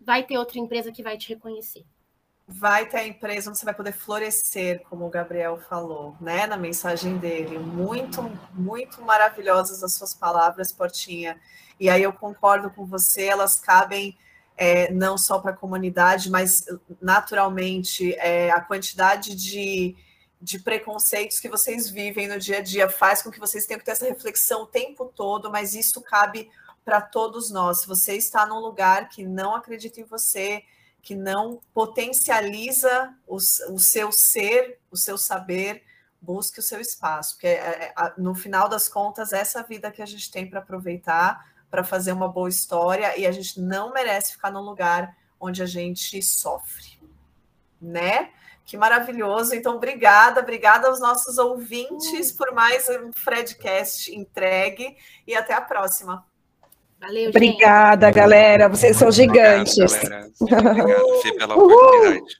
Vai 0.00 0.24
ter 0.24 0.38
outra 0.38 0.58
empresa 0.58 0.90
que 0.90 1.02
vai 1.02 1.18
te 1.18 1.28
reconhecer 1.28 1.84
vai 2.52 2.84
ter 2.86 2.96
a 2.96 3.06
empresa 3.06 3.48
onde 3.48 3.58
você 3.58 3.64
vai 3.64 3.74
poder 3.74 3.92
florescer, 3.92 4.82
como 4.90 5.06
o 5.06 5.10
Gabriel 5.10 5.56
falou, 5.68 6.16
né, 6.20 6.48
na 6.48 6.56
mensagem 6.56 7.16
dele. 7.16 7.58
Muito, 7.58 8.20
muito 8.52 9.00
maravilhosas 9.02 9.84
as 9.84 9.94
suas 9.94 10.12
palavras, 10.12 10.72
Portinha. 10.72 11.40
E 11.78 11.88
aí 11.88 12.02
eu 12.02 12.12
concordo 12.12 12.68
com 12.70 12.84
você, 12.84 13.26
elas 13.26 13.54
cabem 13.54 14.18
é, 14.56 14.92
não 14.92 15.16
só 15.16 15.38
para 15.38 15.52
a 15.52 15.56
comunidade, 15.56 16.28
mas 16.28 16.64
naturalmente 17.00 18.14
é, 18.14 18.50
a 18.50 18.60
quantidade 18.60 19.34
de, 19.36 19.96
de 20.42 20.58
preconceitos 20.58 21.38
que 21.38 21.48
vocês 21.48 21.88
vivem 21.88 22.26
no 22.26 22.38
dia 22.38 22.58
a 22.58 22.62
dia 22.62 22.88
faz 22.88 23.22
com 23.22 23.30
que 23.30 23.38
vocês 23.38 23.64
tenham 23.64 23.78
que 23.78 23.86
ter 23.86 23.92
essa 23.92 24.04
reflexão 24.06 24.62
o 24.62 24.66
tempo 24.66 25.10
todo, 25.14 25.50
mas 25.50 25.72
isso 25.72 26.02
cabe 26.02 26.50
para 26.84 27.00
todos 27.00 27.48
nós. 27.50 27.82
Se 27.82 27.86
você 27.86 28.16
está 28.16 28.44
num 28.44 28.58
lugar 28.58 29.08
que 29.08 29.24
não 29.24 29.54
acredita 29.54 30.00
em 30.00 30.04
você, 30.04 30.64
que 31.02 31.14
não 31.14 31.60
potencializa 31.72 33.14
o, 33.26 33.36
o 33.36 33.78
seu 33.78 34.12
ser, 34.12 34.78
o 34.90 34.96
seu 34.96 35.16
saber, 35.16 35.82
busque 36.20 36.60
o 36.60 36.62
seu 36.62 36.80
espaço, 36.80 37.34
porque 37.34 37.46
é, 37.46 37.92
é, 37.96 38.12
no 38.18 38.34
final 38.34 38.68
das 38.68 38.88
contas, 38.88 39.32
essa 39.32 39.62
vida 39.62 39.90
que 39.90 40.02
a 40.02 40.06
gente 40.06 40.30
tem 40.30 40.48
para 40.48 40.60
aproveitar, 40.60 41.50
para 41.70 41.82
fazer 41.82 42.12
uma 42.12 42.28
boa 42.28 42.48
história, 42.48 43.18
e 43.18 43.26
a 43.26 43.32
gente 43.32 43.60
não 43.60 43.92
merece 43.92 44.32
ficar 44.32 44.50
num 44.50 44.60
lugar 44.60 45.16
onde 45.38 45.62
a 45.62 45.66
gente 45.66 46.22
sofre, 46.22 47.00
né? 47.80 48.30
Que 48.66 48.76
maravilhoso. 48.76 49.54
Então, 49.54 49.76
obrigada, 49.76 50.40
obrigada 50.40 50.88
aos 50.88 51.00
nossos 51.00 51.38
ouvintes 51.38 52.30
por 52.30 52.52
mais 52.52 52.88
um 52.88 53.10
Fredcast 53.12 54.14
entregue 54.14 54.96
e 55.26 55.34
até 55.34 55.54
a 55.54 55.60
próxima. 55.60 56.24
Valeu, 57.00 57.30
Obrigada, 57.30 58.06
gente. 58.08 58.16
galera. 58.16 58.68
Vocês 58.68 58.96
são 58.96 59.10
gigantes. 59.10 59.78
Obrigado, 59.78 60.08
galera. 60.10 60.30
Obrigado, 60.40 61.22
Fê, 61.22 61.32
pela 61.32 61.56
oportunidade. 61.56 62.34